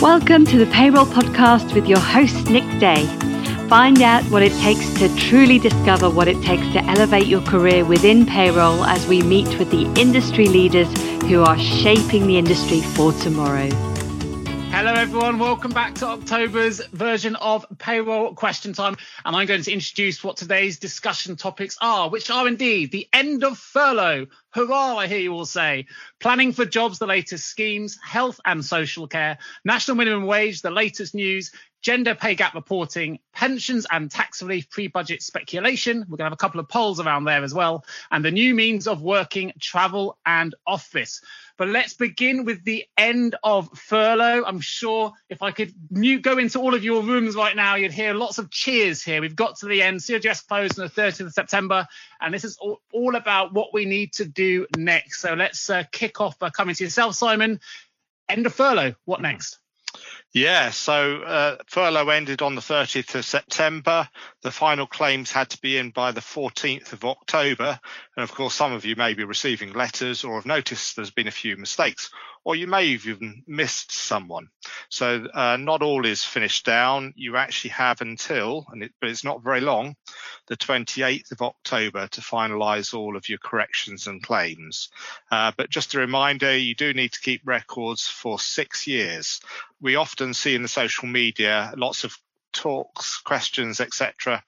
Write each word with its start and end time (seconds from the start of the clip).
Welcome 0.00 0.46
to 0.46 0.56
the 0.56 0.64
Payroll 0.72 1.04
Podcast 1.04 1.74
with 1.74 1.86
your 1.86 1.98
host, 1.98 2.48
Nick 2.48 2.64
Day. 2.80 3.04
Find 3.68 4.00
out 4.00 4.24
what 4.30 4.42
it 4.42 4.52
takes 4.52 4.88
to 4.94 5.14
truly 5.14 5.58
discover 5.58 6.08
what 6.08 6.26
it 6.26 6.40
takes 6.42 6.66
to 6.72 6.82
elevate 6.84 7.26
your 7.26 7.42
career 7.42 7.84
within 7.84 8.24
payroll 8.24 8.86
as 8.86 9.06
we 9.06 9.20
meet 9.20 9.58
with 9.58 9.70
the 9.70 9.84
industry 10.00 10.46
leaders 10.46 10.88
who 11.24 11.42
are 11.42 11.58
shaping 11.58 12.26
the 12.26 12.38
industry 12.38 12.80
for 12.80 13.12
tomorrow. 13.12 13.68
Hello, 14.72 14.94
everyone. 14.94 15.40
Welcome 15.40 15.72
back 15.72 15.96
to 15.96 16.06
October's 16.06 16.80
version 16.92 17.34
of 17.36 17.66
Payroll 17.78 18.34
Question 18.34 18.72
Time. 18.72 18.96
And 19.24 19.34
I'm 19.34 19.46
going 19.46 19.62
to 19.62 19.72
introduce 19.72 20.22
what 20.22 20.36
today's 20.36 20.78
discussion 20.78 21.34
topics 21.34 21.76
are, 21.82 22.08
which 22.08 22.30
are 22.30 22.46
indeed 22.46 22.92
the 22.92 23.08
end 23.12 23.42
of 23.42 23.58
furlough. 23.58 24.28
Hurrah, 24.50 24.96
I 24.96 25.08
hear 25.08 25.18
you 25.18 25.34
all 25.34 25.44
say. 25.44 25.86
Planning 26.20 26.52
for 26.52 26.64
jobs, 26.64 27.00
the 27.00 27.06
latest 27.06 27.46
schemes, 27.46 27.98
health 28.02 28.40
and 28.44 28.64
social 28.64 29.08
care, 29.08 29.38
national 29.64 29.96
minimum 29.96 30.24
wage, 30.26 30.62
the 30.62 30.70
latest 30.70 31.16
news, 31.16 31.50
gender 31.82 32.14
pay 32.14 32.34
gap 32.34 32.54
reporting, 32.54 33.18
pensions 33.32 33.86
and 33.90 34.10
tax 34.10 34.42
relief 34.42 34.68
pre 34.70 34.86
budget 34.86 35.22
speculation. 35.22 35.98
We're 36.08 36.16
going 36.16 36.18
to 36.18 36.24
have 36.24 36.32
a 36.32 36.36
couple 36.36 36.60
of 36.60 36.68
polls 36.68 37.00
around 37.00 37.24
there 37.24 37.42
as 37.42 37.54
well, 37.54 37.84
and 38.10 38.24
the 38.24 38.30
new 38.30 38.54
means 38.54 38.86
of 38.86 39.02
working, 39.02 39.52
travel, 39.60 40.18
and 40.24 40.54
office. 40.66 41.20
But 41.60 41.68
let's 41.68 41.92
begin 41.92 42.46
with 42.46 42.64
the 42.64 42.86
end 42.96 43.36
of 43.44 43.68
furlough. 43.76 44.44
I'm 44.46 44.60
sure 44.60 45.12
if 45.28 45.42
I 45.42 45.50
could 45.50 45.74
go 46.22 46.38
into 46.38 46.58
all 46.58 46.74
of 46.74 46.82
your 46.82 47.02
rooms 47.02 47.34
right 47.34 47.54
now, 47.54 47.74
you'd 47.74 47.92
hear 47.92 48.14
lots 48.14 48.38
of 48.38 48.50
cheers 48.50 49.02
here. 49.02 49.20
We've 49.20 49.36
got 49.36 49.58
to 49.58 49.66
the 49.66 49.82
end. 49.82 50.00
COGS 50.02 50.40
closed 50.40 50.80
on 50.80 50.86
the 50.86 51.02
30th 51.02 51.26
of 51.26 51.32
September, 51.34 51.86
and 52.18 52.32
this 52.32 52.44
is 52.44 52.56
all, 52.56 52.80
all 52.94 53.14
about 53.14 53.52
what 53.52 53.74
we 53.74 53.84
need 53.84 54.14
to 54.14 54.24
do 54.24 54.66
next. 54.74 55.20
So 55.20 55.34
let's 55.34 55.68
uh, 55.68 55.82
kick 55.92 56.22
off 56.22 56.38
by 56.38 56.48
coming 56.48 56.74
to 56.76 56.84
yourself, 56.84 57.14
Simon. 57.14 57.60
End 58.26 58.46
of 58.46 58.54
furlough. 58.54 58.94
What 59.04 59.20
next? 59.20 59.59
Yeah, 60.32 60.70
so 60.70 61.22
uh, 61.22 61.56
furlough 61.66 62.08
ended 62.08 62.40
on 62.40 62.54
the 62.54 62.60
30th 62.60 63.16
of 63.16 63.24
September. 63.24 64.08
The 64.42 64.52
final 64.52 64.86
claims 64.86 65.32
had 65.32 65.50
to 65.50 65.60
be 65.60 65.76
in 65.76 65.90
by 65.90 66.12
the 66.12 66.20
14th 66.20 66.92
of 66.92 67.04
October. 67.04 67.80
And 68.16 68.22
of 68.22 68.32
course, 68.32 68.54
some 68.54 68.72
of 68.72 68.84
you 68.84 68.94
may 68.94 69.14
be 69.14 69.24
receiving 69.24 69.72
letters 69.72 70.22
or 70.22 70.36
have 70.36 70.46
noticed 70.46 70.94
there's 70.94 71.10
been 71.10 71.26
a 71.26 71.32
few 71.32 71.56
mistakes 71.56 72.10
or 72.44 72.56
you 72.56 72.66
may 72.66 72.92
have 72.92 73.06
even 73.06 73.42
missed 73.46 73.92
someone. 73.92 74.48
So 74.88 75.26
uh, 75.34 75.56
not 75.58 75.82
all 75.82 76.06
is 76.06 76.24
finished 76.24 76.64
down. 76.64 77.12
You 77.16 77.36
actually 77.36 77.70
have 77.70 78.00
until, 78.00 78.66
and 78.72 78.82
it, 78.82 78.92
but 79.00 79.10
it's 79.10 79.24
not 79.24 79.42
very 79.42 79.60
long, 79.60 79.94
the 80.46 80.56
28th 80.56 81.32
of 81.32 81.42
October 81.42 82.06
to 82.08 82.20
finalise 82.20 82.94
all 82.94 83.16
of 83.16 83.28
your 83.28 83.38
corrections 83.38 84.06
and 84.06 84.22
claims. 84.22 84.88
Uh, 85.30 85.52
but 85.56 85.70
just 85.70 85.94
a 85.94 85.98
reminder, 85.98 86.56
you 86.56 86.74
do 86.74 86.94
need 86.94 87.12
to 87.12 87.20
keep 87.20 87.42
records 87.44 88.08
for 88.08 88.38
six 88.38 88.86
years. 88.86 89.40
We 89.80 89.96
often 89.96 90.32
see 90.32 90.54
in 90.54 90.62
the 90.62 90.68
social 90.68 91.08
media 91.08 91.72
lots 91.76 92.04
of 92.04 92.16
talks, 92.52 93.18
questions, 93.18 93.80
etc., 93.80 94.42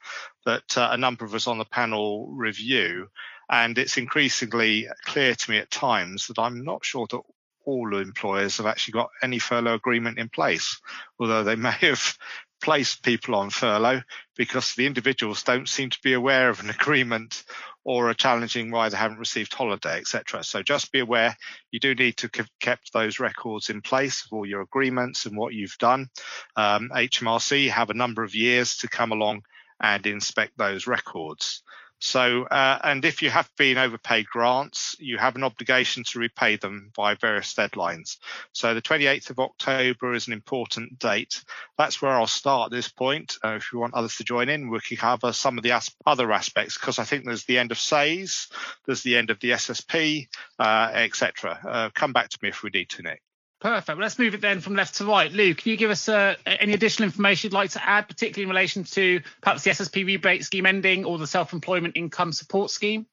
that 0.45 0.77
uh, 0.77 0.89
a 0.93 0.97
number 0.97 1.25
of 1.25 1.34
us 1.34 1.47
on 1.47 1.59
the 1.59 1.65
panel 1.65 2.29
review. 2.29 3.09
And 3.51 3.77
it's 3.77 3.99
increasingly 3.99 4.89
clear 5.05 5.34
to 5.34 5.51
me 5.51 5.59
at 5.59 5.71
times 5.71 6.29
that 6.29 6.39
I'm 6.39 6.65
not 6.65 6.84
sure 6.84 7.06
that 7.11 7.21
all 7.65 7.97
employers 7.97 8.59
have 8.59 8.67
actually 8.67 8.93
got 8.93 9.11
any 9.23 9.39
furlough 9.39 9.75
agreement 9.75 10.19
in 10.19 10.29
place, 10.29 10.81
although 11.19 11.45
they 11.45 11.57
may 11.57 11.71
have 11.81 12.17
placed 12.63 13.03
people 13.03 13.35
on 13.35 13.51
furlough 13.51 14.03
because 14.37 14.75
the 14.75 14.87
individuals 14.87 15.43
don't 15.43 15.69
seem 15.69 15.91
to 15.91 15.99
be 16.03 16.13
aware 16.13 16.49
of 16.49 16.61
an 16.61 16.71
agreement 16.71 17.43
or 17.85 18.09
are 18.09 18.15
challenging 18.15 18.71
why 18.71 18.89
they 18.89 18.97
haven't 18.97 19.19
received 19.19 19.53
holiday, 19.53 19.99
etc. 19.99 20.45
So 20.45 20.63
just 20.63 20.93
be 20.93 21.01
aware 21.01 21.37
you 21.73 21.81
do 21.81 21.95
need 21.95 22.17
to 22.19 22.31
have 22.37 22.49
kept 22.61 22.93
those 22.93 23.19
records 23.19 23.69
in 23.69 23.83
place 23.83 24.25
of 24.25 24.33
all 24.33 24.47
your 24.47 24.61
agreements 24.61 25.27
and 25.27 25.37
what 25.37 25.53
you've 25.53 25.77
done. 25.79 26.09
Um, 26.55 26.91
HMRC 26.95 27.69
have 27.71 27.91
a 27.91 27.95
number 27.95 28.23
of 28.23 28.37
years 28.37 28.77
to 28.79 28.89
come 28.89 29.11
along 29.11 29.43
and 29.81 30.06
inspect 30.06 30.56
those 30.56 30.87
records. 30.87 31.62
So, 32.05 32.43
uh, 32.43 32.81
and 32.83 33.05
if 33.05 33.23
you 33.23 33.31
have 33.31 33.49
been 33.57 33.79
overpaid 33.79 34.27
grants, 34.27 34.97
you 34.99 35.19
have 35.19 35.37
an 35.37 35.45
obligation 35.45 36.03
to 36.09 36.19
repay 36.19 36.57
them 36.57 36.91
by 36.97 37.15
various 37.15 37.55
deadlines. 37.55 38.17
So, 38.51 38.75
the 38.75 38.83
28th 38.83 39.31
of 39.31 39.39
October 39.39 40.13
is 40.13 40.27
an 40.27 40.33
important 40.33 40.99
date. 40.99 41.45
That's 41.79 42.03
where 42.03 42.11
I'll 42.11 42.27
start 42.27 42.73
at 42.73 42.77
this 42.77 42.89
point. 42.89 43.37
Uh, 43.45 43.51
if 43.51 43.73
you 43.73 43.79
want 43.79 43.95
others 43.95 44.17
to 44.17 44.25
join 44.25 44.49
in, 44.49 44.69
we 44.69 44.81
can 44.81 44.97
cover 44.97 45.33
some 45.33 45.59
of 45.59 45.63
the 45.63 45.71
as- 45.71 45.95
other 46.05 46.33
aspects 46.33 46.77
because 46.77 46.99
I 46.99 47.05
think 47.05 47.25
there's 47.25 47.45
the 47.45 47.59
end 47.59 47.71
of 47.71 47.79
SEISS, 47.79 48.49
there's 48.84 49.05
the 49.05 49.17
end 49.17 49.31
of 49.31 49.39
the 49.39 49.53
SSP, 49.53 50.27
uh, 50.59 50.91
etc. 50.93 51.61
Uh, 51.65 51.91
come 51.95 52.13
back 52.13 52.31
to 52.31 52.39
me 52.43 52.49
if 52.49 52.65
we 52.65 52.71
need 52.71 52.89
to, 52.91 53.03
Nick. 53.03 53.23
Perfect. 53.62 53.97
Well, 53.97 54.03
let's 54.03 54.19
move 54.19 54.34
it 54.34 54.41
then 54.41 54.61
from 54.61 54.75
left 54.75 54.97
to 54.97 55.05
right. 55.05 55.31
Lou, 55.31 55.55
can 55.55 55.71
you 55.71 55.77
give 55.77 55.93
us 55.93 56.09
uh, 56.09 56.34
any 56.45 56.73
additional 56.73 57.06
information 57.06 57.49
you'd 57.49 57.55
like 57.55 57.71
to 57.71 57.89
add, 57.89 58.09
particularly 58.09 58.43
in 58.43 58.49
relation 58.49 58.83
to 58.83 59.21
perhaps 59.41 59.62
the 59.62 59.71
SSP 59.71 60.05
rebate 60.05 60.45
scheme 60.45 60.67
ending 60.67 61.05
or 61.05 61.17
the 61.17 61.28
self 61.28 61.53
employment 61.53 61.97
income 61.97 62.33
support 62.33 62.72
scheme? 62.72 63.06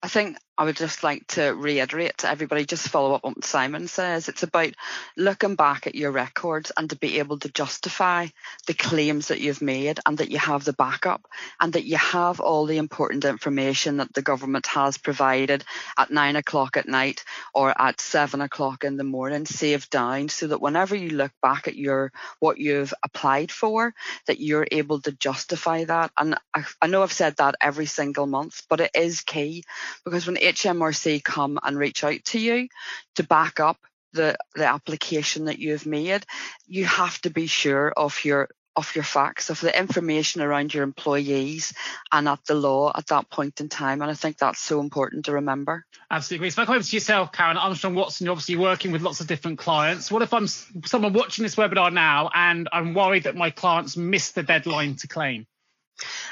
I 0.00 0.06
think 0.06 0.36
I 0.58 0.64
would 0.64 0.76
just 0.76 1.04
like 1.04 1.24
to 1.28 1.54
reiterate 1.54 2.18
to 2.18 2.28
everybody, 2.28 2.64
just 2.64 2.88
follow 2.88 3.14
up 3.14 3.24
on 3.24 3.34
what 3.34 3.44
Simon 3.44 3.86
says. 3.86 4.28
It's 4.28 4.42
about 4.42 4.74
looking 5.16 5.54
back 5.54 5.86
at 5.86 5.94
your 5.94 6.10
records 6.10 6.72
and 6.76 6.90
to 6.90 6.96
be 6.96 7.20
able 7.20 7.38
to 7.38 7.48
justify 7.48 8.26
the 8.66 8.74
claims 8.74 9.28
that 9.28 9.40
you've 9.40 9.62
made 9.62 10.00
and 10.04 10.18
that 10.18 10.32
you 10.32 10.38
have 10.38 10.64
the 10.64 10.72
backup 10.72 11.28
and 11.60 11.74
that 11.74 11.84
you 11.84 11.96
have 11.96 12.40
all 12.40 12.66
the 12.66 12.78
important 12.78 13.24
information 13.24 13.98
that 13.98 14.12
the 14.14 14.22
government 14.22 14.66
has 14.66 14.98
provided 14.98 15.62
at 15.96 16.10
nine 16.10 16.34
o'clock 16.34 16.76
at 16.76 16.88
night 16.88 17.24
or 17.54 17.72
at 17.80 18.00
seven 18.00 18.40
o'clock 18.40 18.82
in 18.82 18.96
the 18.96 19.04
morning 19.04 19.46
saved 19.46 19.90
down 19.90 20.28
so 20.28 20.48
that 20.48 20.60
whenever 20.60 20.96
you 20.96 21.10
look 21.10 21.32
back 21.40 21.68
at 21.68 21.76
your 21.76 22.10
what 22.40 22.58
you've 22.58 22.92
applied 23.04 23.52
for, 23.52 23.94
that 24.26 24.40
you're 24.40 24.66
able 24.72 25.00
to 25.02 25.12
justify 25.12 25.84
that. 25.84 26.10
And 26.16 26.34
I, 26.52 26.64
I 26.82 26.88
know 26.88 27.04
I've 27.04 27.12
said 27.12 27.36
that 27.36 27.54
every 27.60 27.86
single 27.86 28.26
month, 28.26 28.62
but 28.68 28.80
it 28.80 28.90
is 28.94 29.20
key 29.20 29.62
because 30.04 30.26
when 30.26 30.36
HMRC 30.52 31.22
come 31.22 31.58
and 31.62 31.78
reach 31.78 32.04
out 32.04 32.24
to 32.26 32.40
you 32.40 32.68
to 33.16 33.24
back 33.24 33.60
up 33.60 33.78
the, 34.12 34.36
the 34.54 34.66
application 34.66 35.46
that 35.46 35.58
you've 35.58 35.86
made, 35.86 36.24
you 36.66 36.84
have 36.86 37.20
to 37.22 37.30
be 37.30 37.46
sure 37.46 37.90
of 37.90 38.24
your 38.24 38.48
of 38.78 38.94
your 38.94 39.02
facts, 39.02 39.50
of 39.50 39.60
the 39.60 39.76
information 39.76 40.40
around 40.40 40.72
your 40.72 40.84
employees 40.84 41.74
and 42.12 42.28
at 42.28 42.38
the 42.46 42.54
law 42.54 42.92
at 42.94 43.08
that 43.08 43.28
point 43.28 43.60
in 43.60 43.68
time. 43.68 44.00
And 44.00 44.10
I 44.10 44.14
think 44.14 44.38
that's 44.38 44.60
so 44.60 44.78
important 44.78 45.24
to 45.24 45.32
remember. 45.32 45.84
Absolutely. 46.12 46.50
So, 46.50 46.62
back 46.62 46.70
over 46.70 46.84
to 46.84 46.96
yourself, 46.96 47.32
Karen 47.32 47.56
Armstrong 47.56 47.96
Watson, 47.96 48.26
you're 48.26 48.32
obviously 48.32 48.54
working 48.54 48.92
with 48.92 49.02
lots 49.02 49.20
of 49.20 49.26
different 49.26 49.58
clients. 49.58 50.12
What 50.12 50.22
if 50.22 50.32
I'm 50.32 50.46
someone 50.46 51.12
watching 51.12 51.42
this 51.42 51.56
webinar 51.56 51.92
now 51.92 52.30
and 52.32 52.68
I'm 52.72 52.94
worried 52.94 53.24
that 53.24 53.34
my 53.34 53.50
clients 53.50 53.96
missed 53.96 54.36
the 54.36 54.44
deadline 54.44 54.94
to 54.96 55.08
claim? 55.08 55.48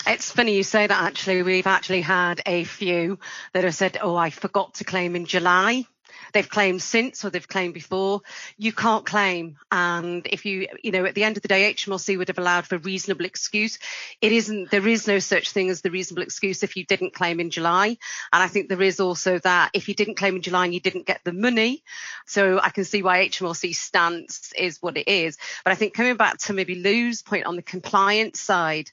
It's 0.06 0.30
funny 0.30 0.56
you 0.56 0.62
say 0.62 0.86
that 0.86 1.02
actually. 1.02 1.42
We've 1.42 1.66
actually 1.66 2.02
had 2.02 2.40
a 2.46 2.64
few 2.64 3.18
that 3.52 3.64
have 3.64 3.74
said, 3.74 3.98
Oh, 4.00 4.16
I 4.16 4.30
forgot 4.30 4.74
to 4.74 4.84
claim 4.84 5.16
in 5.16 5.26
July. 5.26 5.86
They've 6.32 6.48
claimed 6.48 6.82
since 6.82 7.24
or 7.24 7.30
they've 7.30 7.48
claimed 7.48 7.74
before. 7.74 8.20
You 8.56 8.72
can't 8.72 9.06
claim. 9.06 9.56
And 9.70 10.26
if 10.26 10.44
you, 10.44 10.68
you 10.82 10.92
know, 10.92 11.04
at 11.04 11.14
the 11.14 11.24
end 11.24 11.36
of 11.36 11.42
the 11.42 11.48
day, 11.48 11.72
HMRC 11.72 12.18
would 12.18 12.28
have 12.28 12.38
allowed 12.38 12.66
for 12.66 12.76
a 12.76 12.80
reasonable 12.80 13.24
excuse. 13.24 13.78
It 14.20 14.32
isn't, 14.32 14.70
there 14.70 14.86
is 14.86 15.06
no 15.06 15.18
such 15.18 15.50
thing 15.50 15.70
as 15.70 15.80
the 15.80 15.90
reasonable 15.90 16.22
excuse 16.22 16.62
if 16.62 16.76
you 16.76 16.84
didn't 16.84 17.14
claim 17.14 17.40
in 17.40 17.50
July. 17.50 17.96
And 18.32 18.42
I 18.42 18.48
think 18.48 18.68
there 18.68 18.82
is 18.82 19.00
also 19.00 19.38
that 19.40 19.70
if 19.72 19.88
you 19.88 19.94
didn't 19.94 20.16
claim 20.16 20.36
in 20.36 20.42
July 20.42 20.64
and 20.64 20.74
you 20.74 20.80
didn't 20.80 21.06
get 21.06 21.20
the 21.24 21.32
money. 21.32 21.82
So 22.26 22.60
I 22.62 22.70
can 22.70 22.84
see 22.84 23.02
why 23.02 23.26
HMRC 23.28 23.74
stance 23.74 24.52
is 24.58 24.78
what 24.82 24.96
it 24.96 25.08
is. 25.08 25.38
But 25.64 25.72
I 25.72 25.74
think 25.76 25.94
coming 25.94 26.16
back 26.16 26.38
to 26.38 26.52
maybe 26.52 26.74
Lou's 26.76 27.22
point 27.22 27.46
on 27.46 27.56
the 27.56 27.62
compliance 27.62 28.40
side, 28.40 28.90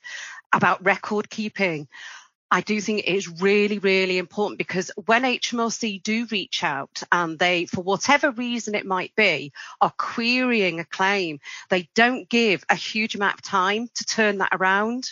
about 0.53 0.85
record 0.85 1.29
keeping. 1.29 1.87
I 2.53 2.61
do 2.61 2.79
think 2.79 2.99
it 2.99 3.15
is 3.15 3.41
really, 3.41 3.79
really 3.79 4.19
important 4.19 4.59
because 4.59 4.91
when 5.07 5.23
HMRC 5.23 6.03
do 6.03 6.27
reach 6.29 6.63
out 6.63 7.01
and 7.11 7.39
they, 7.39 7.65
for 7.65 7.81
whatever 7.81 8.29
reason 8.29 8.75
it 8.75 8.85
might 8.85 9.15
be, 9.15 9.51
are 9.81 9.91
querying 9.97 10.79
a 10.79 10.85
claim, 10.85 11.39
they 11.69 11.89
don't 11.95 12.29
give 12.29 12.63
a 12.69 12.75
huge 12.75 13.15
amount 13.15 13.33
of 13.33 13.41
time 13.41 13.87
to 13.95 14.05
turn 14.05 14.37
that 14.37 14.53
around. 14.53 15.11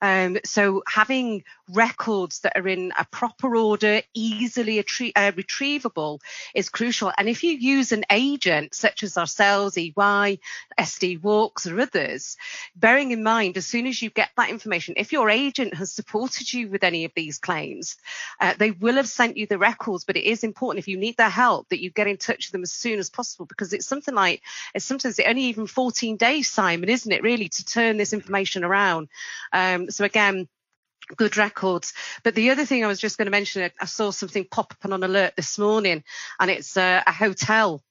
Um, 0.00 0.38
so 0.44 0.82
having 0.86 1.44
records 1.72 2.40
that 2.40 2.56
are 2.56 2.68
in 2.68 2.92
a 2.98 3.04
proper 3.06 3.56
order, 3.56 4.02
easily 4.12 4.78
uh, 4.78 4.82
retrievable 4.82 6.20
is 6.54 6.68
crucial. 6.68 7.12
And 7.16 7.28
if 7.28 7.42
you 7.42 7.52
use 7.52 7.92
an 7.92 8.04
agent 8.10 8.74
such 8.74 9.02
as 9.02 9.16
ourselves, 9.16 9.78
EY, 9.78 10.40
SD 10.78 11.20
Worx 11.20 11.70
or 11.70 11.80
others, 11.80 12.36
bearing 12.76 13.12
in 13.12 13.22
mind 13.22 13.56
as 13.56 13.66
soon 13.66 13.86
as 13.86 14.02
you 14.02 14.10
get 14.10 14.30
that 14.36 14.50
information, 14.50 14.94
if 14.98 15.12
your 15.12 15.30
agent 15.30 15.74
has 15.74 15.92
supported 15.92 16.52
you 16.52 16.68
with 16.68 16.84
any 16.84 17.04
of 17.04 17.12
these 17.14 17.38
claims, 17.38 17.96
uh, 18.40 18.54
they 18.58 18.72
will 18.72 18.96
have 18.96 19.08
sent 19.08 19.36
you 19.36 19.46
the 19.46 19.58
records. 19.58 20.04
But 20.04 20.16
it 20.16 20.24
is 20.24 20.44
important 20.44 20.80
if 20.80 20.88
you 20.88 20.98
need 20.98 21.16
their 21.16 21.30
help 21.30 21.70
that 21.70 21.82
you 21.82 21.90
get 21.90 22.06
in 22.06 22.18
touch 22.18 22.46
with 22.46 22.52
them 22.52 22.62
as 22.62 22.72
soon 22.72 22.98
as 22.98 23.08
possible 23.08 23.46
because 23.46 23.72
it's 23.72 23.86
something 23.86 24.14
like 24.14 24.42
it's 24.74 24.84
sometimes 24.84 25.18
only 25.20 25.44
even 25.44 25.66
14 25.66 26.16
days, 26.16 26.50
Simon, 26.50 26.88
isn't 26.88 27.10
it, 27.10 27.22
really, 27.22 27.48
to 27.48 27.64
turn 27.64 27.96
this 27.96 28.12
information 28.12 28.64
around. 28.64 29.08
Um, 29.54 29.90
so 29.90 30.04
again, 30.04 30.48
good 31.16 31.36
records. 31.36 31.92
But 32.22 32.34
the 32.34 32.50
other 32.50 32.66
thing 32.66 32.84
I 32.84 32.88
was 32.88 33.00
just 33.00 33.16
going 33.16 33.26
to 33.26 33.30
mention, 33.30 33.70
I 33.80 33.84
saw 33.86 34.10
something 34.10 34.46
pop 34.50 34.72
up 34.72 34.84
on 34.84 34.92
an 34.92 35.04
alert 35.04 35.34
this 35.36 35.58
morning, 35.58 36.04
and 36.40 36.50
it's 36.50 36.76
a, 36.76 37.02
a 37.06 37.12
hotel 37.12 37.82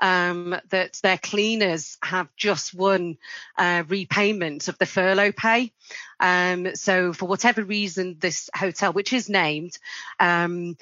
um, 0.00 0.56
that 0.70 0.98
their 1.02 1.18
cleaners 1.18 1.96
have 2.02 2.28
just 2.36 2.74
won 2.74 3.18
uh, 3.56 3.84
repayment 3.86 4.68
of 4.68 4.76
the 4.78 4.86
furlough 4.86 5.32
pay. 5.32 5.72
Um, 6.18 6.74
so, 6.74 7.12
for 7.12 7.26
whatever 7.26 7.62
reason, 7.62 8.16
this 8.18 8.50
hotel, 8.54 8.92
which 8.92 9.12
is 9.12 9.28
named, 9.28 9.78
um, 10.18 10.76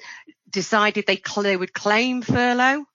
decided 0.49 1.05
they, 1.05 1.21
they 1.43 1.57
would 1.57 1.73
claim 1.73 2.21
furlough, 2.21 2.85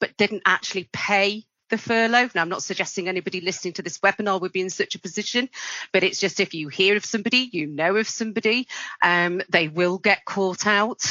but 0.00 0.16
didn't 0.16 0.42
actually 0.44 0.88
pay 0.92 1.44
the 1.70 1.78
furlough. 1.78 2.28
Now, 2.34 2.42
I'm 2.42 2.48
not 2.48 2.62
suggesting 2.62 3.08
anybody 3.08 3.40
listening 3.40 3.74
to 3.74 3.82
this 3.82 3.98
webinar 3.98 4.40
would 4.40 4.52
be 4.52 4.60
in 4.60 4.70
such 4.70 4.94
a 4.94 5.00
position, 5.00 5.48
but 5.92 6.02
it's 6.02 6.20
just 6.20 6.40
if 6.40 6.54
you 6.54 6.68
hear 6.68 6.96
of 6.96 7.04
somebody, 7.04 7.48
you 7.52 7.66
know 7.66 7.96
of 7.96 8.08
somebody, 8.08 8.68
um, 9.02 9.40
they 9.48 9.68
will 9.68 9.98
get 9.98 10.24
caught 10.24 10.66
out. 10.66 11.04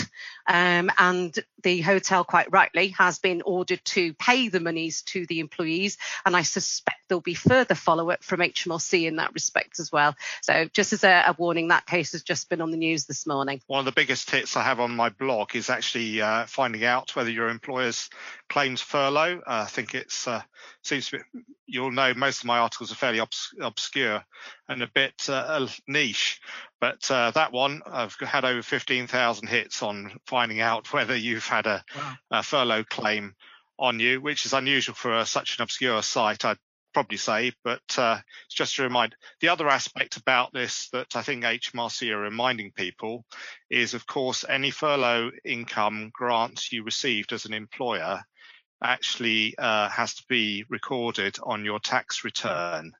Um, 0.48 0.90
and 0.98 1.38
the 1.62 1.82
hotel, 1.82 2.24
quite 2.24 2.52
rightly, 2.52 2.90
has 2.90 3.20
been 3.20 3.44
ordered 3.44 3.84
to 3.86 4.14
pay 4.16 4.50
the 4.50 4.60
monies 4.60 5.04
to 5.04 5.28
the 5.28 5.40
employees. 5.40 5.98
And 6.26 6.36
I 6.36 6.42
suspect 6.42 6.98
there'll 7.08 7.22
be 7.22 7.36
further 7.36 7.76
follow 7.76 8.10
up 8.10 8.24
from 8.24 8.40
HMRC 8.40 9.08
in 9.08 9.18
that 9.18 9.34
respect 9.34 9.80
as 9.80 9.92
well. 9.92 10.16
So, 10.42 10.66
just 10.74 10.92
as 10.94 11.04
a, 11.04 11.24
a, 11.28 11.36
warning, 11.38 11.68
that 11.68 11.86
case 11.86 12.14
has 12.14 12.24
just 12.24 12.50
been 12.50 12.62
on 12.62 12.72
the 12.72 12.78
news 12.78 13.06
this 13.06 13.28
morning. 13.28 13.62
One 13.68 13.80
of 13.80 13.86
the 13.86 13.92
biggest 13.92 14.32
hits 14.32 14.58
I 14.58 14.64
have 14.64 14.80
on 14.80 14.96
my 14.96 15.10
blog 15.10 15.56
is 15.56 15.70
actually 15.70 16.22
uh, 16.22 16.46
finding 16.48 16.84
out 16.84 17.16
whether 17.16 17.30
your 17.30 17.50
employer's 17.50 18.10
claims 18.50 18.82
furlough. 18.82 19.40
Uh, 19.40 19.64
I 19.64 19.66
think 19.66 19.96
it's 19.96 20.28
uh, 20.28 20.42
seems 20.82 21.10
to 21.10 21.18
be, 21.18 21.42
you'll 21.66 21.92
know 21.92 22.14
most 22.14 22.40
of 22.40 22.46
my 22.46 22.60
articles 22.60 22.92
are 22.92 22.96
fairly 22.96 23.20
obs- 23.20 23.54
obscure 23.62 24.24
and 24.68 24.82
a 24.82 24.88
bit 24.94 25.30
uh, 25.30 25.68
niche. 25.88 26.42
But 26.82 27.10
uh, 27.12 27.32
that 27.32 27.52
one, 27.52 27.82
I've 27.86 28.16
had 28.16 28.46
over 28.46 28.62
15,000 28.62 29.48
hits 29.48 29.84
on 29.84 30.20
finding 30.26 30.60
out 30.60 30.92
whether 30.94 31.16
you've 31.16 31.48
had 31.48 31.68
a, 31.68 31.84
wow. 31.96 32.14
a 32.32 32.44
furlough 32.44 32.84
claim 32.84 33.36
on 33.78 34.00
you, 34.00 34.20
which 34.20 34.46
is 34.46 34.54
unusual 34.54 34.96
for 34.96 35.24
such 35.26 35.58
an 35.58 35.64
obscure 35.64 36.02
site, 36.02 36.44
I'd 36.44 36.58
probably 36.94 37.18
say. 37.18 37.52
But 37.64 37.98
uh, 37.98 38.20
it's 38.46 38.56
just 38.56 38.76
to 38.76 38.84
remind 38.84 39.16
the 39.42 39.50
other 39.50 39.68
aspect 39.68 40.18
about 40.18 40.54
this 40.54 40.90
that 40.90 41.16
I 41.16 41.22
think 41.22 41.44
HMRC 41.44 42.12
are 42.12 42.20
reminding 42.20 42.72
people 42.72 43.26
is, 43.70 43.94
of 43.94 44.06
course, 44.06 44.46
any 44.48 44.72
furlough 44.72 45.32
income 45.46 46.12
grants 46.14 46.72
you 46.72 46.84
received 46.84 47.34
as 47.34 47.46
an 47.46 47.54
employer 47.54 48.24
actually 48.82 49.56
uh, 49.58 49.90
has 49.90 50.14
to 50.16 50.24
be 50.30 50.66
recorded 50.70 51.38
on 51.44 51.66
your 51.66 51.80
tax 51.80 52.24
return 52.24 52.94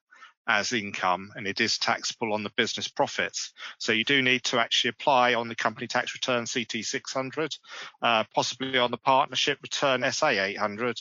as 0.50 0.74
income 0.74 1.32
and 1.36 1.46
it 1.46 1.62
is 1.62 1.78
taxable 1.78 2.34
on 2.34 2.42
the 2.44 2.52
business 2.58 2.88
profits. 2.88 3.54
So 3.78 3.92
you 3.92 4.04
do 4.04 4.22
need 4.22 4.44
to 4.46 4.60
actually 4.60 4.90
apply 4.90 5.36
on 5.36 5.48
the 5.48 5.56
company 5.56 5.86
tax 5.86 6.16
return 6.16 6.46
CT 6.52 6.84
600, 6.84 7.56
uh, 8.02 8.24
possibly 8.34 8.80
on 8.80 8.90
the 8.90 8.98
partnership 8.98 9.60
return 9.62 10.04
SA 10.12 10.30
800. 10.30 11.00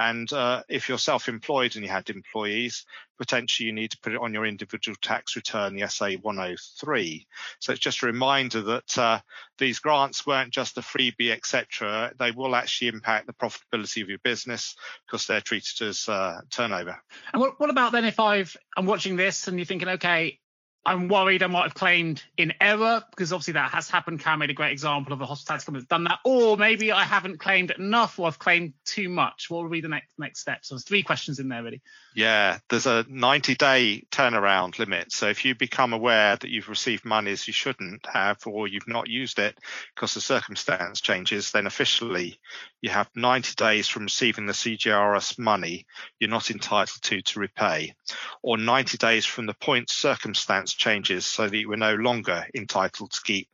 And 0.00 0.32
uh, 0.32 0.62
if 0.66 0.88
you're 0.88 0.96
self-employed 0.96 1.76
and 1.76 1.84
you 1.84 1.90
had 1.90 2.08
employees, 2.08 2.86
potentially 3.18 3.66
you 3.66 3.74
need 3.74 3.90
to 3.90 3.98
put 3.98 4.14
it 4.14 4.20
on 4.20 4.32
your 4.32 4.46
individual 4.46 4.96
tax 5.02 5.36
return, 5.36 5.76
the 5.76 5.86
SA 5.88 6.12
103. 6.22 7.26
So 7.58 7.72
it's 7.72 7.82
just 7.82 8.02
a 8.02 8.06
reminder 8.06 8.62
that 8.62 8.96
uh, 8.96 9.20
these 9.58 9.78
grants 9.78 10.26
weren't 10.26 10.54
just 10.54 10.78
a 10.78 10.80
freebie, 10.80 11.32
etc. 11.32 12.14
They 12.18 12.30
will 12.30 12.56
actually 12.56 12.88
impact 12.88 13.26
the 13.26 13.34
profitability 13.34 14.00
of 14.00 14.08
your 14.08 14.20
business 14.20 14.74
because 15.06 15.26
they're 15.26 15.42
treated 15.42 15.86
as 15.86 16.08
uh, 16.08 16.40
turnover. 16.48 16.96
And 17.34 17.42
what, 17.42 17.60
what 17.60 17.68
about 17.68 17.92
then 17.92 18.06
if 18.06 18.18
I've 18.18 18.56
I'm 18.74 18.86
watching 18.86 19.16
this 19.16 19.48
and 19.48 19.58
you're 19.58 19.66
thinking, 19.66 19.88
okay, 19.88 20.38
I'm 20.84 21.08
worried 21.08 21.42
I 21.42 21.46
might 21.46 21.64
have 21.64 21.74
claimed 21.74 22.22
in 22.38 22.54
error 22.58 23.02
because 23.10 23.34
obviously 23.34 23.52
that 23.52 23.70
has 23.70 23.90
happened. 23.90 24.20
Cam 24.20 24.38
made 24.38 24.48
a 24.48 24.54
great 24.54 24.72
example 24.72 25.12
of 25.12 25.20
a 25.20 25.26
hospitality 25.26 25.66
company 25.66 25.82
that's 25.82 25.90
done 25.90 26.04
that. 26.04 26.20
Or 26.24 26.56
maybe 26.56 26.90
I 26.90 27.04
haven't 27.04 27.38
claimed 27.38 27.70
enough 27.72 28.18
or 28.18 28.26
I've 28.26 28.38
claimed 28.38 28.72
too 28.86 29.10
much. 29.10 29.50
What 29.50 29.62
will 29.62 29.70
be 29.70 29.82
the 29.82 29.88
next 29.88 30.18
next 30.18 30.40
steps? 30.40 30.68
So 30.68 30.74
there's 30.74 30.84
three 30.84 31.02
questions 31.02 31.38
in 31.38 31.48
there 31.48 31.62
really. 31.62 31.82
Yeah, 32.14 32.58
there's 32.70 32.86
a 32.86 33.04
90 33.08 33.56
day 33.56 34.04
turnaround 34.10 34.78
limit. 34.78 35.12
So 35.12 35.28
if 35.28 35.44
you 35.44 35.54
become 35.54 35.92
aware 35.92 36.36
that 36.36 36.48
you've 36.48 36.70
received 36.70 37.04
monies 37.04 37.46
you 37.46 37.52
shouldn't 37.52 38.06
have 38.06 38.38
or 38.46 38.66
you've 38.66 38.88
not 38.88 39.08
used 39.08 39.38
it 39.38 39.58
because 39.94 40.14
the 40.14 40.22
circumstance 40.22 41.02
changes, 41.02 41.52
then 41.52 41.66
officially 41.66 42.40
you 42.80 42.88
have 42.88 43.10
90 43.14 43.54
days 43.56 43.86
from 43.86 44.04
receiving 44.04 44.46
the 44.46 44.54
CJRS 44.54 45.38
money 45.38 45.86
you're 46.18 46.30
not 46.30 46.50
entitled 46.50 47.02
to 47.02 47.20
to 47.20 47.40
repay, 47.40 47.94
or 48.42 48.56
90 48.56 48.96
days 48.96 49.26
from 49.26 49.46
the 49.46 49.54
point 49.54 49.90
circumstance 49.90 50.69
changes 50.78 51.26
so 51.26 51.48
that 51.48 51.56
you 51.56 51.68
were 51.68 51.76
no 51.76 51.94
longer 51.94 52.46
entitled 52.54 53.12
to 53.12 53.22
keep 53.22 53.48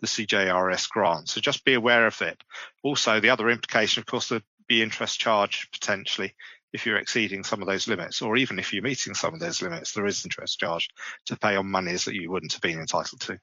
the 0.00 0.06
CJRS 0.06 0.88
grant. 0.90 1.28
So 1.28 1.40
just 1.40 1.64
be 1.64 1.74
aware 1.74 2.06
of 2.06 2.20
it. 2.22 2.42
Also, 2.82 3.20
the 3.20 3.30
other 3.30 3.48
implication, 3.50 4.00
of 4.00 4.06
course, 4.06 4.28
there'd 4.28 4.42
be 4.68 4.82
interest 4.82 5.18
charge 5.18 5.68
potentially 5.72 6.34
if 6.72 6.86
you're 6.86 6.96
exceeding 6.96 7.44
some 7.44 7.60
of 7.60 7.68
those 7.68 7.86
limits, 7.86 8.22
or 8.22 8.36
even 8.36 8.58
if 8.58 8.72
you're 8.72 8.82
meeting 8.82 9.14
some 9.14 9.34
of 9.34 9.40
those 9.40 9.60
limits, 9.60 9.92
there 9.92 10.06
is 10.06 10.24
interest 10.24 10.58
charge 10.58 10.88
to 11.26 11.36
pay 11.36 11.56
on 11.56 11.70
monies 11.70 12.06
that 12.06 12.14
you 12.14 12.30
wouldn't 12.30 12.52
have 12.52 12.62
been 12.62 12.78
entitled 12.78 13.20
to. 13.20 13.38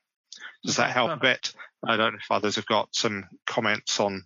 Does 0.63 0.77
that 0.77 0.91
help 0.91 1.11
a 1.11 1.17
bit? 1.17 1.53
I 1.87 1.95
don't 1.95 2.13
know 2.13 2.19
if 2.19 2.31
others 2.31 2.55
have 2.55 2.65
got 2.65 2.89
some 2.95 3.25
comments 3.45 3.99
on 3.99 4.25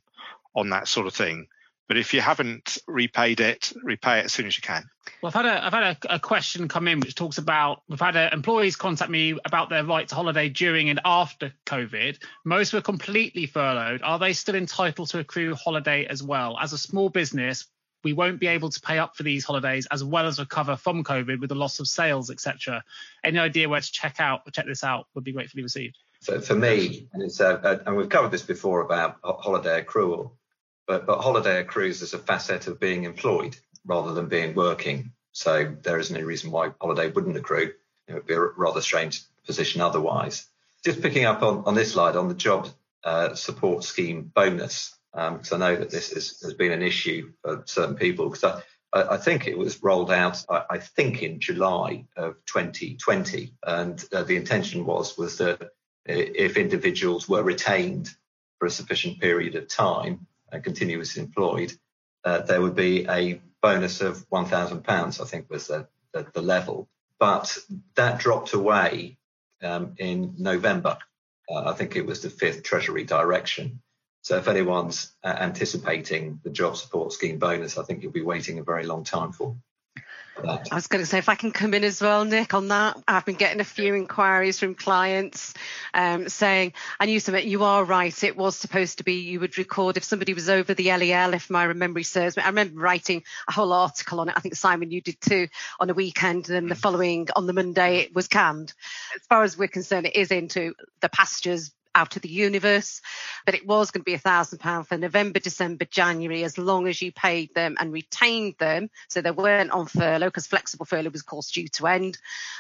on 0.56 0.70
that 0.70 0.88
sort 0.88 1.08
of 1.08 1.14
thing. 1.14 1.48
But 1.88 1.98
if 1.98 2.14
you 2.14 2.22
haven't 2.22 2.78
repaid 2.88 3.40
it, 3.40 3.74
repay 3.84 4.20
it 4.20 4.26
as 4.26 4.34
soon 4.34 4.48
as 4.48 4.58
you 4.58 4.62
can. 4.62 4.86
Well, 5.22 5.32
I've 5.34 5.34
had 5.34 5.46
a 5.46 5.66
I've 5.66 5.74
had 5.74 5.84
a, 5.84 6.16
a 6.16 6.20
question 6.20 6.68
come 6.68 6.88
in 6.88 7.00
which 7.00 7.16
talks 7.16 7.38
about 7.38 7.82
we've 7.90 8.00
had 8.00 8.16
a, 8.16 8.34
employees 8.34 8.76
contact 8.76 9.12
me 9.12 9.38
about 9.46 9.70
their 9.70 9.84
right 9.84 10.08
to 10.08 10.16
holiday 10.16 10.50
during 10.50 10.90
and 10.90 11.02
after 11.04 11.54
COVID. 11.66 12.18
Most 12.46 12.74
were 12.74 12.82
completely 12.82 13.46
furloughed. 13.46 14.02
Are 14.02 14.20
they 14.20 14.34
still 14.34 14.56
entitled 14.56 15.10
to 15.10 15.20
accrue 15.20 15.56
holiday 15.56 16.06
as 16.06 16.24
well? 16.24 16.58
As 16.60 16.74
a 16.74 16.78
small 16.78 17.10
business, 17.10 17.66
we 18.04 18.14
won't 18.14 18.40
be 18.40 18.48
able 18.48 18.70
to 18.70 18.82
pay 18.82 19.00
up 19.00 19.16
for 19.16 19.24
these 19.24 19.46
holidays 19.46 19.88
as 19.92 20.04
well 20.04 20.28
as 20.28 20.40
recover 20.40 20.76
from 20.76 21.04
COVID 21.04 21.40
with 21.40 21.50
the 21.50 21.56
loss 21.56 21.80
of 21.80 21.88
sales, 21.88 22.30
etc. 22.30 22.84
Any 23.24 23.40
idea 23.40 23.70
where 23.70 23.82
to 23.82 23.92
check 23.92 24.20
out 24.20 24.42
check 24.54 24.66
this 24.66 24.84
out 24.84 25.08
would 25.16 25.24
be 25.24 25.32
gratefully 25.32 25.64
received. 25.64 25.98
For, 26.22 26.40
for 26.40 26.56
me, 26.56 27.08
and, 27.14 27.22
it's, 27.22 27.42
uh, 27.42 27.60
uh, 27.62 27.80
and 27.86 27.98
we've 27.98 28.10
covered 28.10 28.32
this 28.32 28.44
before 28.44 28.82
about 28.82 29.18
holiday 29.24 29.84
accrual. 29.84 30.32
But, 30.88 31.06
but 31.06 31.22
holiday 31.22 31.60
accrues 31.60 32.02
as 32.02 32.14
a 32.14 32.20
facet 32.20 32.68
of 32.68 32.80
being 32.80 33.04
employed 33.04 33.56
rather 33.86 34.14
than 34.14 34.28
being 34.28 34.54
working. 34.54 35.12
So 35.32 35.76
there 35.82 36.00
isn't 36.00 36.16
any 36.16 36.26
reason 36.26 36.52
why 36.52 36.72
holiday 36.80 37.10
wouldn't 37.10 37.38
accrue. 37.38 37.74
It 38.08 38.14
would 38.14 38.28
be 38.28 38.34
a 38.34 38.40
rather 38.40 38.82
strange 38.82 39.24
position 39.46 39.82
otherwise. 39.82 40.46
Just 40.84 41.02
picking 41.02 41.26
up 41.26 41.42
on, 41.42 41.64
on 41.66 41.76
this 41.76 41.94
slide 41.94 42.16
on 42.16 42.28
the 42.28 42.34
job 42.34 42.68
uh, 43.04 43.34
support 43.36 43.84
scheme 43.84 44.32
bonus, 44.34 44.96
because 45.12 45.52
um, 45.52 45.62
I 45.62 45.70
know 45.70 45.76
that 45.78 45.90
this 45.90 46.12
is, 46.12 46.42
has 46.42 46.54
been 46.54 46.72
an 46.72 46.82
issue 46.82 47.32
for 47.42 47.64
certain 47.66 47.96
people. 47.96 48.30
Because 48.30 48.62
I, 48.94 49.14
I, 49.14 49.18
think 49.18 49.48
it 49.48 49.58
was 49.58 49.82
rolled 49.82 50.12
out, 50.12 50.44
I, 50.50 50.64
I, 50.72 50.78
think 50.80 51.24
in 51.24 51.40
July 51.40 52.06
of 52.16 52.36
2020, 52.46 53.54
and 53.66 54.04
uh, 54.14 54.24
the 54.24 54.36
intention 54.36 54.86
was 54.86 55.18
was 55.18 55.38
that 55.38 55.72
if 56.06 56.58
individuals 56.58 57.28
were 57.30 57.44
retained 57.44 58.10
for 58.60 58.66
a 58.66 58.72
sufficient 58.72 59.20
period 59.20 59.56
of 59.56 59.68
time, 59.68 60.28
and 60.54 60.64
continuously 60.64 61.24
employed, 61.24 61.74
uh, 62.24 62.42
there 62.44 62.62
would 62.62 62.76
be 62.76 63.06
a 63.10 63.42
bonus 63.62 64.02
of 64.02 64.30
£1,000, 64.30 64.88
I 65.22 65.26
think 65.26 65.50
was 65.50 65.68
the, 65.68 65.88
the, 66.14 66.28
the, 66.34 66.42
level. 66.42 66.88
But 67.20 67.58
that 67.96 68.20
dropped 68.20 68.54
away 68.54 69.18
um, 69.62 69.96
in 69.98 70.36
November. 70.38 70.98
Uh, 71.50 71.70
I 71.70 71.74
think 71.74 71.96
it 71.96 72.06
was 72.06 72.22
the 72.22 72.30
fifth 72.30 72.64
Treasury 72.64 73.04
direction. 73.04 73.82
So 74.22 74.38
if 74.38 74.48
anyone's 74.48 75.12
uh, 75.24 75.36
anticipating 75.40 76.40
the 76.44 76.50
job 76.50 76.78
support 76.78 77.12
scheme 77.12 77.40
bonus, 77.40 77.78
I 77.78 77.84
think 77.84 78.04
you'll 78.04 78.14
be 78.14 78.22
waiting 78.22 78.60
a 78.60 78.64
very 78.64 78.86
long 78.86 79.04
time 79.04 79.34
for. 79.34 79.58
I 80.36 80.76
was 80.76 80.88
going 80.88 81.04
to 81.04 81.06
say, 81.06 81.20
if 81.20 81.30
I 81.30 81.36
can 81.36 81.52
come 81.52 81.74
in 81.74 81.84
as 81.84 82.02
well, 82.02 82.26
Nick, 82.26 82.54
on 82.54 82.68
that, 82.70 82.98
I've 83.08 83.26
been 83.26 83.36
getting 83.36 83.60
a 83.60 83.66
few 83.66 83.94
inquiries 83.94 84.60
from 84.60 84.74
clients 84.74 85.54
um, 85.94 86.28
saying, 86.28 86.74
and 87.00 87.10
you 87.10 87.20
said 87.20 87.44
you 87.44 87.64
are 87.64 87.84
right. 87.84 88.24
It 88.24 88.36
was 88.36 88.58
supposed 88.58 88.98
to 88.98 89.04
be 89.04 89.14
you 89.14 89.40
would 89.40 89.58
record 89.58 89.96
if 89.96 90.04
somebody 90.04 90.34
was 90.34 90.50
over 90.50 90.74
the 90.74 90.86
LEL, 90.86 91.34
if 91.34 91.50
my 91.50 91.72
memory 91.74 92.04
serves 92.04 92.36
me. 92.36 92.44
I 92.44 92.48
remember 92.48 92.80
writing 92.80 93.24
a 93.48 93.52
whole 93.52 93.74
article 93.74 94.20
on 94.20 94.30
it. 94.30 94.36
I 94.36 94.40
think 94.40 94.56
Simon, 94.56 94.92
you 94.92 95.02
did 95.02 95.22
too, 95.22 95.48
on 95.80 95.90
a 95.90 95.94
weekend, 95.94 96.48
and 96.50 96.56
then 96.56 96.68
the 96.68 96.76
following 96.76 97.28
on 97.36 97.46
the 97.46 97.54
Monday 97.54 98.00
it 98.00 98.16
was 98.16 98.28
canned. 98.28 98.74
As 99.16 99.22
far 99.28 99.44
as 99.44 99.58
we're 99.58 99.68
concerned, 99.68 100.08
it 100.08 100.16
is 100.16 100.32
into 100.32 100.74
the 101.02 101.10
pastures 101.10 101.72
out 101.96 102.16
of 102.16 102.22
the 102.22 102.30
universe. 102.30 103.02
But 103.46 103.56
it 103.56 103.66
was 103.66 103.92
going 103.92 104.02
to 104.02 104.06
be 104.06 104.14
a 104.14 104.20
thousand 104.20 104.60
pound 104.60 104.88
for 104.88 104.98
November, 104.98 105.40
December, 105.40 105.86
January, 105.86 106.44
as 106.44 106.58
long 106.58 106.88
as 106.88 107.02
you 107.02 107.12
paid 107.12 107.54
them 107.54 107.76
and 107.80 107.92
retained 107.92 108.56
them. 108.60 108.90
So 109.10 109.22
they 109.22 109.32
weren't 109.32 109.72
on 109.72 109.88
furlough 109.88 110.28
because 110.28 110.48
flexible 110.48 110.86
furlough 110.86 111.10
was 111.10 111.22
of 111.22 111.28
course 111.28 111.52
due 111.52 111.68
to 111.70 111.88
end. 111.88 112.18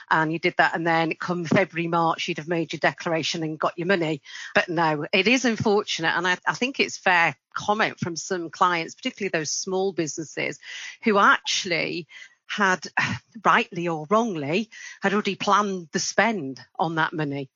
And 0.10 0.32
you 0.32 0.40
did 0.40 0.56
that. 0.58 0.75
And 0.75 0.86
then 0.86 1.13
come 1.16 1.46
February, 1.46 1.88
March, 1.88 2.28
you'd 2.28 2.38
have 2.38 2.48
made 2.48 2.74
your 2.74 2.80
declaration 2.80 3.44
and 3.44 3.60
got 3.60 3.78
your 3.78 3.88
money. 3.88 4.22
But 4.54 4.70
no, 4.70 5.06
it 5.12 5.28
is 5.28 5.46
unfortunate. 5.46 6.16
And 6.16 6.28
I, 6.28 6.38
I 6.48 6.54
think 6.54 6.80
it's 6.80 6.98
fair 6.98 7.36
comment 7.54 8.00
from 8.00 8.16
some 8.16 8.50
clients, 8.50 8.96
particularly 8.96 9.30
those 9.30 9.52
small 9.52 9.94
businesses 9.94 10.60
who 11.04 11.18
actually 11.18 12.08
had 12.48 12.86
rightly 13.46 13.88
or 13.88 14.06
wrongly 14.10 14.70
had 15.02 15.13
already 15.13 15.36
planned 15.36 15.90
the 15.92 16.00
spend 16.00 16.60
on 16.78 16.96
that 16.96 17.13
money 17.13 17.50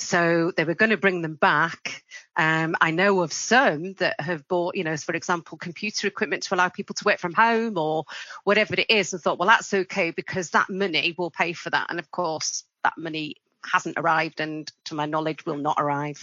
So 0.00 0.52
they 0.56 0.64
were 0.64 0.74
going 0.74 0.90
to 0.90 0.96
bring 0.96 1.22
them 1.22 1.34
back. 1.34 2.02
Um, 2.36 2.74
I 2.80 2.90
know 2.90 3.20
of 3.20 3.32
some 3.32 3.94
that 3.94 4.20
have 4.20 4.48
bought, 4.48 4.74
you 4.74 4.84
know, 4.84 4.96
for 4.96 5.14
example, 5.14 5.58
computer 5.58 6.06
equipment 6.06 6.44
to 6.44 6.54
allow 6.54 6.68
people 6.68 6.94
to 6.94 7.04
work 7.04 7.18
from 7.18 7.34
home 7.34 7.76
or 7.76 8.04
whatever 8.44 8.74
it 8.74 8.90
is, 8.90 9.12
and 9.12 9.22
thought, 9.22 9.38
well, 9.38 9.48
that's 9.48 9.72
okay 9.72 10.10
because 10.10 10.50
that 10.50 10.70
money 10.70 11.14
will 11.18 11.30
pay 11.30 11.52
for 11.52 11.70
that. 11.70 11.88
And 11.90 11.98
of 11.98 12.10
course, 12.10 12.64
that 12.82 12.94
money 12.96 13.36
hasn't 13.70 13.98
arrived, 13.98 14.40
and 14.40 14.70
to 14.86 14.94
my 14.94 15.06
knowledge, 15.06 15.44
will 15.44 15.58
not 15.58 15.76
arrive. 15.78 16.20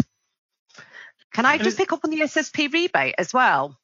Can 1.33 1.45
I 1.45 1.57
just 1.57 1.77
pick 1.77 1.93
up 1.93 1.99
on 2.03 2.09
the 2.09 2.21
SSP 2.21 2.73
rebate 2.73 3.15
as 3.17 3.33
well? 3.33 3.77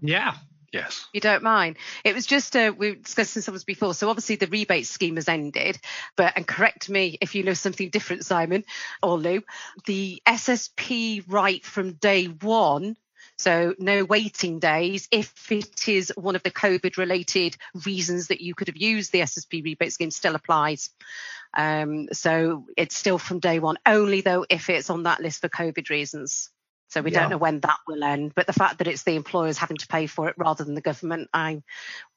Yeah. 0.00 0.34
Yes. 0.72 1.08
You 1.12 1.20
don't 1.20 1.42
mind. 1.42 1.76
It 2.04 2.14
was 2.14 2.26
just 2.26 2.54
uh, 2.54 2.72
we 2.76 2.94
discussed 2.94 3.34
this 3.34 3.48
was 3.48 3.64
before. 3.64 3.92
So 3.92 4.08
obviously 4.08 4.36
the 4.36 4.46
rebate 4.46 4.86
scheme 4.86 5.16
has 5.16 5.28
ended, 5.28 5.78
but 6.16 6.34
and 6.36 6.46
correct 6.46 6.88
me 6.88 7.18
if 7.20 7.34
you 7.34 7.42
know 7.42 7.54
something 7.54 7.90
different, 7.90 8.24
Simon 8.24 8.64
or 9.02 9.18
Lou. 9.18 9.42
The 9.86 10.22
SSP 10.26 11.24
right 11.26 11.64
from 11.64 11.94
day 11.94 12.26
one. 12.26 12.96
So 13.36 13.74
no 13.78 14.04
waiting 14.04 14.58
days 14.58 15.08
if 15.10 15.50
it 15.50 15.88
is 15.88 16.12
one 16.14 16.36
of 16.36 16.42
the 16.42 16.50
COVID 16.50 16.98
related 16.98 17.56
reasons 17.86 18.28
that 18.28 18.42
you 18.42 18.54
could 18.54 18.68
have 18.68 18.76
used 18.76 19.12
the 19.12 19.20
SSP 19.20 19.64
rebate 19.64 19.92
scheme 19.92 20.10
still 20.10 20.34
applies. 20.34 20.90
Um, 21.54 22.08
so 22.12 22.66
it's 22.76 22.96
still 22.96 23.18
from 23.18 23.40
day 23.40 23.58
one, 23.58 23.78
only 23.86 24.20
though 24.20 24.44
if 24.48 24.70
it's 24.70 24.90
on 24.90 25.04
that 25.04 25.20
list 25.20 25.40
for 25.40 25.48
COVID 25.48 25.88
reasons. 25.88 26.50
So 26.90 27.02
we 27.02 27.12
yeah. 27.12 27.20
don't 27.20 27.30
know 27.30 27.38
when 27.38 27.60
that 27.60 27.78
will 27.86 28.02
end. 28.02 28.34
But 28.34 28.46
the 28.46 28.52
fact 28.52 28.78
that 28.78 28.88
it's 28.88 29.04
the 29.04 29.14
employers 29.14 29.56
having 29.56 29.76
to 29.76 29.86
pay 29.86 30.06
for 30.06 30.28
it 30.28 30.34
rather 30.36 30.64
than 30.64 30.74
the 30.74 30.80
government, 30.80 31.30
I 31.32 31.62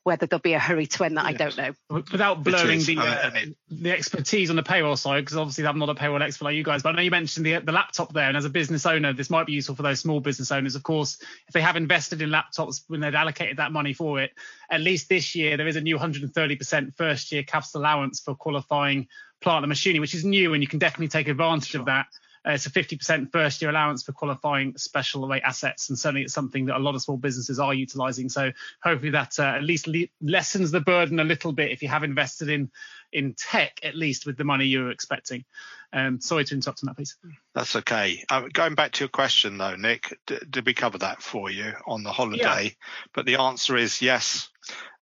whether 0.03 0.25
there'll 0.25 0.41
be 0.41 0.53
a 0.53 0.59
hurry 0.59 0.85
to 0.85 1.05
end 1.05 1.15
that, 1.15 1.31
yes. 1.31 1.33
I 1.33 1.37
don't 1.37 1.57
know. 1.57 2.03
Without 2.11 2.43
blowing 2.43 2.79
the 2.83 2.97
uh, 2.99 3.31
the 3.69 3.91
expertise 3.91 4.49
on 4.49 4.55
the 4.55 4.63
payroll 4.63 4.97
side, 4.97 5.21
because 5.21 5.37
obviously 5.37 5.65
I'm 5.65 5.79
not 5.79 5.89
a 5.89 5.95
payroll 5.95 6.21
expert 6.21 6.45
like 6.45 6.55
you 6.55 6.63
guys, 6.63 6.83
but 6.83 6.89
I 6.89 6.91
know 6.93 7.01
you 7.03 7.11
mentioned 7.11 7.45
the 7.45 7.59
the 7.59 7.71
laptop 7.71 8.13
there, 8.13 8.27
and 8.27 8.35
as 8.35 8.45
a 8.45 8.49
business 8.49 8.85
owner, 8.85 9.13
this 9.13 9.29
might 9.29 9.45
be 9.45 9.53
useful 9.53 9.75
for 9.75 9.83
those 9.83 9.99
small 9.99 10.19
business 10.19 10.51
owners. 10.51 10.75
Of 10.75 10.83
course, 10.83 11.21
if 11.47 11.53
they 11.53 11.61
have 11.61 11.77
invested 11.77 12.21
in 12.21 12.29
laptops 12.29 12.81
when 12.87 12.99
they've 12.99 13.15
allocated 13.15 13.57
that 13.57 13.71
money 13.71 13.93
for 13.93 14.19
it, 14.19 14.31
at 14.69 14.81
least 14.81 15.07
this 15.07 15.35
year 15.35 15.55
there 15.55 15.67
is 15.67 15.75
a 15.75 15.81
new 15.81 15.97
130% 15.97 16.95
first 16.95 17.31
year 17.31 17.43
capital 17.43 17.81
allowance 17.81 18.19
for 18.19 18.35
qualifying 18.35 19.07
plant 19.39 19.63
and 19.63 19.69
machinery, 19.69 19.99
which 19.99 20.15
is 20.15 20.25
new, 20.25 20.53
and 20.53 20.63
you 20.63 20.67
can 20.67 20.79
definitely 20.79 21.07
take 21.09 21.27
advantage 21.27 21.69
sure. 21.69 21.81
of 21.81 21.85
that. 21.85 22.07
Uh, 22.45 22.51
it's 22.51 22.65
a 22.65 22.71
50% 22.71 23.31
first 23.31 23.61
year 23.61 23.71
allowance 23.71 24.03
for 24.03 24.11
qualifying 24.11 24.75
special 24.77 25.27
rate 25.27 25.43
assets. 25.43 25.89
And 25.89 25.97
certainly 25.97 26.23
it's 26.23 26.33
something 26.33 26.65
that 26.65 26.77
a 26.77 26.79
lot 26.79 26.95
of 26.95 27.01
small 27.01 27.17
businesses 27.17 27.59
are 27.59 27.73
utilizing. 27.73 28.29
So 28.29 28.51
hopefully 28.81 29.11
that 29.11 29.39
uh, 29.39 29.43
at 29.43 29.63
least 29.63 29.87
le- 29.87 30.07
lessens 30.21 30.71
the 30.71 30.81
burden 30.81 31.19
a 31.19 31.23
little 31.23 31.53
bit 31.53 31.71
if 31.71 31.81
you 31.81 31.89
have 31.89 32.03
invested 32.03 32.49
in 32.49 32.69
in 33.13 33.35
tech, 33.35 33.79
at 33.83 33.95
least 33.95 34.25
with 34.25 34.37
the 34.37 34.43
money 34.43 34.65
you 34.65 34.83
were 34.83 34.91
expecting. 34.91 35.45
Um, 35.93 36.19
sorry 36.19 36.43
to 36.45 36.55
interrupt 36.55 36.79
on 36.83 36.87
that, 36.87 36.95
please. 36.95 37.15
That's 37.53 37.75
okay. 37.75 38.23
Uh, 38.29 38.47
going 38.51 38.73
back 38.73 38.93
to 38.93 39.03
your 39.03 39.09
question, 39.09 39.59
though, 39.59 39.75
Nick, 39.75 40.17
d- 40.25 40.39
did 40.49 40.65
we 40.65 40.73
cover 40.73 40.97
that 40.97 41.21
for 41.21 41.51
you 41.51 41.71
on 41.85 42.01
the 42.03 42.11
holiday? 42.11 42.63
Yeah. 42.63 42.69
But 43.13 43.27
the 43.27 43.35
answer 43.35 43.77
is 43.77 44.01
yes. 44.01 44.49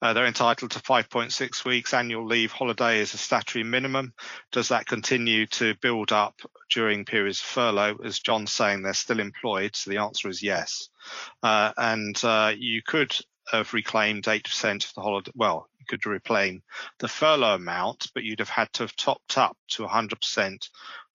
Uh, 0.02 0.14
they're 0.14 0.26
entitled 0.26 0.72
to 0.72 0.80
5.6 0.80 1.66
weeks 1.66 1.94
annual 1.94 2.26
leave 2.26 2.52
holiday 2.52 3.00
as 3.00 3.14
a 3.14 3.18
statutory 3.18 3.64
minimum. 3.64 4.14
Does 4.52 4.70
that 4.70 4.86
continue 4.86 5.46
to 5.48 5.76
build 5.76 6.12
up 6.12 6.42
during 6.70 7.06
periods 7.06 7.40
of 7.40 7.46
furlough? 7.46 8.00
As 8.04 8.20
Jon's 8.20 8.52
saying, 8.52 8.82
they're 8.82 8.94
still 8.94 9.20
employed, 9.20 9.76
so 9.76 9.92
the 9.92 10.00
answer 10.00 10.28
is 10.28 10.44
yes. 10.44 10.90
Uh, 11.42 11.72
and 11.78 12.22
uh, 12.26 12.52
you 12.58 12.82
could 12.86 13.16
have 13.52 13.74
reclaimed 13.74 14.24
8% 14.26 14.86
of 14.86 14.94
the 14.94 15.02
holiday. 15.02 15.32
Well, 15.36 15.70
could 15.92 16.06
reclaim 16.06 16.64
the 17.00 17.08
furlough 17.10 17.56
amount, 17.56 18.08
but 18.14 18.24
you'd 18.24 18.40
have 18.40 18.50
had 18.50 18.72
to 18.74 18.84
have 18.84 18.96
topped 18.96 19.38
up 19.38 19.58
to 19.68 19.84
100% 19.84 20.70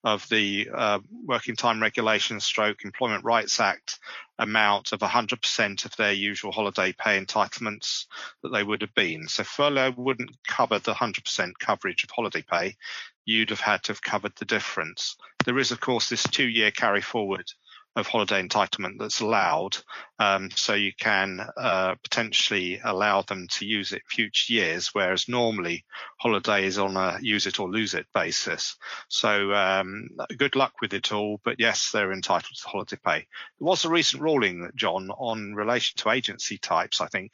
of 0.05 0.29
the 0.29 0.69
uh, 0.73 0.99
Working 1.25 1.57
Time 1.57 1.81
Regulations 1.81 2.45
Stroke 2.45 2.85
Employment 2.85 3.25
Rights 3.25 3.59
Act 3.59 3.99
amount 4.39 4.93
of 4.93 5.01
100% 5.01 5.85
of 5.87 5.97
their 5.97 6.13
usual 6.13 6.53
holiday 6.53 6.93
pay 6.93 7.19
entitlements 7.19 8.05
that 8.43 8.51
they 8.51 8.63
would 8.63 8.83
have 8.83 8.95
been. 8.95 9.27
So 9.29 9.45
furlough 9.45 9.95
wouldn't 9.97 10.37
cover 10.47 10.79
the 10.79 10.93
100% 10.93 11.53
coverage 11.59 12.05
of 12.05 12.11
holiday 12.11 12.45
pay. 12.49 12.77
You'd 13.25 13.51
have 13.51 13.61
had 13.61 13.83
to 13.85 13.93
have 13.93 14.03
covered 14.03 14.37
the 14.37 14.45
difference. 14.45 15.17
There 15.47 15.59
is, 15.59 15.73
of 15.73 15.81
course, 15.81 16.11
this 16.11 16.23
two 16.23 16.47
year 16.47 16.71
carry 16.71 17.01
forward 17.01 17.51
of 17.97 18.07
holiday 18.07 18.47
entitlement 18.47 18.99
that's 18.99 19.21
allowed. 19.21 19.79
Um, 20.19 20.51
so 20.55 20.75
you 20.75 20.93
can 20.99 21.41
uh, 21.57 21.95
potentially 22.03 22.79
allow 22.85 23.23
them 23.23 23.49
to 23.53 23.65
use 23.67 23.93
it 23.93 24.03
future 24.07 24.53
years, 24.53 24.91
whereas 24.93 25.29
normally 25.29 25.85
holiday 26.19 26.67
is 26.67 26.79
on 26.79 26.97
a 26.97 27.19
use 27.21 27.47
it 27.47 27.59
or 27.59 27.69
lose 27.69 27.95
it 27.95 28.07
basis. 28.15 28.77
So 29.09 29.53
um, 29.55 30.11
good 30.37 30.57
luck 30.57 30.75
with 30.81 30.93
it 30.93 31.11
all. 31.13 31.41
But 31.43 31.59
yes, 31.59 31.91
they're 31.91 32.13
entitled 32.13 32.57
to 32.57 32.69
holiday 32.69 32.99
pay. 33.03 33.27
There 33.59 33.67
was 33.67 33.85
a 33.85 33.91
recent 33.91 34.23
ruling, 34.23 34.71
Jon, 34.75 35.11
on 35.11 35.55
relation 35.55 35.97
to 35.97 36.11
agency 36.11 36.59
types, 36.59 37.01
I 37.01 37.07
think, 37.07 37.33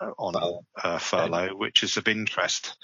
on 0.00 0.62
uh, 0.82 0.98
furlough, 0.98 1.54
which 1.56 1.82
is 1.82 1.96
of 1.96 2.08
interest. 2.08 2.76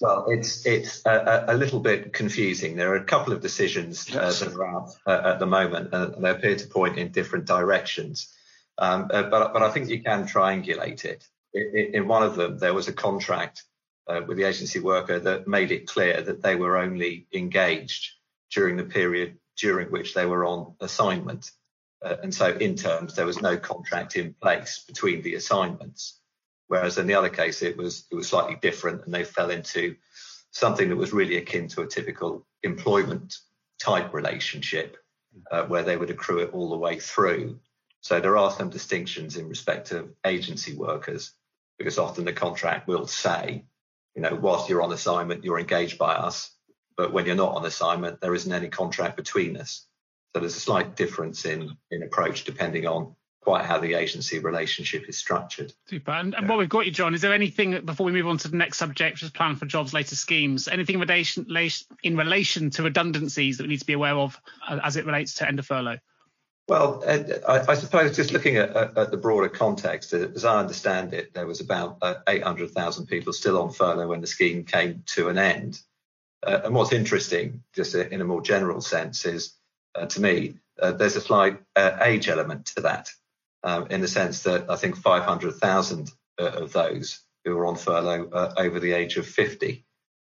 Well, 0.00 0.26
it's 0.28 0.66
it's 0.66 1.04
a, 1.06 1.46
a, 1.48 1.54
little 1.54 1.80
bit 1.80 2.12
confusing. 2.12 2.76
There 2.76 2.92
are 2.92 2.96
a 2.96 3.04
couple 3.04 3.32
of 3.32 3.40
decisions 3.40 4.14
uh, 4.14 4.30
that 4.30 4.54
are 4.54 4.66
out 4.66 4.90
uh, 5.06 5.32
at 5.32 5.38
the 5.38 5.46
moment, 5.46 5.92
and 5.92 6.24
they 6.24 6.30
appear 6.30 6.56
to 6.56 6.66
point 6.68 6.98
in 6.98 7.12
different 7.12 7.46
directions. 7.46 8.32
Um, 8.78 9.10
uh, 9.12 9.24
but 9.24 9.52
but 9.52 9.62
I 9.62 9.70
think 9.70 9.88
you 9.88 10.02
can 10.02 10.24
triangulate 10.24 11.04
it. 11.04 11.24
In, 11.52 11.94
in 11.94 12.08
one 12.08 12.22
of 12.22 12.36
them, 12.36 12.58
there 12.58 12.74
was 12.74 12.88
a 12.88 12.92
contract 12.92 13.64
uh, 14.06 14.20
with 14.26 14.36
the 14.36 14.44
agency 14.44 14.80
worker 14.80 15.18
that 15.18 15.48
made 15.48 15.72
it 15.72 15.86
clear 15.86 16.20
that 16.20 16.42
they 16.42 16.54
were 16.54 16.76
only 16.76 17.26
engaged 17.32 18.12
during 18.52 18.76
the 18.76 18.84
period 18.84 19.38
during 19.56 19.88
which 19.88 20.14
they 20.14 20.24
were 20.24 20.44
on 20.44 20.74
assignment. 20.80 21.50
and 22.00 22.32
so, 22.32 22.48
in 22.48 22.76
terms, 22.76 23.14
there 23.14 23.26
was 23.26 23.42
no 23.42 23.56
contract 23.56 24.16
in 24.16 24.34
place 24.40 24.84
between 24.86 25.22
the 25.22 25.34
assignments. 25.34 26.17
Whereas 26.68 26.98
in 26.98 27.06
the 27.06 27.14
other 27.14 27.30
case, 27.30 27.62
it 27.62 27.76
was 27.76 28.06
it 28.10 28.14
was 28.14 28.28
slightly 28.28 28.56
different, 28.60 29.04
and 29.04 29.12
they 29.12 29.24
fell 29.24 29.50
into 29.50 29.96
something 30.50 30.88
that 30.88 30.96
was 30.96 31.12
really 31.12 31.36
akin 31.36 31.68
to 31.68 31.82
a 31.82 31.86
typical 31.86 32.46
employment 32.62 33.34
type 33.80 34.12
relationship, 34.12 34.96
uh, 35.50 35.64
where 35.64 35.82
they 35.82 35.96
would 35.96 36.10
accrue 36.10 36.40
it 36.40 36.52
all 36.52 36.70
the 36.70 36.76
way 36.76 36.98
through. 36.98 37.58
So 38.00 38.20
there 38.20 38.36
are 38.36 38.50
some 38.50 38.70
distinctions 38.70 39.36
in 39.36 39.48
respect 39.48 39.92
of 39.92 40.10
agency 40.24 40.74
workers, 40.74 41.32
because 41.78 41.98
often 41.98 42.24
the 42.24 42.32
contract 42.32 42.86
will 42.86 43.06
say, 43.06 43.64
you 44.14 44.22
know, 44.22 44.34
whilst 44.34 44.68
you're 44.68 44.82
on 44.82 44.92
assignment, 44.92 45.44
you're 45.44 45.58
engaged 45.58 45.98
by 45.98 46.14
us, 46.14 46.54
but 46.96 47.12
when 47.12 47.26
you're 47.26 47.34
not 47.34 47.54
on 47.54 47.64
assignment, 47.64 48.20
there 48.20 48.34
isn't 48.34 48.52
any 48.52 48.68
contract 48.68 49.16
between 49.16 49.56
us. 49.56 49.86
So 50.34 50.40
there's 50.40 50.56
a 50.56 50.60
slight 50.60 50.96
difference 50.96 51.44
in 51.44 51.76
in 51.90 52.02
approach 52.02 52.44
depending 52.44 52.86
on 52.86 53.14
quite 53.40 53.64
how 53.64 53.78
the 53.78 53.94
agency 53.94 54.38
relationship 54.38 55.08
is 55.08 55.16
structured. 55.16 55.72
Super. 55.86 56.10
And, 56.10 56.34
and 56.34 56.48
while 56.48 56.58
we've 56.58 56.68
got 56.68 56.86
you, 56.86 56.92
Jon, 56.92 57.14
is 57.14 57.20
there 57.20 57.32
anything 57.32 57.84
before 57.84 58.04
we 58.04 58.12
move 58.12 58.26
on 58.26 58.38
to 58.38 58.48
the 58.48 58.56
next 58.56 58.78
subject, 58.78 59.14
which 59.14 59.22
is 59.22 59.30
plan 59.30 59.56
for 59.56 59.66
jobs, 59.66 59.94
later 59.94 60.16
schemes, 60.16 60.68
anything 60.68 60.94
in 60.94 61.00
relation, 61.00 61.46
in 62.02 62.16
relation 62.16 62.70
to 62.70 62.82
redundancies 62.82 63.58
that 63.58 63.64
we 63.64 63.70
need 63.70 63.80
to 63.80 63.86
be 63.86 63.94
aware 63.94 64.14
of 64.14 64.38
uh, 64.68 64.78
as 64.82 64.96
it 64.96 65.06
relates 65.06 65.34
to 65.34 65.48
end 65.48 65.58
of 65.58 65.66
furlough? 65.66 65.98
Well, 66.68 67.02
I, 67.08 67.64
I, 67.66 67.74
suppose 67.74 68.14
just 68.14 68.30
looking 68.30 68.56
at, 68.58 68.76
at, 68.76 69.10
the 69.10 69.16
broader 69.16 69.48
context, 69.48 70.12
uh, 70.12 70.28
as 70.34 70.44
I 70.44 70.60
understand 70.60 71.14
it, 71.14 71.32
there 71.32 71.46
was 71.46 71.62
about 71.62 71.96
uh, 72.02 72.16
800,000 72.28 73.06
people 73.06 73.32
still 73.32 73.58
on 73.62 73.70
furlough 73.70 74.08
when 74.08 74.20
the 74.20 74.26
scheme 74.26 74.64
came 74.64 75.02
to 75.06 75.30
an 75.30 75.38
end. 75.38 75.80
Uh, 76.46 76.60
and 76.64 76.74
what's 76.74 76.92
interesting, 76.92 77.62
just 77.74 77.94
in 77.94 78.20
a 78.20 78.24
more 78.24 78.42
general 78.42 78.82
sense, 78.82 79.24
is 79.24 79.54
uh, 79.94 80.04
to 80.06 80.20
me, 80.20 80.56
uh, 80.80 80.92
there's 80.92 81.16
a 81.16 81.22
slight 81.22 81.58
age 82.02 82.28
element 82.28 82.66
to 82.66 82.82
that 82.82 83.10
um, 83.62 83.86
in 83.90 84.00
the 84.00 84.08
sense 84.08 84.42
that 84.42 84.70
I 84.70 84.76
think 84.76 84.96
500,000 84.96 86.10
uh, 86.40 86.44
of 86.44 86.72
those 86.72 87.20
who 87.44 87.56
are 87.56 87.66
on 87.66 87.76
furlough 87.76 88.28
are 88.32 88.54
over 88.58 88.80
the 88.80 88.92
age 88.92 89.16
of 89.16 89.26
50. 89.26 89.84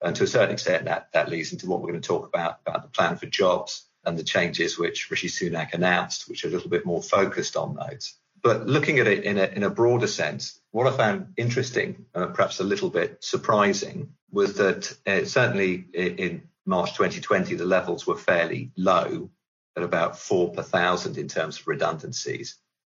And 0.03 0.15
to 0.17 0.25
a 0.25 0.27
certain 0.27 0.53
extent, 0.53 0.85
that, 0.85 1.09
that 1.13 1.31
leads 1.31 1.53
into 1.53 1.67
what 1.67 1.81
we're 1.81 1.91
going 1.91 2.03
to 2.03 2.07
talk 2.07 2.29
about, 2.29 2.59
about 2.67 2.83
the 2.83 2.89
plan 2.89 3.17
for 3.17 3.27
jobs 3.27 3.89
and 4.05 4.19
the 4.19 4.25
changes 4.25 4.79
which 4.79 5.11
Rishi 5.11 5.29
Sunak 5.29 5.73
announced, 5.73 6.29
which 6.29 6.45
are 6.45 6.49
a 6.49 6.51
little 6.51 6.69
bit 6.69 6.85
more 6.85 7.03
focused 7.03 7.57
on 7.57 7.75
those. 7.75 8.15
But 8.43 8.67
looking 8.67 8.99
at 8.99 9.07
it 9.07 9.25
in 9.25 9.39
a, 9.39 9.45
in 9.45 9.63
a 9.63 9.71
broader 9.71 10.07
sense, 10.07 10.61
what 10.71 10.87
I 10.87 10.95
found 10.95 11.33
interesting, 11.39 12.05
uh, 12.15 12.27
perhaps 12.27 12.61
a 12.61 12.65
little 12.65 12.91
bit 12.91 13.25
surprising, 13.25 14.11
was 14.31 14.55
that 14.55 14.95
uh, 15.07 15.25
certainly 15.25 15.87
in 15.95 16.43
March 16.67 16.91
2020, 16.91 17.55
the 17.55 17.65
levels 17.65 18.07
were 18.07 18.17
fairly 18.17 18.73
low 18.77 19.31
at 19.77 19.83
about 19.83 20.19
four 20.19 20.53
per 20.53 20.63
thousand 20.63 21.17
in 21.17 21.29
terms 21.29 21.59
of 21.59 21.67
redundancies. 21.67 22.57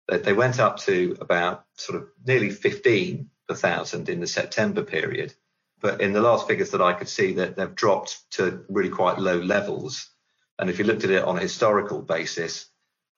They 0.08 0.34
went 0.34 0.60
up 0.60 0.78
to 0.82 1.18
about 1.20 1.66
sort 1.76 2.02
of 2.02 2.10
nearly 2.26 2.50
15 2.50 3.30
per 3.48 3.56
thousand 3.56 4.10
in 4.10 4.20
the 4.20 4.28
September 4.28 4.84
period. 4.84 5.34
But 5.82 6.02
in 6.02 6.14
the 6.14 6.22
last 6.22 6.48
figures 6.48 6.72
that 6.72 6.82
I 6.82 6.94
could 6.94 7.10
see, 7.10 7.34
that 7.34 7.56
they've 7.56 7.76
dropped 7.76 8.30
to 8.32 8.66
really 8.70 8.90
quite 8.90 9.20
low 9.20 9.38
levels. 9.38 10.10
And 10.58 10.70
if 10.70 10.80
you 10.80 10.86
looked 10.86 11.04
at 11.04 11.10
it 11.10 11.24
on 11.24 11.38
a 11.38 11.42
historical 11.42 12.02
basis, 12.02 12.68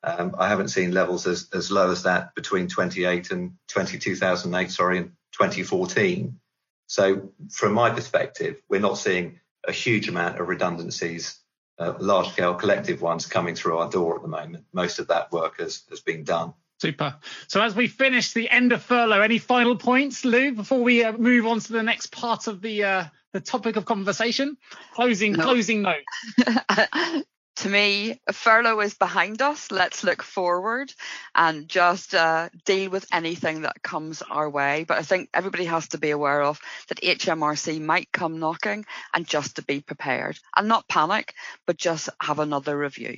um, 0.03 0.35
I 0.37 0.47
haven't 0.47 0.69
seen 0.69 0.91
levels 0.91 1.27
as, 1.27 1.49
as 1.53 1.71
low 1.71 1.91
as 1.91 2.03
that 2.03 2.35
between 2.35 2.67
28 2.67 3.31
and 3.31 3.53
22,008, 3.67 4.71
sorry, 4.71 4.97
and 4.97 5.11
2014. 5.33 6.39
So 6.87 7.33
from 7.51 7.73
my 7.73 7.89
perspective, 7.89 8.61
we're 8.69 8.79
not 8.79 8.97
seeing 8.97 9.39
a 9.67 9.71
huge 9.71 10.07
amount 10.07 10.39
of 10.39 10.47
redundancies 10.47 11.39
uh, 11.79 11.93
large 11.99 12.31
scale 12.31 12.55
collective 12.55 13.01
ones 13.01 13.25
coming 13.25 13.55
through 13.55 13.77
our 13.77 13.89
door 13.89 14.15
at 14.15 14.21
the 14.21 14.27
moment. 14.27 14.65
Most 14.73 14.99
of 14.99 15.07
that 15.07 15.31
work 15.31 15.59
has, 15.59 15.83
has 15.89 15.99
been 15.99 16.23
done. 16.23 16.53
Super. 16.79 17.15
So 17.47 17.61
as 17.61 17.75
we 17.75 17.87
finish 17.87 18.33
the 18.33 18.49
end 18.49 18.71
of 18.71 18.83
furlough, 18.83 19.21
any 19.21 19.39
final 19.39 19.75
points, 19.75 20.23
Lou, 20.23 20.53
before 20.53 20.83
we 20.83 21.03
uh, 21.03 21.13
move 21.13 21.47
on 21.47 21.59
to 21.59 21.73
the 21.73 21.81
next 21.81 22.11
part 22.11 22.47
of 22.47 22.61
the 22.61 22.83
uh, 22.83 23.05
the 23.33 23.41
topic 23.41 23.75
of 23.77 23.85
conversation? 23.85 24.57
Closing 24.93 25.33
no. 25.33 25.43
closing 25.43 25.81
note. 25.81 26.03
to 27.57 27.69
me, 27.69 28.21
furlough 28.31 28.79
is 28.81 28.93
behind 28.93 29.41
us. 29.41 29.71
Let's 29.71 30.03
look 30.03 30.21
forward 30.21 30.93
and 31.33 31.67
just 31.67 32.13
uh, 32.13 32.49
deal 32.65 32.91
with 32.91 33.07
anything 33.11 33.61
that 33.61 33.81
comes 33.81 34.21
our 34.21 34.47
way. 34.47 34.85
But 34.87 34.99
I 34.99 35.01
think 35.01 35.29
everybody 35.33 35.65
has 35.65 35.87
to 35.89 35.97
be 35.97 36.11
aware 36.11 36.43
of 36.43 36.59
that 36.89 37.01
HMRC 37.01 37.81
might 37.81 38.11
come 38.11 38.39
knocking 38.39 38.85
and 39.15 39.27
just 39.27 39.55
to 39.55 39.63
be 39.63 39.81
prepared 39.81 40.37
and 40.55 40.67
not 40.67 40.87
panic, 40.87 41.33
but 41.65 41.77
just 41.77 42.09
have 42.21 42.37
another 42.37 42.77
review. 42.77 43.17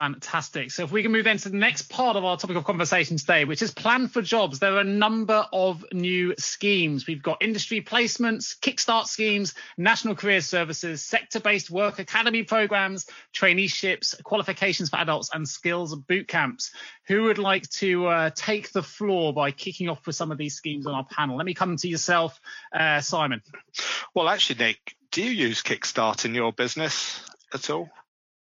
Fantastic. 0.00 0.70
So 0.70 0.84
if 0.84 0.92
we 0.92 1.02
can 1.02 1.12
move 1.12 1.24
then 1.24 1.36
to 1.36 1.50
the 1.50 1.58
next 1.58 1.90
part 1.90 2.16
of 2.16 2.24
our 2.24 2.38
topic 2.38 2.56
of 2.56 2.64
conversation 2.64 3.18
today, 3.18 3.44
which 3.44 3.60
is 3.60 3.70
plan 3.70 4.08
for 4.08 4.22
jobs. 4.22 4.58
There 4.58 4.74
are 4.76 4.80
a 4.80 4.84
number 4.84 5.46
of 5.52 5.84
new 5.92 6.34
schemes. 6.38 7.06
We've 7.06 7.22
got 7.22 7.42
industry 7.42 7.82
placements, 7.82 8.58
kickstart 8.58 9.08
schemes, 9.08 9.52
national 9.76 10.14
career 10.14 10.40
services, 10.40 11.02
sector-based 11.02 11.70
work 11.70 11.98
academy 11.98 12.44
programs, 12.44 13.08
traineeships, 13.34 14.22
qualifications 14.22 14.88
for 14.88 14.96
adults, 14.96 15.28
and 15.34 15.46
skills 15.46 15.94
boot 15.94 16.26
camps. 16.26 16.72
Who 17.08 17.24
would 17.24 17.38
like 17.38 17.68
to 17.72 18.06
uh, 18.06 18.30
take 18.34 18.72
the 18.72 18.82
floor 18.82 19.34
by 19.34 19.50
kicking 19.50 19.90
off 19.90 20.06
with 20.06 20.16
some 20.16 20.32
of 20.32 20.38
these 20.38 20.54
schemes 20.54 20.86
on 20.86 20.94
our 20.94 21.04
panel? 21.04 21.36
Let 21.36 21.44
me 21.44 21.52
come 21.52 21.76
to 21.76 21.88
yourself, 21.88 22.40
uh, 22.72 23.02
Simon. 23.02 23.42
Well, 24.14 24.30
actually, 24.30 24.64
Nick, 24.64 24.96
do 25.12 25.22
you 25.22 25.30
use 25.30 25.62
Kickstart 25.62 26.24
in 26.24 26.34
your 26.34 26.54
business 26.54 27.20
at 27.52 27.68
all? 27.68 27.90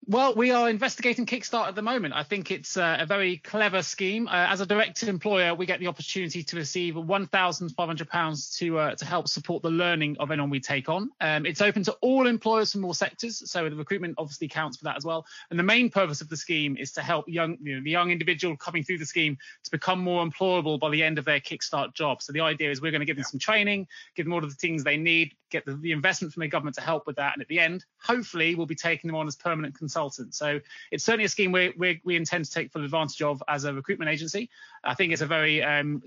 Well, 0.07 0.35
we 0.35 0.53
are 0.53 0.71
investigating 0.71 1.27
Kickstart 1.27 1.69
at 1.69 1.75
the 1.75 1.83
moment. 1.83 2.15
I 2.15 2.23
think 2.23 2.51
it's 2.51 2.79
uh, 2.79 2.97
a 3.01 3.05
very 3.05 3.37
clever 3.37 3.83
scheme. 3.83 4.27
Uh, 4.27 4.47
as 4.49 4.63
a 4.63 4.67
direct 4.67 5.03
employer, 5.03 5.55
we 5.55 5.67
get 5.67 5.81
the 5.81 5.89
opportunity 5.89 6.43
to 6.45 6.57
receive 6.57 6.95
£1,500 6.95 8.59
to 8.59 8.79
uh, 8.79 8.95
to 8.95 9.05
help 9.05 9.29
support 9.29 9.63
the 9.63 9.71
learning 9.71 10.17
of 10.19 10.31
anyone 10.31 10.49
we 10.49 10.61
take 10.61 10.89
on. 10.89 11.11
Um, 11.21 11.45
it's 11.45 11.61
open 11.61 11.83
to 11.85 11.93
all 12.01 12.27
employers 12.27 12.73
from 12.73 12.87
all 12.87 12.95
sectors, 12.95 13.51
so 13.51 13.69
the 13.69 13.77
recruitment 13.77 14.15
obviously 14.17 14.49
counts 14.49 14.79
for 14.79 14.85
that 14.85 14.97
as 14.97 15.05
well. 15.05 15.27
And 15.51 15.59
the 15.59 15.65
main 15.65 15.91
purpose 15.91 16.23
of 16.23 16.31
the 16.31 16.39
scheme 16.39 16.79
is 16.79 16.93
to 16.93 17.03
help 17.03 17.27
young 17.29 17.59
you 17.61 17.77
know, 17.77 17.83
the 17.83 17.91
young 17.91 18.11
individual 18.11 18.57
coming 18.57 18.85
through 18.85 18.99
the 18.99 19.07
scheme 19.07 19.37
to 19.65 19.71
become 19.71 20.01
more 20.01 20.25
employable 20.25 20.81
by 20.81 20.89
the 20.89 21.03
end 21.03 21.19
of 21.19 21.27
their 21.27 21.41
Kickstart 21.41 21.93
job. 21.95 22.23
So 22.23 22.33
the 22.33 22.41
idea 22.41 22.71
is 22.71 22.81
we're 22.81 22.93
going 22.93 23.01
to 23.01 23.07
give 23.07 23.17
them 23.17 23.25
some 23.25 23.41
training, 23.41 23.87
give 24.15 24.25
them 24.25 24.33
all 24.33 24.43
of 24.43 24.49
the 24.49 24.57
things 24.57 24.85
they 24.85 24.97
need, 24.97 25.35
get 25.51 25.65
the, 25.65 25.75
the 25.75 25.93
investment 25.93 26.33
from 26.33 26.43
the 26.43 26.49
government 26.49 26.77
to 26.77 26.83
help 26.83 27.07
with 27.07 27.17
that, 27.17 27.35
and 27.35 27.43
at 27.43 27.49
the 27.49 27.59
end, 27.59 27.85
hopefully, 28.03 28.55
we'll 28.55 28.67
be 28.67 28.75
taking 28.75 29.09
them 29.09 29.17
on 29.17 29.27
as 29.27 29.37
permanent 29.37 29.77
consultants. 29.77 30.39
So 30.39 30.61
it's 30.91 31.05
certainly 31.05 31.25
a 31.25 31.29
scheme 31.29 31.53
we, 31.53 31.73
we, 31.77 32.01
we 32.05 32.17
intend 32.17 32.45
to 32.45 32.51
take 32.51 32.73
full 32.73 32.85
advantage 32.85 33.23
of 33.23 33.43
as 33.49 33.65
a 33.65 33.73
recruitment 33.73 34.11
agency. 34.11 34.51
I 34.85 34.95
think 34.95 35.13
it's 35.13 35.23
a 35.23 35.27
very 35.27 35.63
um, 35.63 36.03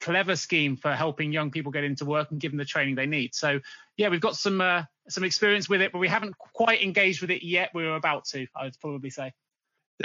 clever 0.00 0.36
scheme 0.36 0.76
for 0.76 0.92
helping 0.94 1.32
young 1.32 1.50
people 1.50 1.72
get 1.72 1.84
into 1.84 2.04
work 2.04 2.30
and 2.30 2.40
give 2.40 2.52
them 2.52 2.58
the 2.58 2.64
training 2.64 2.94
they 2.94 3.06
need. 3.06 3.34
So 3.34 3.60
yeah, 3.96 4.08
we've 4.08 4.20
got 4.20 4.36
some 4.36 4.60
uh, 4.60 4.84
some 5.08 5.24
experience 5.24 5.68
with 5.68 5.80
it, 5.80 5.92
but 5.92 5.98
we 5.98 6.08
haven't 6.08 6.36
quite 6.38 6.82
engaged 6.82 7.20
with 7.20 7.30
it 7.30 7.44
yet. 7.44 7.70
We're 7.74 7.96
about 7.96 8.26
to, 8.26 8.46
I'd 8.54 8.78
probably 8.80 9.10
say. 9.10 9.32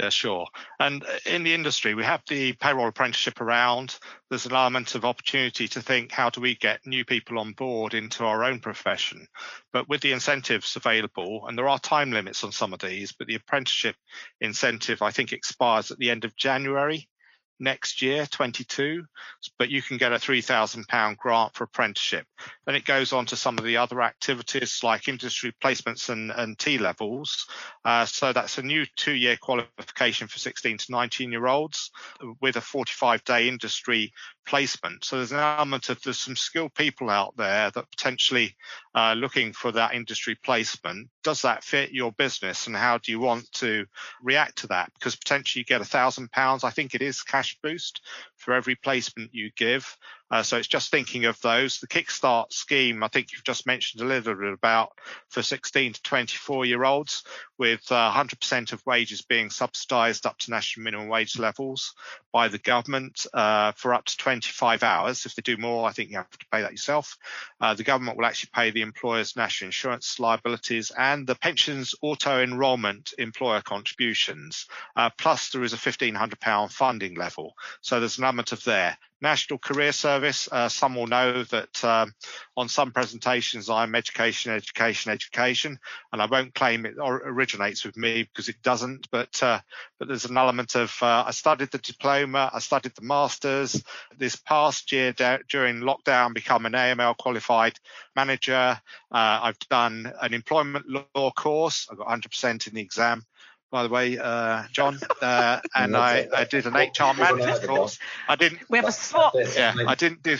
Yeah, 0.00 0.08
sure. 0.08 0.48
And 0.80 1.04
uh, 1.04 1.18
in 1.24 1.44
the 1.44 1.54
industry, 1.54 1.94
we 1.94 2.02
have 2.02 2.22
the 2.28 2.54
payroll 2.54 2.88
apprenticeship 2.88 3.40
around. 3.40 3.96
There's 4.28 4.46
an 4.46 4.52
element 4.52 4.96
of 4.96 5.04
opportunity 5.04 5.68
to 5.68 5.82
think 5.82 6.10
how 6.10 6.30
do 6.30 6.40
we 6.40 6.56
get 6.56 6.84
new 6.84 7.04
people 7.04 7.38
on 7.38 7.52
board 7.52 7.94
into 7.94 8.24
our 8.24 8.42
own 8.42 8.58
profession? 8.58 9.28
But 9.72 9.88
with 9.88 10.00
the 10.00 10.10
incentives 10.10 10.74
available, 10.74 11.46
and 11.46 11.56
there 11.56 11.68
are 11.68 11.78
time 11.78 12.10
limits 12.10 12.42
on 12.42 12.50
some 12.50 12.72
of 12.72 12.80
these, 12.80 13.12
but 13.12 13.28
the 13.28 13.36
apprenticeship 13.36 13.94
incentive, 14.40 15.00
I 15.00 15.12
think, 15.12 15.32
expires 15.32 15.92
at 15.92 15.98
the 15.98 16.10
end 16.10 16.24
of 16.24 16.34
January 16.34 17.08
next 17.60 18.02
year, 18.02 18.26
22, 18.26 19.04
but 19.58 19.70
you 19.70 19.82
can 19.82 19.96
get 19.96 20.12
a 20.12 20.16
£3,000 20.16 21.16
grant 21.16 21.54
for 21.54 21.64
apprenticeship. 21.64 22.26
Then 22.66 22.74
it 22.74 22.84
goes 22.84 23.12
on 23.12 23.26
to 23.26 23.36
some 23.36 23.58
of 23.58 23.64
the 23.64 23.76
other 23.76 24.02
activities 24.02 24.80
like 24.82 25.08
industry 25.08 25.52
placements 25.62 26.08
and, 26.08 26.30
and 26.30 26.58
T 26.58 26.78
levels. 26.78 27.46
Uh, 27.84 28.06
so 28.06 28.32
that's 28.32 28.58
a 28.58 28.62
new 28.62 28.84
two 28.96 29.14
year 29.14 29.36
qualification 29.40 30.28
for 30.28 30.38
16 30.38 30.78
to 30.78 30.86
19 30.90 31.32
year 31.32 31.46
olds 31.46 31.90
with 32.40 32.56
a 32.56 32.60
45 32.60 33.24
day 33.24 33.48
industry 33.48 34.12
placement. 34.46 35.04
So 35.04 35.16
there's 35.16 35.32
an 35.32 35.38
element 35.38 35.88
of 35.88 36.00
there's 36.02 36.18
some 36.18 36.36
skilled 36.36 36.74
people 36.74 37.10
out 37.10 37.36
there 37.36 37.70
that 37.70 37.90
potentially 37.90 38.54
uh, 38.94 39.14
looking 39.16 39.52
for 39.52 39.72
that 39.72 39.94
industry 39.94 40.36
placement. 40.36 41.08
Does 41.22 41.42
that 41.42 41.64
fit 41.64 41.92
your 41.92 42.12
business, 42.12 42.66
and 42.66 42.76
how 42.76 42.98
do 42.98 43.12
you 43.12 43.20
want 43.20 43.50
to 43.52 43.86
react 44.22 44.58
to 44.58 44.66
that? 44.68 44.92
Because 44.94 45.16
potentially 45.16 45.60
you 45.60 45.64
get 45.64 45.80
a 45.80 45.86
thousand 45.86 46.30
pounds. 46.30 46.64
I 46.64 46.70
think 46.70 46.94
it 46.94 47.02
is 47.02 47.22
cash 47.22 47.58
boost 47.62 48.00
for 48.44 48.54
every 48.54 48.74
placement 48.74 49.34
you 49.34 49.50
give. 49.56 49.96
Uh, 50.30 50.42
so 50.42 50.56
it's 50.56 50.68
just 50.68 50.90
thinking 50.90 51.26
of 51.26 51.40
those. 51.42 51.78
The 51.78 51.86
Kickstart 51.86 52.52
scheme, 52.52 53.02
I 53.02 53.08
think 53.08 53.32
you've 53.32 53.44
just 53.44 53.66
mentioned 53.66 54.02
a 54.02 54.06
little 54.06 54.34
bit 54.34 54.52
about 54.52 54.92
for 55.28 55.42
16 55.42 55.92
to 55.92 56.02
24 56.02 56.66
year 56.66 56.84
olds, 56.84 57.24
with 57.58 57.90
uh, 57.92 58.12
100% 58.12 58.72
of 58.72 58.84
wages 58.84 59.22
being 59.22 59.48
subsidised 59.48 60.26
up 60.26 60.38
to 60.38 60.50
national 60.50 60.84
minimum 60.84 61.08
wage 61.08 61.38
levels 61.38 61.94
by 62.32 62.48
the 62.48 62.58
government 62.58 63.26
uh, 63.32 63.72
for 63.72 63.94
up 63.94 64.04
to 64.06 64.16
25 64.16 64.82
hours. 64.82 65.24
If 65.24 65.36
they 65.36 65.42
do 65.42 65.56
more, 65.56 65.88
I 65.88 65.92
think 65.92 66.10
you 66.10 66.16
have 66.16 66.30
to 66.30 66.46
pay 66.50 66.62
that 66.62 66.72
yourself. 66.72 67.16
Uh, 67.60 67.74
the 67.74 67.84
government 67.84 68.18
will 68.18 68.26
actually 68.26 68.50
pay 68.52 68.70
the 68.70 68.82
employer's 68.82 69.36
national 69.36 69.68
insurance 69.68 70.18
liabilities 70.18 70.90
and 70.98 71.26
the 71.26 71.36
pensions 71.36 71.94
auto 72.02 72.42
enrolment 72.42 73.14
employer 73.18 73.60
contributions. 73.60 74.66
Uh, 74.96 75.10
plus, 75.16 75.50
there 75.50 75.62
is 75.62 75.72
a 75.72 75.76
£1,500 75.76 76.72
funding 76.72 77.14
level. 77.14 77.54
So 77.82 78.00
there's 78.00 78.18
an 78.18 78.24
element 78.34 78.50
of 78.50 78.64
there. 78.64 78.98
National 79.20 79.60
Career 79.60 79.92
Service. 79.92 80.48
Uh, 80.50 80.68
some 80.68 80.96
will 80.96 81.06
know 81.06 81.44
that 81.44 81.84
um, 81.84 82.12
on 82.56 82.68
some 82.68 82.90
presentations 82.90 83.70
I'm 83.70 83.94
education, 83.94 84.52
education, 84.52 85.12
education, 85.12 85.78
and 86.12 86.20
I 86.20 86.26
won't 86.26 86.52
claim 86.52 86.84
it 86.84 86.96
originates 86.98 87.84
with 87.84 87.96
me 87.96 88.24
because 88.24 88.48
it 88.48 88.60
doesn't. 88.62 89.08
But 89.12 89.40
uh, 89.40 89.60
but 90.00 90.08
there's 90.08 90.24
an 90.24 90.36
element 90.36 90.74
of 90.74 90.92
uh, 91.00 91.24
I 91.28 91.30
studied 91.30 91.70
the 91.70 91.78
diploma, 91.78 92.50
I 92.52 92.58
studied 92.58 92.96
the 92.96 93.06
masters. 93.06 93.80
This 94.18 94.34
past 94.34 94.90
year 94.90 95.12
during 95.12 95.80
lockdown, 95.80 96.34
become 96.34 96.66
an 96.66 96.72
AML 96.72 97.16
qualified 97.16 97.78
manager. 98.16 98.80
Uh, 99.12 99.40
I've 99.42 99.58
done 99.70 100.12
an 100.20 100.34
employment 100.34 100.86
law 100.88 101.30
course. 101.30 101.86
I 101.90 101.94
got 101.94 102.08
100% 102.08 102.66
in 102.66 102.74
the 102.74 102.82
exam 102.82 103.24
by 103.74 103.82
the 103.82 103.88
way, 103.88 104.16
uh, 104.16 104.62
Jon, 104.70 105.00
uh, 105.20 105.58
and 105.74 105.96
I, 105.96 106.28
I, 106.32 106.44
did 106.44 106.64
an 106.66 106.74
HR 106.74 107.12
management 107.18 107.66
course. 107.66 107.98
I 108.28 108.36
didn't. 108.36 108.60
We 108.70 108.78
have 108.78 108.86
a 108.86 108.92
swap. 108.92 109.34
Yeah, 109.56 109.74
I 109.88 109.96
didn't 109.96 110.22
do. 110.22 110.38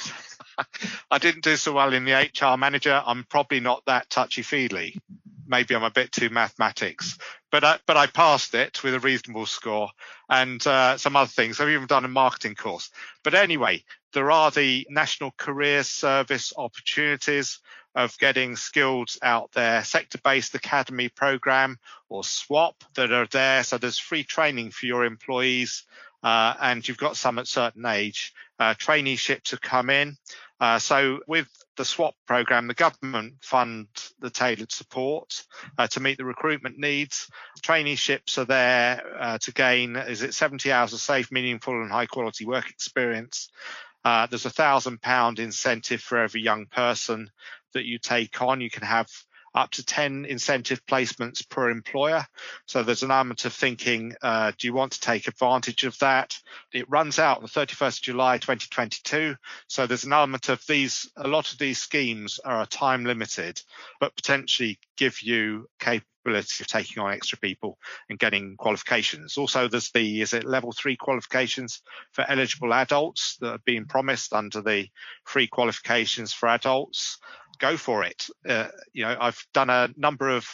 I 1.11 1.19
didn't 1.19 1.43
do 1.43 1.57
so 1.57 1.73
well 1.73 1.93
in 1.93 2.05
the 2.05 2.13
HR 2.13 2.57
manager. 2.57 3.03
I'm 3.05 3.25
probably 3.25 3.59
not 3.59 3.83
that 3.87 4.09
touchy 4.09 4.43
feely. 4.43 5.01
Maybe 5.49 5.75
I'm 5.75 5.83
a 5.83 5.91
bit 5.91 6.13
too 6.13 6.31
mathematics, 6.31 7.19
but 7.51 7.65
I, 7.65 7.81
but 7.89 7.97
I 7.97 8.07
passed 8.07 8.55
it 8.55 8.85
with 8.85 8.95
a 8.95 9.01
reasonable 9.01 9.47
score 9.47 9.91
and 10.31 10.65
uh, 10.65 10.97
some 10.97 11.17
other 11.17 11.29
things. 11.29 11.59
I've 11.59 11.71
even 11.71 11.89
done 11.89 12.05
a 12.05 12.09
marketing 12.09 12.55
course. 12.55 12.89
But 13.25 13.35
anyway, 13.35 13.83
there 14.13 14.31
are 14.31 14.53
the 14.53 14.87
National 14.91 15.33
Career 15.33 15.83
Service 15.83 16.53
opportunities 16.57 17.59
of 17.95 18.19
getting 18.19 18.57
skills 18.57 19.19
out 19.23 19.53
there, 19.53 19.85
sector 19.85 20.19
based 20.23 20.55
academy 20.55 21.09
program 21.09 21.79
or 22.09 22.25
SWAP 22.25 22.75
that 22.95 23.13
are 23.13 23.27
there. 23.27 23.63
So 23.63 23.79
there's 23.79 23.99
free 23.99 24.25
training 24.25 24.71
for 24.71 24.87
your 24.87 25.05
employees. 25.05 25.85
Uh, 26.23 26.55
and 26.61 26.89
you've 26.89 26.97
got 26.97 27.19
some 27.19 27.39
at 27.39 27.47
certain 27.47 27.85
age. 27.85 28.33
Uh, 28.59 28.73
traineeships 28.75 29.51
have 29.51 29.61
come 29.61 29.91
in. 29.91 30.17
Uh, 30.59 30.79
so 30.79 31.21
with 31.27 31.49
the 31.77 31.85
SWAP 31.85 32.15
program, 32.27 32.67
the 32.67 32.75
government 32.75 33.35
fund 33.43 33.89
the 34.21 34.31
tailored 34.31 34.73
support 34.73 35.45
uh, 35.77 35.87
to 35.89 36.01
meet 36.01 36.17
the 36.17 36.25
recruitment 36.25 36.79
needs. 36.79 37.29
Traineeships 37.63 38.39
are 38.39 38.47
there 38.47 39.03
uh, 39.21 39.39
to 39.39 39.53
gain, 39.53 39.97
is 39.97 40.23
it 40.23 40.33
70 40.33 40.73
hours 40.73 40.95
of 40.95 41.01
safe, 41.01 41.31
meaningful 41.31 41.83
and 41.83 41.91
high 41.91 42.07
quality 42.07 42.47
work 42.47 42.71
experience. 42.71 43.51
Uh, 44.05 44.27
there's 44.27 44.47
a 44.47 44.51
thousand 44.51 45.01
pound 45.01 45.39
incentive 45.39 46.01
for 46.01 46.19
every 46.19 46.43
young 46.43 46.67
person 46.67 47.31
that 47.75 47.85
you 47.85 47.99
take 47.99 48.41
on. 48.41 48.61
You 48.61 48.71
can 48.71 48.83
have 48.83 49.09
up 49.55 49.71
to 49.71 49.85
10 49.85 50.25
incentive 50.25 50.85
placements 50.85 51.49
per 51.49 51.71
employer. 51.71 52.27
So 52.67 52.83
there's 52.83 53.05
an 53.05 53.11
element 53.11 53.45
of 53.45 53.53
thinking, 53.53 54.15
uh, 54.23 54.53
do 54.59 54.67
you 54.67 54.75
want 54.75 54.93
to 54.93 55.01
take 55.01 55.29
advantage 55.29 55.85
of 55.85 55.97
that? 55.99 56.37
It 56.73 56.91
runs 56.91 57.19
out 57.19 57.39
on 57.39 57.45
the 57.45 57.49
31st 57.49 57.99
of 57.99 58.03
July 58.03 58.39
2022. 58.39 59.37
So 59.69 59.87
there's 59.87 60.05
an 60.05 60.13
element 60.13 60.49
of 60.49 60.61
these, 60.67 61.11
a 61.17 61.29
lot 61.29 61.53
of 61.53 61.59
these 61.59 61.79
schemes 61.79 62.41
are 62.45 62.67
time 62.67 63.05
limited, 63.05 63.63
but 64.01 64.17
potentially 64.17 64.79
give 64.97 65.23
you 65.23 65.69
capability 65.79 66.63
of 66.63 66.67
taking 66.67 67.03
on 67.03 67.13
extra 67.13 67.39
people 67.39 67.79
and 68.09 68.19
getting 68.19 68.57
qualifications. 68.57 69.37
Also, 69.37 69.69
there's 69.69 69.91
the 69.91 70.23
is 70.23 70.33
it 70.33 70.45
level 70.45 70.73
three 70.73 70.97
qualifications 70.97 71.83
for 72.13 72.25
eligible 72.29 72.73
adults 72.73 73.37
that 73.41 73.51
are 73.51 73.61
being 73.65 73.85
promised 73.85 74.33
under 74.33 74.63
the 74.63 74.89
free 75.25 75.47
qualifications 75.47 76.33
for 76.33 76.49
adults. 76.49 77.19
Go 77.59 77.77
for 77.77 78.05
it. 78.05 78.27
Uh, 78.49 78.69
you 78.93 79.05
know, 79.05 79.17
I've 79.19 79.45
done 79.53 79.71
a 79.71 79.89
number 79.97 80.29
of 80.29 80.47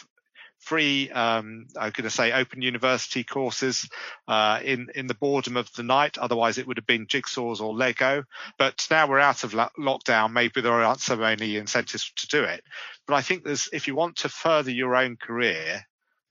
free, 0.61 1.09
um, 1.09 1.65
I'm 1.75 1.91
going 1.91 2.03
to 2.03 2.09
say 2.09 2.31
open 2.31 2.61
university 2.61 3.23
courses 3.23 3.89
uh, 4.27 4.59
in, 4.63 4.87
in 4.95 5.07
the 5.07 5.15
boredom 5.15 5.57
of 5.57 5.71
the 5.73 5.83
night. 5.83 6.17
Otherwise, 6.17 6.57
it 6.57 6.67
would 6.67 6.77
have 6.77 6.85
been 6.85 7.07
jigsaws 7.07 7.61
or 7.61 7.73
Lego. 7.73 8.23
But 8.57 8.85
now 8.89 9.07
we're 9.07 9.19
out 9.19 9.43
of 9.43 9.53
lo- 9.53 9.69
lockdown, 9.79 10.31
maybe 10.31 10.61
there 10.61 10.71
aren't 10.71 11.01
so 11.01 11.15
many 11.15 11.57
incentives 11.57 12.11
to 12.17 12.27
do 12.27 12.43
it. 12.43 12.63
But 13.07 13.15
I 13.15 13.21
think 13.21 13.43
there's, 13.43 13.69
if 13.73 13.87
you 13.87 13.95
want 13.95 14.17
to 14.17 14.29
further 14.29 14.71
your 14.71 14.95
own 14.95 15.17
career, 15.17 15.81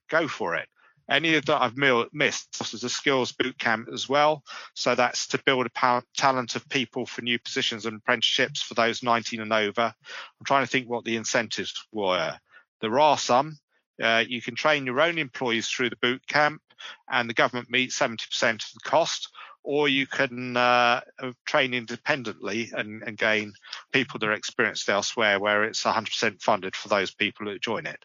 go 0.08 0.28
for 0.28 0.54
it. 0.56 0.68
Any 1.10 1.34
of 1.34 1.46
that 1.46 1.60
I've 1.60 1.76
missed, 1.76 2.58
there's 2.58 2.84
a 2.84 2.88
skills 2.88 3.32
boot 3.32 3.58
camp 3.58 3.88
as 3.92 4.08
well. 4.08 4.44
So 4.74 4.94
that's 4.94 5.26
to 5.28 5.42
build 5.44 5.66
a 5.66 6.02
talent 6.16 6.54
of 6.54 6.68
people 6.68 7.04
for 7.04 7.22
new 7.22 7.38
positions 7.40 7.84
and 7.84 7.96
apprenticeships 7.96 8.62
for 8.62 8.74
those 8.74 9.02
19 9.02 9.40
and 9.40 9.52
over. 9.52 9.82
I'm 9.82 10.44
trying 10.46 10.64
to 10.64 10.70
think 10.70 10.88
what 10.88 11.04
the 11.04 11.16
incentives 11.16 11.74
were. 11.90 12.38
There 12.80 13.00
are 13.00 13.18
some. 13.18 13.58
Uh, 14.00 14.24
you 14.26 14.40
can 14.40 14.54
train 14.54 14.86
your 14.86 15.00
own 15.00 15.18
employees 15.18 15.68
through 15.68 15.90
the 15.90 15.96
boot 15.96 16.24
camp, 16.28 16.62
and 17.10 17.28
the 17.28 17.34
government 17.34 17.70
meets 17.70 17.98
70% 17.98 18.22
of 18.52 18.72
the 18.72 18.80
cost, 18.88 19.30
or 19.62 19.88
you 19.88 20.06
can 20.06 20.56
uh, 20.56 21.00
train 21.44 21.74
independently 21.74 22.70
and, 22.72 23.02
and, 23.02 23.18
gain 23.18 23.52
people 23.92 24.18
that 24.18 24.28
are 24.28 24.32
experienced 24.32 24.88
elsewhere 24.88 25.38
where 25.38 25.64
it's 25.64 25.82
100% 25.82 26.40
funded 26.40 26.74
for 26.74 26.88
those 26.88 27.10
people 27.10 27.46
who 27.46 27.58
join 27.58 27.84
it. 27.84 28.02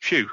Phew, 0.00 0.30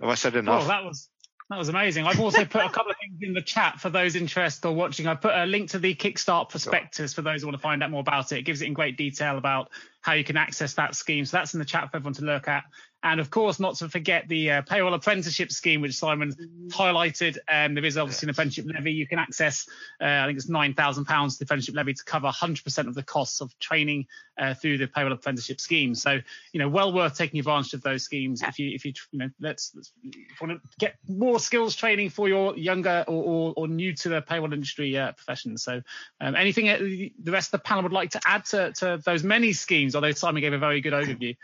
have 0.00 0.08
I 0.08 0.14
said 0.14 0.36
enough? 0.36 0.60
Well, 0.60 0.68
that 0.68 0.84
was 0.84 1.10
that 1.52 1.58
was 1.58 1.68
amazing. 1.68 2.06
I've 2.06 2.18
also 2.18 2.46
put 2.46 2.64
a 2.64 2.70
couple 2.70 2.92
of 2.92 2.96
things 2.98 3.18
in 3.20 3.34
the 3.34 3.42
chat 3.42 3.78
for 3.78 3.90
those 3.90 4.16
interested 4.16 4.66
or 4.66 4.74
watching. 4.74 5.06
I 5.06 5.14
put 5.14 5.34
a 5.34 5.44
link 5.44 5.68
to 5.72 5.78
the 5.78 5.94
Kickstart 5.94 6.48
prospectus 6.48 7.12
for 7.12 7.20
those 7.20 7.42
who 7.42 7.48
want 7.48 7.58
to 7.58 7.62
find 7.62 7.82
out 7.82 7.90
more 7.90 8.00
about 8.00 8.32
it. 8.32 8.38
It 8.38 8.42
gives 8.42 8.62
it 8.62 8.68
in 8.68 8.72
great 8.72 8.96
detail 8.96 9.36
about 9.36 9.68
how 10.02 10.12
you 10.12 10.24
can 10.24 10.36
access 10.36 10.74
that 10.74 10.94
scheme. 10.94 11.24
So 11.24 11.38
that's 11.38 11.54
in 11.54 11.58
the 11.58 11.64
chat 11.64 11.90
for 11.90 11.96
everyone 11.96 12.14
to 12.14 12.24
look 12.24 12.48
at. 12.48 12.64
And 13.04 13.18
of 13.18 13.30
course, 13.30 13.58
not 13.58 13.74
to 13.76 13.88
forget 13.88 14.28
the 14.28 14.50
uh, 14.50 14.62
payroll 14.62 14.94
apprenticeship 14.94 15.50
scheme, 15.50 15.80
which 15.80 15.94
Simon 15.94 16.32
highlighted. 16.68 17.36
Um, 17.48 17.74
there 17.74 17.84
is 17.84 17.98
obviously 17.98 18.26
an 18.26 18.30
apprenticeship 18.30 18.66
levy. 18.72 18.92
You 18.92 19.08
can 19.08 19.18
access, 19.18 19.66
uh, 20.00 20.04
I 20.04 20.26
think 20.26 20.38
it's 20.38 20.48
£9,000 20.48 21.38
the 21.38 21.44
apprenticeship 21.44 21.74
levy 21.74 21.94
to 21.94 22.04
cover 22.04 22.28
100% 22.28 22.86
of 22.86 22.94
the 22.94 23.02
costs 23.02 23.40
of 23.40 23.58
training 23.58 24.06
uh, 24.38 24.54
through 24.54 24.78
the 24.78 24.86
payroll 24.86 25.12
apprenticeship 25.12 25.60
scheme. 25.60 25.96
So, 25.96 26.20
you 26.52 26.60
know, 26.60 26.68
well 26.68 26.92
worth 26.92 27.16
taking 27.16 27.40
advantage 27.40 27.74
of 27.74 27.82
those 27.82 28.04
schemes. 28.04 28.40
If 28.40 28.60
you, 28.60 28.70
if 28.70 28.84
you, 28.84 28.92
you 29.10 29.18
know, 29.18 29.30
let's, 29.40 29.72
let's 29.74 29.92
if 30.04 30.14
you 30.14 30.24
want 30.40 30.62
to 30.62 30.68
get 30.78 30.94
more 31.08 31.40
skills 31.40 31.74
training 31.74 32.10
for 32.10 32.28
your 32.28 32.56
younger 32.56 33.04
or, 33.08 33.24
or, 33.24 33.54
or 33.56 33.68
new 33.68 33.94
to 33.94 34.10
the 34.10 34.22
payroll 34.22 34.52
industry 34.52 34.96
uh, 34.96 35.10
profession. 35.10 35.58
So, 35.58 35.82
um, 36.20 36.36
anything 36.36 36.68
uh, 36.68 36.78
the 36.78 37.32
rest 37.32 37.48
of 37.48 37.60
the 37.60 37.64
panel 37.64 37.82
would 37.82 37.92
like 37.92 38.10
to 38.10 38.20
add 38.24 38.44
to, 38.46 38.72
to 38.74 39.02
those 39.04 39.24
many 39.24 39.52
schemes, 39.52 39.91
although 39.94 40.12
Simon 40.12 40.40
gave 40.40 40.52
a 40.52 40.58
very 40.58 40.80
good 40.80 40.92
overview. 40.92 41.36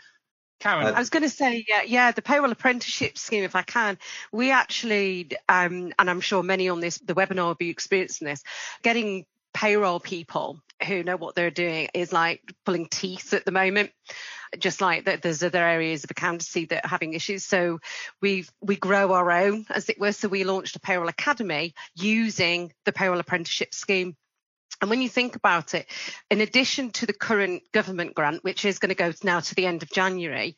Karen. 0.59 0.87
I 0.87 0.99
was 0.99 1.09
going 1.09 1.23
to 1.23 1.29
say, 1.29 1.63
yeah, 1.67 1.83
yeah, 1.83 2.11
the 2.11 2.21
payroll 2.21 2.51
apprenticeship 2.51 3.17
scheme, 3.17 3.43
if 3.43 3.55
I 3.55 3.61
can, 3.61 3.97
we 4.31 4.51
actually, 4.51 5.29
um, 5.47 5.93
and 5.97 6.09
I'm 6.09 6.19
sure 6.19 6.43
many 6.43 6.67
on 6.67 6.81
this, 6.81 6.97
the 6.97 7.15
webinar 7.15 7.47
will 7.47 7.55
be 7.55 7.69
experiencing 7.69 8.27
this, 8.27 8.43
getting 8.83 9.25
payroll 9.53 9.99
people 9.99 10.61
who 10.85 11.03
know 11.03 11.17
what 11.17 11.35
they're 11.35 11.51
doing 11.51 11.89
is 11.93 12.13
like 12.13 12.41
pulling 12.65 12.87
teeth 12.87 13.33
at 13.33 13.45
the 13.45 13.51
moment. 13.51 13.91
Just 14.57 14.81
like 14.81 15.05
that 15.05 15.21
there's 15.21 15.43
other 15.43 15.63
areas 15.63 16.03
of 16.03 16.11
accountancy 16.11 16.65
that 16.65 16.85
are 16.85 16.89
having 16.89 17.13
issues. 17.13 17.45
So 17.45 17.79
we 18.21 18.45
we 18.61 18.77
grow 18.77 19.13
our 19.13 19.31
own 19.31 19.65
as 19.69 19.89
it 19.89 19.99
were. 19.99 20.11
So 20.11 20.27
we 20.27 20.43
launched 20.43 20.75
a 20.75 20.79
payroll 20.79 21.07
academy 21.07 21.75
using 21.93 22.73
the 22.85 22.91
payroll 22.91 23.19
apprenticeship 23.19 23.75
scheme 23.75 24.15
and 24.81 24.89
when 24.89 25.01
you 25.01 25.09
think 25.09 25.35
about 25.35 25.73
it, 25.73 25.87
in 26.29 26.41
addition 26.41 26.91
to 26.91 27.05
the 27.05 27.13
current 27.13 27.63
government 27.73 28.15
grant, 28.15 28.43
which 28.43 28.63
is 28.63 28.79
going 28.79 28.89
to 28.89 28.95
go 28.95 29.11
now 29.23 29.39
to 29.41 29.55
the 29.55 29.65
end 29.65 29.83
of 29.83 29.91
January, 29.91 30.55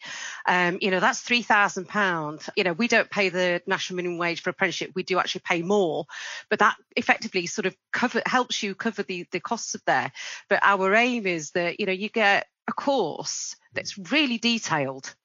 um, 0.47 0.77
you 0.79 0.91
know, 0.91 0.99
that's 0.99 1.23
£3,000. 1.23 2.49
You 2.55 2.63
know, 2.63 2.73
we 2.73 2.87
don't 2.87 3.09
pay 3.09 3.29
the 3.29 3.61
national 3.65 3.97
minimum 3.97 4.19
wage 4.19 4.41
for 4.41 4.51
apprenticeship. 4.51 4.91
We 4.93 5.03
do 5.03 5.17
actually 5.17 5.41
pay 5.45 5.63
more, 5.63 6.05
but 6.49 6.59
that 6.59 6.75
effectively 6.95 7.47
sort 7.47 7.65
of 7.65 7.75
cover 7.91 8.21
helps 8.25 8.61
you 8.61 8.75
cover 8.75 9.03
the, 9.03 9.25
the 9.31 9.39
costs 9.39 9.73
of 9.73 9.81
there. 9.85 10.11
But 10.49 10.59
our 10.61 10.93
aim 10.93 11.25
is 11.25 11.51
that, 11.51 11.79
you 11.79 11.87
know, 11.87 11.91
you 11.91 12.09
get 12.09 12.47
a 12.67 12.73
course 12.73 13.55
that's 13.73 13.97
really 14.11 14.37
detailed 14.37 15.15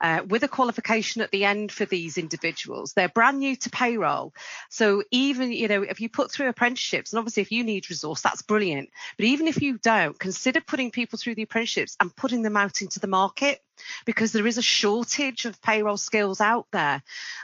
uh, 0.00 0.22
with 0.28 0.42
a 0.42 0.48
qualification 0.48 1.22
at 1.22 1.30
the 1.30 1.44
end 1.44 1.72
for 1.72 1.84
these 1.84 2.18
individuals. 2.18 2.92
They're 2.92 3.08
brand 3.08 3.38
new 3.38 3.56
to 3.56 3.70
payroll. 3.70 4.32
So 4.70 5.02
even, 5.10 5.52
you 5.52 5.68
know, 5.68 5.82
if 5.82 6.00
you 6.00 6.08
put 6.08 6.30
through 6.30 6.48
apprenticeships, 6.48 7.12
and 7.12 7.18
obviously 7.18 7.42
if 7.42 7.52
you 7.52 7.64
need 7.64 7.88
resource, 7.88 8.20
that's 8.20 8.42
brilliant. 8.42 8.90
But 9.16 9.26
even 9.26 9.48
if 9.48 9.62
you 9.62 9.78
don't, 9.78 10.18
consider 10.18 10.60
putting 10.60 10.90
people 10.90 11.18
through 11.18 11.36
the 11.36 11.42
apprenticeships 11.42 11.96
and 12.00 12.14
putting 12.14 12.42
them 12.42 12.56
out 12.56 12.82
into 12.82 13.00
the 13.00 13.06
market 13.06 13.60
because 14.04 14.32
there 14.32 14.46
is 14.46 14.58
a 14.58 14.62
shortage 14.62 15.44
of 15.44 15.60
payroll 15.62 15.96
skills 15.96 16.40
out 16.40 16.66
there. 16.72 17.02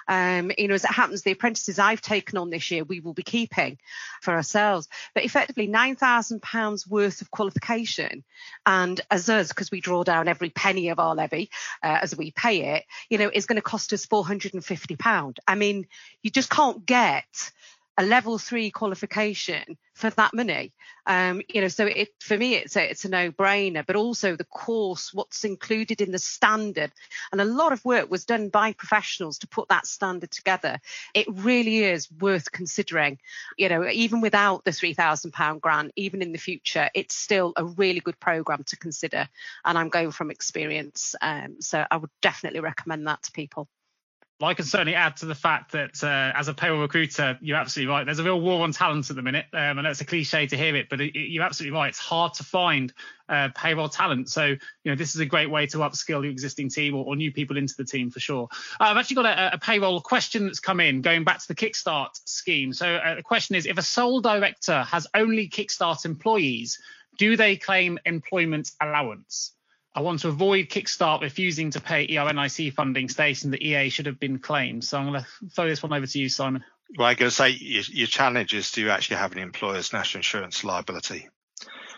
Um, 0.09 0.51
you 0.57 0.69
know, 0.69 0.75
as 0.75 0.85
it 0.85 0.91
happens, 0.91 1.23
the 1.23 1.33
apprentices 1.33 1.79
I've 1.79 2.01
taken 2.01 2.39
on 2.39 2.51
this 2.51 2.71
year, 2.71 2.85
we 2.85 3.01
will 3.01 3.15
be 3.15 3.23
keeping 3.23 3.79
for 4.23 4.35
ourselves. 4.35 4.89
But 5.15 5.25
effectively, 5.25 5.69
£9,000 5.69 6.89
worth 6.89 7.21
of 7.23 7.31
qualification. 7.31 8.25
And 8.67 9.01
as 9.11 9.29
us, 9.29 9.49
because 9.49 9.71
we 9.71 9.81
draw 9.81 10.05
down 10.05 10.29
every 10.29 10.51
penny 10.51 10.89
of 10.89 10.99
our 10.99 11.15
levy 11.15 11.51
uh, 11.83 11.99
as 12.03 12.17
we 12.17 12.31
pay 12.31 12.77
it, 12.77 12.85
you 13.09 13.19
know, 13.19 13.31
is 13.33 13.47
going 13.47 13.57
to 13.57 13.63
cost 13.63 13.93
us 13.93 14.07
£450. 14.07 15.39
I 15.47 15.55
mean, 15.55 15.87
you 16.23 16.31
just 16.31 16.51
can't 16.51 16.85
get 16.85 17.53
a 18.01 18.03
level 18.03 18.39
three 18.39 18.71
qualification 18.71 19.77
for 19.93 20.09
that 20.09 20.33
money. 20.33 20.73
Um, 21.07 21.43
you 21.53 21.61
know, 21.61 21.69
so 21.69 21.85
it 21.85 22.09
for 22.19 22.37
me 22.39 22.55
it's 22.55 22.75
a 22.75 22.91
it's 22.91 23.05
a 23.05 23.11
no-brainer, 23.11 23.85
but 23.87 23.95
also 23.95 24.37
the 24.37 24.45
course, 24.45 25.13
what's 25.13 25.45
included 25.45 26.01
in 26.01 26.11
the 26.11 26.19
standard, 26.19 26.93
and 27.31 27.41
a 27.43 27.45
lot 27.45 27.73
of 27.73 27.85
work 27.85 28.11
was 28.11 28.25
done 28.25 28.49
by 28.49 28.73
professionals 28.73 29.39
to 29.41 29.49
put 29.49 29.69
that 29.69 29.87
standard 29.87 30.31
together. 30.31 30.79
It 31.13 31.27
really 31.29 31.85
is 31.85 32.11
worth 32.11 32.51
considering. 32.51 33.19
You 33.59 33.69
know, 33.69 33.87
even 33.87 34.23
without 34.23 34.65
the 34.65 34.73
three 34.73 34.95
thousand 34.95 35.33
pound 35.33 35.61
grant, 35.61 35.93
even 35.95 36.23
in 36.23 36.33
the 36.33 36.39
future, 36.39 36.89
it's 36.95 37.15
still 37.15 37.53
a 37.57 37.67
really 37.67 38.01
good 38.01 38.19
program 38.19 38.65
to 38.69 38.77
consider. 38.77 39.29
And 39.63 39.77
I'm 39.77 39.91
going 39.91 40.13
from 40.13 40.31
experience, 40.31 41.15
um, 41.21 41.57
so 41.61 41.85
I 41.91 41.99
would 41.99 42.11
definitely 42.23 42.61
recommend 42.61 43.07
that 43.07 43.23
to 43.25 43.33
people. 43.33 43.69
I 44.43 44.55
can 44.55 44.65
certainly 44.65 44.95
add 44.95 45.19
to 45.19 45.27
the 45.27 45.35
fact 45.35 45.73
that 45.73 46.03
uh, 46.03 46.33
as 46.35 46.49
a 46.49 46.55
payroll 46.55 46.81
recruiter, 46.81 47.39
you're 47.43 47.59
absolutely 47.59 47.93
right. 47.93 48.05
There's 48.05 48.19
a 48.21 48.25
real 48.25 48.41
war 48.41 48.63
on 48.63 48.73
talent 48.73 49.11
at 49.11 49.17
the 49.17 49.23
minute. 49.23 49.47
Um, 49.53 49.79
and 49.79 49.87
it's 49.87 50.01
a 50.01 50.07
cliche 50.07 50.47
to 50.47 50.57
hear 50.57 50.75
it, 50.77 50.89
but 50.89 51.01
it, 51.01 51.15
it, 51.15 51.31
you're 51.31 51.45
absolutely 51.45 51.77
right. 51.77 51.89
It's 51.89 51.99
hard 51.99 52.35
to 52.35 52.45
find 52.45 52.93
uh, 53.29 53.51
payroll 53.55 53.91
talent. 53.91 54.31
So, 54.31 54.47
you 54.47 54.59
know, 54.87 54.95
this 54.95 55.15
is 55.15 55.21
a 55.21 55.27
great 55.27 55.51
way 55.51 55.67
to 55.67 55.79
upskill 55.79 56.23
your 56.23 56.31
existing 56.31 56.71
team 56.71 56.95
or, 56.95 57.05
or 57.05 57.17
new 57.17 57.33
people 57.33 57.59
into 57.59 57.75
the 57.77 57.85
team 57.85 58.11
for 58.11 58.21
sure. 58.21 58.49
Uh, 58.81 58.85
I've 58.85 58.97
actually 58.97 59.17
got 59.17 59.27
a, 59.27 59.55
a, 59.55 59.59
payroll 59.59 60.01
question 60.01 60.47
that's 60.47 60.61
come 60.61 60.81
in 60.81 61.03
going 61.03 61.25
back 61.25 61.41
to 61.41 61.49
the 61.49 61.55
Kickstart 61.55 62.19
scheme. 62.25 62.73
So 62.73 62.97
uh, 62.97 63.17
the 63.17 63.23
question 63.23 63.57
is 63.57 63.67
if 63.67 63.77
a 63.77 63.83
sole 63.83 64.21
director 64.21 64.83
has 64.85 65.07
only 65.15 65.49
Kickstart 65.49 66.05
employees, 66.07 66.79
do 67.19 67.37
they 67.37 67.57
claim 67.57 67.99
employment 68.07 68.71
allowance? 68.81 69.53
I 69.95 70.03
want 70.03 70.21
to 70.21 70.29
avoid 70.29 70.69
Kickstart 70.69 71.21
refusing 71.21 71.71
to 71.73 71.81
pay 71.81 72.07
ERNIC 72.07 72.73
funding, 72.75 73.09
stating 73.09 73.51
that 73.51 73.63
EA 73.63 73.89
should 73.89 74.07
have 74.07 74.21
been 74.21 74.39
claimed. 74.39 74.85
So 74.85 74.99
I'm 74.99 75.11
going 75.11 75.21
to 75.21 75.27
throw 75.51 75.69
this 75.69 75.83
one 75.83 75.93
over 75.93 76.07
to 76.07 76.19
you, 76.19 76.29
Simon. 76.29 76.65
Well, 76.97 77.09
I'm 77.09 77.17
going 77.17 77.31
to 77.31 77.35
say 77.35 77.51
your, 77.51 77.83
your 77.89 78.07
challenge 78.07 78.55
is 78.55 78.71
do 78.71 78.83
you 78.83 78.91
actually 78.91 79.17
have 79.17 79.33
an 79.33 79.39
employer's 79.39 79.93
national 79.93 80.21
insurance 80.21 80.63
liability? 80.63 81.29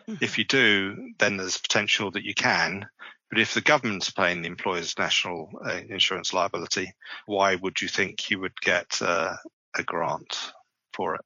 Mm-hmm. 0.09 0.24
If 0.24 0.38
you 0.38 0.44
do, 0.44 1.12
then 1.18 1.37
there's 1.37 1.59
potential 1.59 2.11
that 2.12 2.24
you 2.24 2.35
can. 2.35 2.87
But 3.31 3.40
if 3.40 3.55
the 3.55 3.61
government's 3.61 4.11
paying 4.11 4.42
the 4.42 4.48
employer's 4.48 4.98
national 4.98 5.50
uh, 5.64 5.81
insurance 5.88 6.35
liability, 6.35 6.92
why 7.26 7.55
would 7.55 7.81
you 7.81 7.88
think 7.88 8.31
you 8.31 8.40
would 8.40 8.59
get 8.61 9.00
uh, 9.00 9.35
a 9.74 9.83
grant 9.83 10.52
for 10.92 11.14
it? 11.14 11.22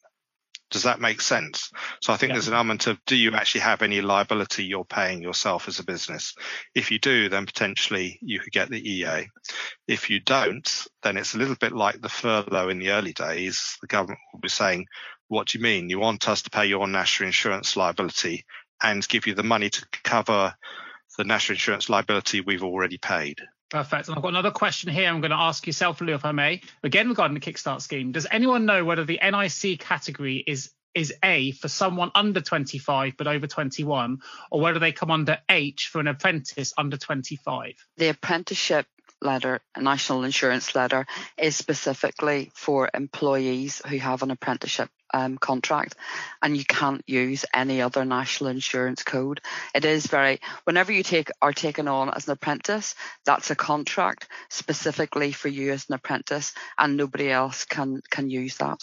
Does 0.70 0.82
that 0.82 1.00
make 1.00 1.20
sense? 1.20 1.70
So 2.02 2.12
I 2.12 2.16
think 2.16 2.30
yeah. 2.30 2.34
there's 2.34 2.48
an 2.48 2.54
element 2.54 2.88
of 2.88 2.98
do 3.06 3.14
you 3.14 3.34
actually 3.34 3.60
have 3.60 3.82
any 3.82 4.00
liability 4.00 4.64
you're 4.64 4.84
paying 4.84 5.22
yourself 5.22 5.68
as 5.68 5.78
a 5.78 5.84
business? 5.84 6.34
If 6.74 6.90
you 6.90 6.98
do, 6.98 7.28
then 7.28 7.46
potentially 7.46 8.18
you 8.20 8.40
could 8.40 8.52
get 8.52 8.68
the 8.68 8.90
EA. 8.90 9.28
If 9.86 10.10
you 10.10 10.18
don't, 10.20 10.68
then 11.02 11.16
it's 11.16 11.34
a 11.34 11.38
little 11.38 11.54
bit 11.54 11.72
like 11.72 12.00
the 12.00 12.08
furlough 12.08 12.68
in 12.68 12.80
the 12.80 12.90
early 12.90 13.12
days. 13.12 13.76
The 13.80 13.86
government 13.86 14.18
will 14.32 14.40
be 14.40 14.48
saying, 14.48 14.86
what 15.28 15.48
do 15.48 15.58
you 15.58 15.62
mean? 15.62 15.88
You 15.88 16.00
want 16.00 16.28
us 16.28 16.42
to 16.42 16.50
pay 16.50 16.66
your 16.66 16.86
national 16.88 17.28
insurance 17.28 17.76
liability 17.76 18.44
and 18.82 19.06
give 19.08 19.26
you 19.26 19.34
the 19.34 19.42
money 19.42 19.70
to 19.70 19.86
cover 20.04 20.54
the 21.16 21.24
national 21.24 21.54
insurance 21.54 21.88
liability 21.88 22.40
we've 22.40 22.64
already 22.64 22.98
paid. 22.98 23.38
Perfect. 23.70 24.08
And 24.08 24.16
I've 24.16 24.22
got 24.22 24.28
another 24.28 24.50
question 24.50 24.90
here. 24.90 25.08
I'm 25.08 25.20
going 25.20 25.30
to 25.32 25.36
ask 25.36 25.66
yourself, 25.66 26.00
Lou, 26.00 26.14
if 26.14 26.24
I 26.24 26.32
may. 26.32 26.60
Again, 26.84 27.08
regarding 27.08 27.34
the 27.34 27.40
Kickstart 27.40 27.80
scheme, 27.80 28.12
does 28.12 28.26
anyone 28.30 28.64
know 28.64 28.84
whether 28.84 29.04
the 29.04 29.18
NIC 29.22 29.80
category 29.80 30.36
is 30.46 30.70
is 30.94 31.12
A 31.22 31.50
for 31.50 31.68
someone 31.68 32.10
under 32.14 32.40
25 32.40 33.18
but 33.18 33.26
over 33.26 33.46
21, 33.46 34.18
or 34.50 34.60
whether 34.60 34.78
they 34.78 34.92
come 34.92 35.10
under 35.10 35.38
H 35.48 35.88
for 35.88 36.00
an 36.00 36.06
apprentice 36.06 36.72
under 36.78 36.96
25? 36.96 37.74
The 37.98 38.08
apprenticeship 38.08 38.86
letter, 39.20 39.60
a 39.74 39.82
national 39.82 40.24
insurance 40.24 40.74
letter, 40.74 41.06
is 41.38 41.56
specifically 41.56 42.50
for 42.54 42.90
employees 42.92 43.82
who 43.86 43.98
have 43.98 44.22
an 44.22 44.30
apprenticeship 44.30 44.88
um, 45.14 45.38
contract 45.38 45.94
and 46.42 46.56
you 46.56 46.64
can't 46.64 47.02
use 47.06 47.44
any 47.54 47.80
other 47.80 48.04
national 48.04 48.50
insurance 48.50 49.02
code. 49.02 49.40
It 49.74 49.84
is 49.84 50.06
very, 50.06 50.40
whenever 50.64 50.92
you 50.92 51.02
take 51.02 51.30
are 51.40 51.52
taken 51.52 51.88
on 51.88 52.10
as 52.10 52.26
an 52.26 52.32
apprentice, 52.32 52.94
that's 53.24 53.50
a 53.50 53.56
contract 53.56 54.28
specifically 54.50 55.32
for 55.32 55.48
you 55.48 55.72
as 55.72 55.86
an 55.88 55.94
apprentice 55.94 56.52
and 56.78 56.96
nobody 56.96 57.30
else 57.30 57.64
can 57.64 58.00
can 58.10 58.28
use 58.30 58.56
that. 58.56 58.78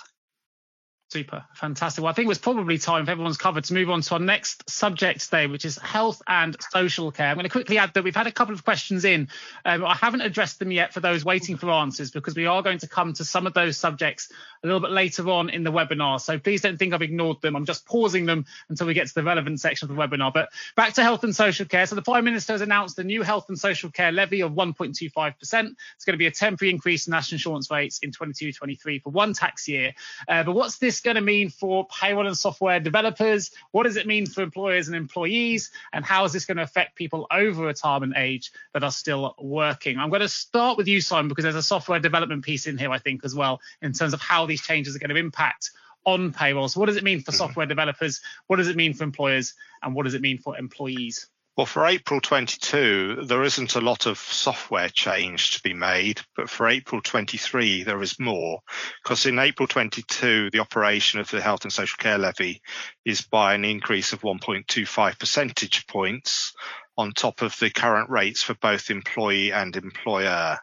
Super, 1.14 1.46
fantastic. 1.54 2.04
Well, 2.04 2.10
I 2.10 2.16
think 2.16 2.26
it 2.26 2.30
was 2.30 2.40
probably 2.40 2.80
time 2.80 3.06
for 3.06 3.12
everyone's 3.12 3.38
covered 3.38 3.66
to 3.66 3.76
move 3.76 3.92
on 3.92 4.02
to 4.02 4.16
our 4.16 4.20
next 4.20 4.68
subject 4.68 5.24
today, 5.24 5.46
which 5.46 5.64
is 5.64 5.78
health 5.78 6.24
and 6.28 6.58
social 6.72 7.12
care. 7.12 7.28
I'm 7.28 7.36
going 7.36 7.44
to 7.44 7.52
quickly 7.52 7.78
add 7.78 7.94
that 7.94 8.04
we've 8.04 8.16
had 8.16 8.26
a 8.26 8.32
couple 8.32 8.56
of 8.56 8.66
questions 8.66 9.06
in. 9.06 9.30
Um, 9.64 9.86
I 9.86 9.94
haven't 9.94 10.22
addressed 10.22 10.58
them 10.58 10.72
yet 10.72 10.92
for 10.92 11.02
those 11.02 11.24
waiting 11.24 11.56
for 11.56 11.70
answers 11.70 12.10
because 12.10 12.36
we 12.36 12.48
are 12.48 12.64
going 12.64 12.80
to 12.80 12.88
come 12.88 13.14
to 13.14 13.24
some 13.26 13.46
of 13.46 13.54
those 13.54 13.78
subjects 13.78 14.32
a 14.64 14.66
little 14.66 14.80
bit 14.80 14.90
later 14.90 15.30
on 15.30 15.52
in 15.52 15.64
the 15.64 15.72
webinar. 15.72 16.20
So 16.20 16.40
please 16.40 16.62
don't 16.62 16.78
think 16.78 16.96
I've 16.96 17.04
ignored 17.04 17.42
them. 17.44 17.56
I'm 17.56 17.66
just 17.66 17.86
pausing 17.86 18.26
them 18.26 18.48
until 18.70 18.88
we 18.88 18.96
get 18.96 19.06
to 19.06 19.14
the 19.14 19.22
relevant 19.22 19.60
section 19.60 19.92
of 19.92 19.96
the 19.96 20.02
webinar. 20.02 20.34
But 20.34 20.50
back 20.76 20.94
to 20.94 21.04
health 21.04 21.24
and 21.24 21.36
social 21.36 21.68
care. 21.68 21.86
So 21.86 21.94
the 21.94 22.02
Prime 22.02 22.26
Minister 22.26 22.54
has 22.54 22.62
announced 22.62 22.98
a 22.98 23.04
new 23.04 23.22
health 23.22 23.50
and 23.50 23.60
social 23.60 23.92
care 23.92 24.12
levy 24.12 24.42
of 24.42 24.54
1.25%. 24.54 25.36
It's 25.44 25.54
going 25.54 25.76
to 26.14 26.18
be 26.18 26.26
a 26.26 26.32
temporary 26.32 26.72
increase 26.72 27.06
in 27.06 27.12
national 27.12 27.36
insurance 27.36 27.70
rates 27.70 28.00
in 28.00 28.10
22-23 28.10 29.04
for 29.04 29.12
one 29.12 29.34
tax 29.34 29.68
year. 29.68 29.94
Uh, 30.28 30.42
but 30.42 30.54
what's 30.54 30.80
this 30.80 31.03
going 31.04 31.16
to 31.16 31.22
mean 31.22 31.50
for 31.50 31.86
payroll 31.88 32.28
and 32.28 32.38
software 32.38 32.80
developers? 32.80 33.52
What 33.72 33.84
does 33.84 33.98
it 33.98 34.08
mean 34.08 34.26
for 34.26 34.42
employers 34.42 34.88
and 34.88 34.96
employees? 34.96 35.72
And 35.92 36.04
how 36.04 36.24
is 36.26 36.34
this 36.34 36.46
going 36.46 36.58
to 36.58 36.64
affect 36.64 36.96
people 36.96 37.28
over 37.32 37.66
retirement 37.66 38.14
age 38.18 38.52
that 38.74 38.84
are 38.84 38.92
still 38.92 39.36
working? 39.40 40.00
I'm 40.00 40.10
going 40.10 40.22
to 40.22 40.30
start 40.30 40.78
with 40.78 40.88
you, 40.88 41.02
Simon, 41.02 41.28
because 41.28 41.44
there's 41.44 41.56
a 41.56 41.64
software 41.64 42.00
development 42.00 42.44
piece 42.44 42.68
in 42.68 42.78
here, 42.78 42.92
I 42.92 43.00
think, 43.00 43.24
as 43.24 43.36
well, 43.36 43.62
in 43.82 43.94
terms 43.94 44.14
of 44.14 44.22
how 44.22 44.46
these 44.46 44.62
changes 44.62 44.96
are 44.96 45.00
going 45.00 45.12
to 45.12 45.18
impact 45.18 45.72
on 46.06 46.32
payroll. 46.32 46.68
So, 46.68 46.80
what 46.80 46.88
does 46.88 46.98
it 46.98 47.04
mean 47.04 47.20
for 47.22 47.32
mm-hmm. 47.32 47.38
software 47.38 47.66
developers? 47.66 48.22
What 48.48 48.58
does 48.58 48.68
it 48.68 48.76
mean 48.76 48.94
for 48.94 49.04
employers? 49.04 49.54
And 49.82 49.96
what 49.96 50.04
does 50.04 50.14
it 50.14 50.22
mean 50.22 50.38
for 50.38 50.58
employees? 50.58 51.28
Well, 51.56 51.68
for 51.68 51.86
April 51.86 52.20
22, 52.20 53.26
there 53.28 53.44
isn't 53.44 53.76
a 53.76 53.82
lot 53.82 54.08
of 54.08 54.18
software 54.18 54.90
change 54.90 55.52
to 55.52 55.62
be 55.62 55.76
made, 55.76 56.20
but 56.36 56.50
for 56.50 56.68
April 56.68 57.00
23, 57.00 57.84
there 57.84 58.02
is 58.02 58.20
more. 58.20 58.62
Because 59.04 59.28
in 59.28 59.38
April 59.38 59.68
22, 59.68 60.50
the 60.50 60.58
operation 60.58 61.20
of 61.20 61.30
the 61.30 61.42
health 61.42 61.64
and 61.64 61.72
social 61.72 61.98
care 61.98 62.18
levy 62.18 62.64
is 63.06 63.22
by 63.22 63.54
an 63.54 63.66
increase 63.66 64.14
of 64.14 64.22
1.25 64.22 65.20
percentage 65.20 65.86
points 65.86 66.54
on 66.98 67.12
top 67.12 67.44
of 67.44 67.56
the 67.60 67.70
current 67.70 68.10
rates 68.10 68.42
for 68.42 68.56
both 68.56 68.90
employee 68.90 69.52
and 69.52 69.76
employer. 69.76 70.58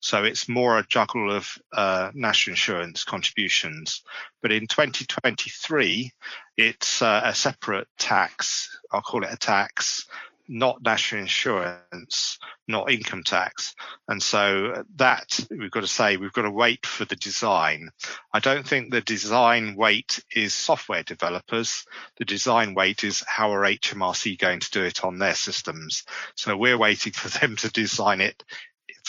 So 0.00 0.24
it's 0.24 0.46
more 0.46 0.78
a 0.78 0.86
juggle 0.86 1.32
of 1.32 1.48
uh, 1.72 2.10
national 2.12 2.52
insurance 2.52 3.04
contributions. 3.04 4.02
But 4.42 4.52
in 4.52 4.66
2023, 4.66 6.12
it's 6.58 7.00
uh, 7.00 7.22
a 7.24 7.34
separate 7.34 7.88
tax. 7.98 8.78
I'll 8.92 9.00
call 9.00 9.24
it 9.24 9.32
a 9.32 9.38
tax 9.38 10.06
not 10.48 10.82
national 10.82 11.22
insurance, 11.22 12.38
not 12.68 12.90
income 12.90 13.22
tax. 13.22 13.74
And 14.08 14.22
so 14.22 14.84
that 14.96 15.38
we've 15.50 15.70
got 15.70 15.80
to 15.80 15.86
say, 15.86 16.16
we've 16.16 16.32
got 16.32 16.42
to 16.42 16.50
wait 16.50 16.86
for 16.86 17.04
the 17.04 17.16
design. 17.16 17.90
I 18.32 18.40
don't 18.40 18.66
think 18.66 18.90
the 18.90 19.00
design 19.00 19.74
weight 19.76 20.22
is 20.34 20.54
software 20.54 21.02
developers. 21.02 21.84
The 22.18 22.24
design 22.24 22.74
weight 22.74 23.04
is 23.04 23.24
how 23.26 23.52
are 23.52 23.62
HMRC 23.62 24.38
going 24.38 24.60
to 24.60 24.70
do 24.70 24.82
it 24.84 25.04
on 25.04 25.18
their 25.18 25.34
systems. 25.34 26.04
So 26.36 26.56
we're 26.56 26.78
waiting 26.78 27.12
for 27.12 27.28
them 27.38 27.56
to 27.56 27.70
design 27.70 28.20
it 28.20 28.42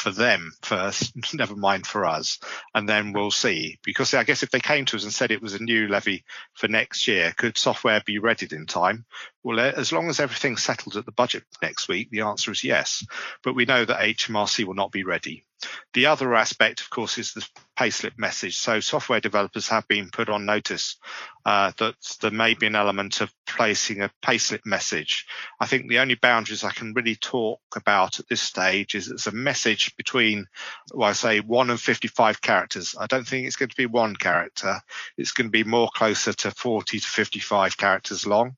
for 0.06 0.12
them 0.12 0.52
first, 0.62 1.14
never 1.34 1.56
mind 1.56 1.88
for 1.88 2.06
us, 2.06 2.40
and 2.76 2.88
then 2.88 3.12
we'll 3.12 3.32
see. 3.32 3.80
Because 3.84 4.14
I 4.14 4.24
guess 4.24 4.44
if 4.44 4.52
they 4.52 4.60
came 4.60 4.86
to 4.86 4.98
us 4.98 5.04
and 5.04 5.12
said 5.12 5.32
it 5.32 5.42
was 5.42 5.56
a 5.56 5.64
new 5.64 5.88
levy 5.88 6.24
for 6.54 6.68
next 6.68 7.08
year, 7.08 7.34
could 7.36 7.58
software 7.58 8.00
be 8.06 8.20
readied 8.20 8.54
in 8.54 8.68
time? 8.68 9.06
Well, 9.42 9.60
as 9.60 9.92
long 9.92 10.08
as 10.10 10.20
everything's 10.20 10.62
settled 10.62 10.96
at 10.96 11.08
the 11.08 11.12
budget 11.12 11.44
next 11.60 11.88
week, 11.88 12.12
the 12.12 12.22
answer 12.22 12.52
is 12.52 12.64
yes. 12.64 13.04
But 13.44 13.56
we 13.56 13.66
know 13.66 13.84
that 13.84 14.00
HMRC 14.00 14.66
will 14.66 14.76
not 14.76 14.92
be 14.92 15.04
ready. 15.04 15.44
The 15.94 16.08
other 16.08 16.36
aspect, 16.36 16.82
of 16.82 16.90
course, 16.90 17.18
is 17.18 17.34
the 17.34 17.48
payslip 17.78 18.18
message. 18.18 18.58
So 18.58 18.80
software 18.80 19.20
developers 19.20 19.68
have 19.70 19.88
been 19.88 20.10
put 20.10 20.30
on 20.30 20.46
notice 20.46 20.98
uh, 21.46 21.72
that 21.78 21.96
there 22.22 22.32
may 22.32 22.54
be 22.54 22.68
an 22.68 22.76
element 22.76 23.22
of 23.22 23.32
placing 23.46 24.02
a 24.02 24.12
payslip 24.24 24.66
message. 24.66 25.26
I 25.60 25.68
think 25.68 25.88
the 25.88 26.00
only 26.00 26.16
boundaries 26.16 26.64
I 26.64 26.72
can 26.72 26.94
really 26.94 27.16
talk 27.16 27.60
about 27.76 28.20
at 28.20 28.28
this 28.28 28.42
stage 28.42 28.96
is 28.96 29.10
it's 29.10 29.28
a 29.28 29.32
message 29.32 29.96
between, 29.96 30.48
well, 30.94 31.10
I 31.10 31.14
say 31.14 31.40
one 31.40 31.70
and 31.70 31.80
55 31.80 32.42
characters. 32.42 32.96
I 33.00 33.08
don't 33.08 33.28
think 33.28 33.48
it's 33.48 33.58
going 33.58 33.70
to 33.70 33.76
be 33.76 33.86
one 33.86 34.16
character. 34.16 34.82
It's 35.18 35.32
going 35.32 35.48
to 35.48 35.52
be 35.52 35.64
more 35.64 35.90
closer 35.94 36.34
to 36.34 36.52
40 36.52 37.00
to 37.00 37.08
55 37.08 37.78
characters 37.78 38.26
long. 38.26 38.56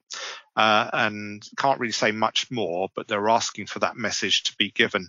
Uh, 0.56 0.90
and 0.92 1.48
can't 1.56 1.80
really 1.80 1.92
say 1.92 2.12
much 2.12 2.50
more, 2.50 2.90
but 2.96 3.08
they're 3.08 3.30
asking 3.30 3.68
for 3.68 3.78
that 3.78 3.96
message 3.96 4.42
to 4.42 4.56
be 4.58 4.72
given 4.72 5.08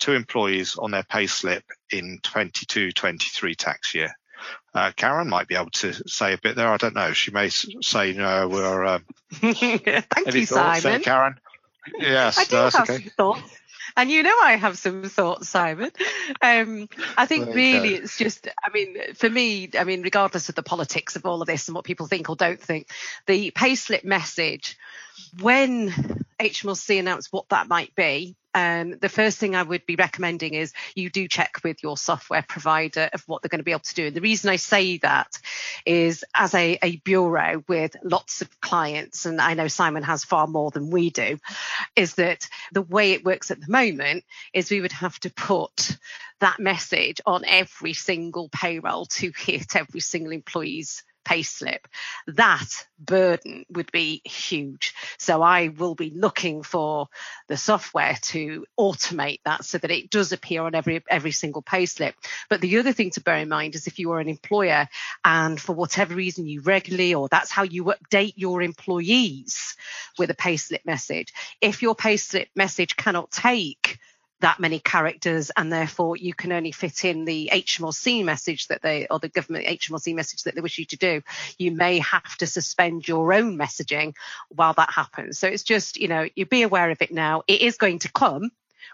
to 0.00 0.12
employees 0.12 0.76
on 0.76 0.90
their 0.90 1.02
payslip 1.02 1.62
in 1.90 2.18
22-23 2.22 3.56
tax 3.56 3.94
year. 3.94 4.14
Uh, 4.74 4.90
Karen 4.96 5.28
might 5.28 5.48
be 5.48 5.54
able 5.54 5.70
to 5.70 5.92
say 6.08 6.32
a 6.32 6.38
bit 6.38 6.56
there. 6.56 6.68
I 6.68 6.76
don't 6.76 6.94
know. 6.94 7.12
She 7.12 7.30
may 7.30 7.48
say, 7.48 8.12
"No, 8.12 8.48
we're." 8.48 8.84
Um, 8.84 9.04
Thank 9.30 10.34
you, 10.34 10.46
Simon. 10.46 10.82
There, 10.82 11.00
Karen. 11.00 11.38
Yes, 11.98 12.38
I 12.38 12.44
do 12.44 12.56
have 12.56 12.74
okay. 12.74 12.94
some 12.94 13.02
thoughts. 13.16 13.58
And 13.96 14.10
you 14.10 14.24
know 14.24 14.36
I 14.42 14.56
have 14.56 14.76
some 14.76 15.04
thoughts, 15.04 15.48
Simon. 15.48 15.92
Um, 16.42 16.88
I 17.16 17.26
think 17.26 17.48
okay. 17.48 17.54
really 17.54 17.94
it's 17.94 18.18
just, 18.18 18.48
I 18.62 18.70
mean, 18.70 18.96
for 19.14 19.30
me, 19.30 19.70
I 19.78 19.84
mean, 19.84 20.02
regardless 20.02 20.48
of 20.48 20.56
the 20.56 20.64
politics 20.64 21.14
of 21.14 21.24
all 21.24 21.40
of 21.40 21.46
this 21.46 21.68
and 21.68 21.76
what 21.76 21.84
people 21.84 22.06
think 22.06 22.28
or 22.28 22.34
don't 22.34 22.60
think, 22.60 22.88
the 23.26 23.52
payslip 23.52 24.02
message, 24.02 24.76
when 25.40 25.90
HMRC 26.40 26.98
announced 26.98 27.32
what 27.32 27.48
that 27.50 27.68
might 27.68 27.94
be, 27.94 28.36
um, 28.54 28.98
the 28.98 29.08
first 29.08 29.38
thing 29.38 29.56
I 29.56 29.62
would 29.64 29.84
be 29.84 29.96
recommending 29.96 30.54
is 30.54 30.72
you 30.94 31.10
do 31.10 31.26
check 31.26 31.58
with 31.64 31.82
your 31.82 31.96
software 31.96 32.44
provider 32.46 33.10
of 33.12 33.22
what 33.26 33.42
they're 33.42 33.48
going 33.48 33.58
to 33.58 33.64
be 33.64 33.72
able 33.72 33.80
to 33.80 33.94
do. 33.94 34.06
And 34.06 34.14
the 34.14 34.20
reason 34.20 34.48
I 34.48 34.56
say 34.56 34.98
that 34.98 35.38
is 35.84 36.24
as 36.34 36.54
a, 36.54 36.78
a 36.80 36.96
bureau 36.98 37.64
with 37.66 37.96
lots 38.04 38.42
of 38.42 38.60
clients, 38.60 39.26
and 39.26 39.40
I 39.40 39.54
know 39.54 39.66
Simon 39.66 40.04
has 40.04 40.24
far 40.24 40.46
more 40.46 40.70
than 40.70 40.90
we 40.90 41.10
do, 41.10 41.38
is 41.96 42.14
that 42.14 42.48
the 42.72 42.82
way 42.82 43.12
it 43.12 43.24
works 43.24 43.50
at 43.50 43.60
the 43.60 43.70
moment 43.70 44.24
is 44.52 44.70
we 44.70 44.80
would 44.80 44.92
have 44.92 45.18
to 45.20 45.30
put 45.30 45.96
that 46.40 46.60
message 46.60 47.20
on 47.26 47.44
every 47.44 47.94
single 47.94 48.48
payroll 48.50 49.06
to 49.06 49.32
hit 49.36 49.74
every 49.74 50.00
single 50.00 50.32
employee's 50.32 51.02
payslip. 51.24 51.80
That 52.26 52.86
burden 52.98 53.64
would 53.70 53.90
be 53.92 54.22
huge. 54.24 54.94
So 55.18 55.42
I 55.42 55.68
will 55.68 55.94
be 55.94 56.10
looking 56.10 56.62
for 56.62 57.08
the 57.48 57.56
software 57.56 58.16
to 58.22 58.64
automate 58.78 59.40
that 59.44 59.64
so 59.64 59.78
that 59.78 59.90
it 59.90 60.10
does 60.10 60.32
appear 60.32 60.62
on 60.62 60.74
every 60.74 61.02
every 61.08 61.32
single 61.32 61.62
payslip. 61.62 62.14
But 62.48 62.60
the 62.60 62.78
other 62.78 62.92
thing 62.92 63.10
to 63.10 63.20
bear 63.20 63.36
in 63.36 63.48
mind 63.48 63.74
is 63.74 63.86
if 63.86 63.98
you 63.98 64.12
are 64.12 64.20
an 64.20 64.28
employer 64.28 64.88
and 65.24 65.60
for 65.60 65.74
whatever 65.74 66.14
reason 66.14 66.46
you 66.46 66.60
regularly 66.60 67.14
or 67.14 67.28
that's 67.28 67.50
how 67.50 67.62
you 67.62 67.84
update 67.84 68.34
your 68.36 68.62
employees 68.62 69.76
with 70.18 70.30
a 70.30 70.34
payslip 70.34 70.84
message, 70.84 71.32
if 71.60 71.82
your 71.82 71.94
payslip 71.94 72.48
message 72.54 72.96
cannot 72.96 73.30
take 73.30 73.98
that 74.44 74.60
many 74.60 74.78
characters 74.78 75.50
and 75.56 75.72
therefore 75.72 76.18
you 76.18 76.34
can 76.34 76.52
only 76.52 76.70
fit 76.70 77.06
in 77.06 77.24
the 77.24 77.48
HMRC 77.50 78.22
message 78.26 78.68
that 78.68 78.82
they 78.82 79.06
or 79.10 79.18
the 79.18 79.30
government 79.30 79.64
HMRC 79.64 80.14
message 80.14 80.42
that 80.42 80.54
they 80.54 80.60
wish 80.60 80.78
you 80.78 80.84
to 80.84 80.98
do. 80.98 81.22
You 81.56 81.72
may 81.72 82.00
have 82.00 82.36
to 82.36 82.46
suspend 82.46 83.08
your 83.08 83.32
own 83.32 83.56
messaging 83.56 84.12
while 84.50 84.74
that 84.74 84.90
happens. 84.92 85.38
So 85.38 85.48
it's 85.48 85.62
just 85.62 85.96
you 85.96 86.08
know 86.08 86.28
you 86.36 86.44
be 86.44 86.60
aware 86.60 86.90
of 86.90 87.00
it 87.00 87.10
now. 87.10 87.42
It 87.48 87.62
is 87.62 87.78
going 87.78 88.00
to 88.00 88.12
come. 88.12 88.50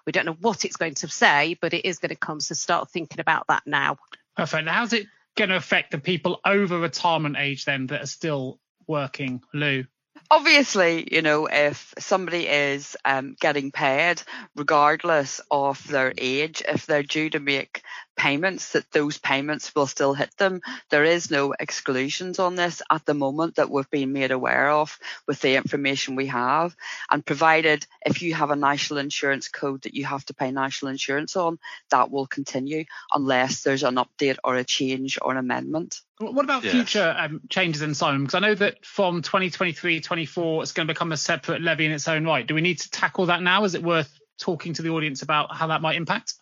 We 0.06 0.12
don't 0.12 0.24
know 0.24 0.36
what 0.40 0.64
it's 0.64 0.76
going 0.76 0.94
to 0.94 1.08
say 1.08 1.56
but 1.60 1.74
it 1.74 1.84
is 1.84 1.98
going 1.98 2.10
to 2.10 2.14
come. 2.14 2.38
So 2.38 2.54
start 2.54 2.88
thinking 2.92 3.18
about 3.18 3.48
that 3.48 3.64
now. 3.66 3.98
Perfect. 4.36 4.66
Now 4.66 4.72
how's 4.74 4.92
it 4.92 5.08
going 5.36 5.50
to 5.50 5.56
affect 5.56 5.90
the 5.90 5.98
people 5.98 6.38
over 6.44 6.78
retirement 6.78 7.34
age 7.36 7.64
then 7.64 7.88
that 7.88 8.02
are 8.02 8.06
still 8.06 8.60
working 8.86 9.42
lou 9.52 9.84
obviously, 10.31 11.09
you 11.12 11.23
know, 11.23 11.46
if 11.46 11.92
somebody 11.99 12.46
is 12.46 12.96
um, 13.05 13.37
getting 13.40 13.70
paid, 13.73 14.23
regardless 14.57 15.40
of 15.51 15.87
their 15.88 16.12
age, 16.16 16.62
if 16.66 16.87
they're 16.87 17.03
due 17.03 17.31
to 17.31 17.40
make 17.40 17.83
payments, 18.20 18.72
that 18.72 18.90
those 18.92 19.16
payments 19.16 19.74
will 19.74 19.87
still 19.87 20.12
hit 20.12 20.37
them. 20.37 20.61
There 20.90 21.04
is 21.04 21.30
no 21.30 21.54
exclusions 21.59 22.38
on 22.38 22.54
this 22.54 22.83
at 22.90 23.06
the 23.06 23.14
moment 23.14 23.56
that 23.56 23.70
we've 23.70 23.88
been 23.88 24.12
made 24.12 24.30
aware 24.30 24.68
of 24.68 24.98
with 25.26 25.40
the 25.40 25.54
information 25.54 26.16
we 26.16 26.26
have. 26.26 26.76
And 27.11 27.24
provided 27.24 27.87
if 28.04 28.20
you 28.20 28.35
have 28.35 28.50
a 28.50 28.56
national 28.56 28.98
insurance 28.98 29.48
code 29.48 29.83
that 29.83 29.94
you 29.94 30.04
have 30.04 30.22
to 30.26 30.35
pay 30.35 30.50
national 30.50 30.90
insurance 30.90 31.35
on, 31.35 31.59
that 31.90 32.11
will 32.11 32.26
continue 32.26 32.85
unless 33.11 33.62
there's 33.62 33.85
an 33.85 33.94
update 33.94 34.37
or 34.44 34.54
a 34.56 34.64
change 34.64 35.18
or 35.22 35.33
an 35.33 35.38
amendment. 35.38 36.02
What 36.18 36.44
about 36.44 36.62
yes. 36.62 36.74
future 36.74 37.14
um, 37.16 37.40
changes 37.48 37.80
in 37.80 37.94
Simon? 37.94 38.24
Because 38.24 38.35
I 38.35 38.40
know 38.40 38.54
that 38.54 38.85
from 38.85 39.22
2023 39.22 40.02
24, 40.02 40.62
it's 40.62 40.72
going 40.72 40.87
to 40.87 40.92
become 40.92 41.12
a 41.12 41.16
separate 41.16 41.62
levy 41.62 41.87
in 41.87 41.92
its 41.92 42.06
own 42.06 42.26
right. 42.26 42.46
Do 42.46 42.54
we 42.54 42.61
need 42.61 42.80
to 42.80 42.90
tackle 42.90 43.26
that 43.26 43.42
now? 43.42 43.64
Is 43.64 43.74
it 43.74 43.83
worth 43.83 44.12
talking 44.38 44.74
to 44.74 44.83
the 44.83 44.90
audience 44.90 45.22
about 45.22 45.54
how 45.54 45.68
that 45.68 45.80
might 45.80 45.96
impact? 45.96 46.35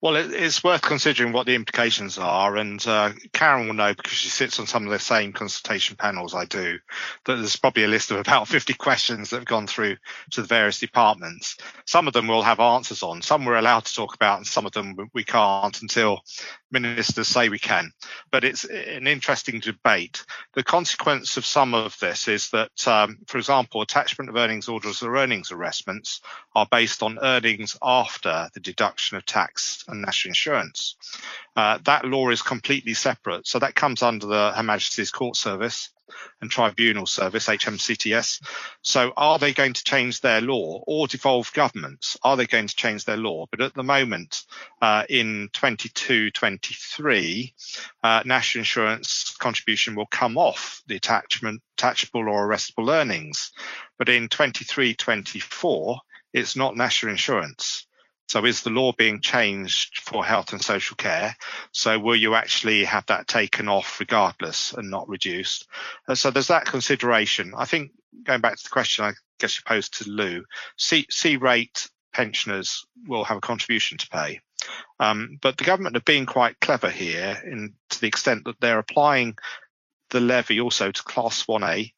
Well, 0.00 0.16
it, 0.16 0.32
it's 0.32 0.62
worth 0.62 0.82
considering 0.82 1.32
what 1.32 1.46
the 1.46 1.54
implications 1.54 2.18
are, 2.18 2.56
and 2.56 2.84
uh, 2.86 3.12
Karen 3.32 3.66
will 3.66 3.74
know 3.74 3.94
because 3.94 4.12
she 4.12 4.28
sits 4.28 4.58
on 4.58 4.66
some 4.66 4.84
of 4.84 4.90
the 4.90 4.98
same 4.98 5.32
consultation 5.32 5.96
panels 5.96 6.34
I 6.34 6.44
do. 6.44 6.78
That 7.24 7.36
there's 7.36 7.56
probably 7.56 7.84
a 7.84 7.88
list 7.88 8.10
of 8.10 8.18
about 8.18 8.48
50 8.48 8.74
questions 8.74 9.30
that 9.30 9.36
have 9.36 9.44
gone 9.44 9.66
through 9.66 9.96
to 10.32 10.42
the 10.42 10.46
various 10.46 10.80
departments. 10.80 11.56
Some 11.86 12.06
of 12.06 12.12
them 12.12 12.28
we'll 12.28 12.42
have 12.42 12.60
answers 12.60 13.02
on. 13.02 13.22
Some 13.22 13.44
we're 13.44 13.56
allowed 13.56 13.84
to 13.86 13.94
talk 13.94 14.14
about, 14.14 14.38
and 14.38 14.46
some 14.46 14.66
of 14.66 14.72
them 14.72 14.96
we 15.14 15.24
can't 15.24 15.80
until 15.82 16.22
ministers 16.70 17.28
say 17.28 17.48
we 17.48 17.58
can. 17.58 17.92
But 18.30 18.44
it's 18.44 18.64
an 18.64 19.06
interesting 19.06 19.60
debate. 19.60 20.24
The 20.54 20.62
consequence 20.62 21.36
of 21.36 21.46
some 21.46 21.74
of 21.74 21.98
this 21.98 22.28
is 22.28 22.50
that, 22.50 22.86
um, 22.86 23.18
for 23.26 23.38
example, 23.38 23.82
attachment 23.82 24.28
of 24.28 24.36
earnings 24.36 24.68
orders 24.68 25.02
or 25.02 25.16
earnings 25.16 25.52
arrestments 25.52 26.20
are 26.58 26.66
based 26.70 27.04
on 27.04 27.20
earnings 27.22 27.76
after 27.80 28.48
the 28.52 28.60
deduction 28.60 29.16
of 29.16 29.24
tax 29.24 29.84
and 29.86 30.02
national 30.02 30.30
insurance. 30.30 30.96
Uh, 31.54 31.78
that 31.84 32.04
law 32.04 32.30
is 32.30 32.42
completely 32.42 32.94
separate. 32.94 33.46
So 33.46 33.60
that 33.60 33.76
comes 33.76 34.02
under 34.02 34.26
the 34.26 34.52
Her 34.52 34.62
Majesty's 34.64 35.12
Court 35.12 35.36
Service 35.36 35.90
and 36.40 36.50
Tribunal 36.50 37.06
Service, 37.06 37.46
HMCTS. 37.46 38.42
So 38.82 39.12
are 39.16 39.38
they 39.38 39.52
going 39.52 39.74
to 39.74 39.84
change 39.84 40.20
their 40.20 40.40
law 40.40 40.82
or 40.86 41.06
devolve 41.06 41.52
governments? 41.52 42.16
Are 42.22 42.36
they 42.36 42.46
going 42.46 42.66
to 42.66 42.76
change 42.76 43.04
their 43.04 43.16
law? 43.16 43.46
But 43.50 43.60
at 43.60 43.74
the 43.74 43.82
moment, 43.82 44.42
uh, 44.82 45.04
in 45.08 45.50
22 45.52 46.30
23, 46.30 47.54
uh, 48.02 48.22
national 48.24 48.60
insurance 48.60 49.36
contribution 49.38 49.94
will 49.94 50.06
come 50.06 50.38
off 50.38 50.82
the 50.86 50.96
attachment, 50.96 51.62
attachable 51.76 52.28
or 52.28 52.48
arrestable 52.48 52.92
earnings. 52.92 53.52
But 53.98 54.08
in 54.08 54.28
23 54.28 54.94
24, 54.94 56.00
it's 56.32 56.56
not 56.56 56.76
national 56.76 57.12
insurance. 57.12 57.86
So 58.28 58.44
is 58.44 58.62
the 58.62 58.70
law 58.70 58.92
being 58.92 59.22
changed 59.22 60.02
for 60.02 60.22
health 60.24 60.52
and 60.52 60.62
social 60.62 60.96
care? 60.96 61.34
So 61.72 61.98
will 61.98 62.16
you 62.16 62.34
actually 62.34 62.84
have 62.84 63.06
that 63.06 63.26
taken 63.26 63.68
off 63.68 64.00
regardless 64.00 64.74
and 64.74 64.90
not 64.90 65.08
reduced? 65.08 65.66
Uh, 66.06 66.14
so 66.14 66.30
there's 66.30 66.48
that 66.48 66.66
consideration. 66.66 67.54
I 67.56 67.64
think 67.64 67.92
going 68.24 68.42
back 68.42 68.56
to 68.56 68.62
the 68.62 68.68
question 68.68 69.06
I 69.06 69.12
guess 69.38 69.56
you 69.56 69.62
posed 69.66 69.98
to 69.98 70.10
Lou, 70.10 70.44
C, 70.76 71.06
C 71.10 71.36
rate 71.36 71.88
pensioners 72.12 72.84
will 73.06 73.24
have 73.24 73.38
a 73.38 73.40
contribution 73.40 73.96
to 73.96 74.08
pay. 74.08 74.40
Um, 75.00 75.38
but 75.40 75.56
the 75.56 75.64
government 75.64 75.96
have 75.96 76.04
been 76.04 76.26
quite 76.26 76.60
clever 76.60 76.90
here 76.90 77.40
in 77.44 77.74
to 77.90 78.00
the 78.00 78.08
extent 78.08 78.44
that 78.44 78.60
they're 78.60 78.78
applying 78.78 79.36
the 80.10 80.20
levy 80.20 80.60
also 80.60 80.90
to 80.90 81.02
class 81.02 81.44
1A, 81.44 81.92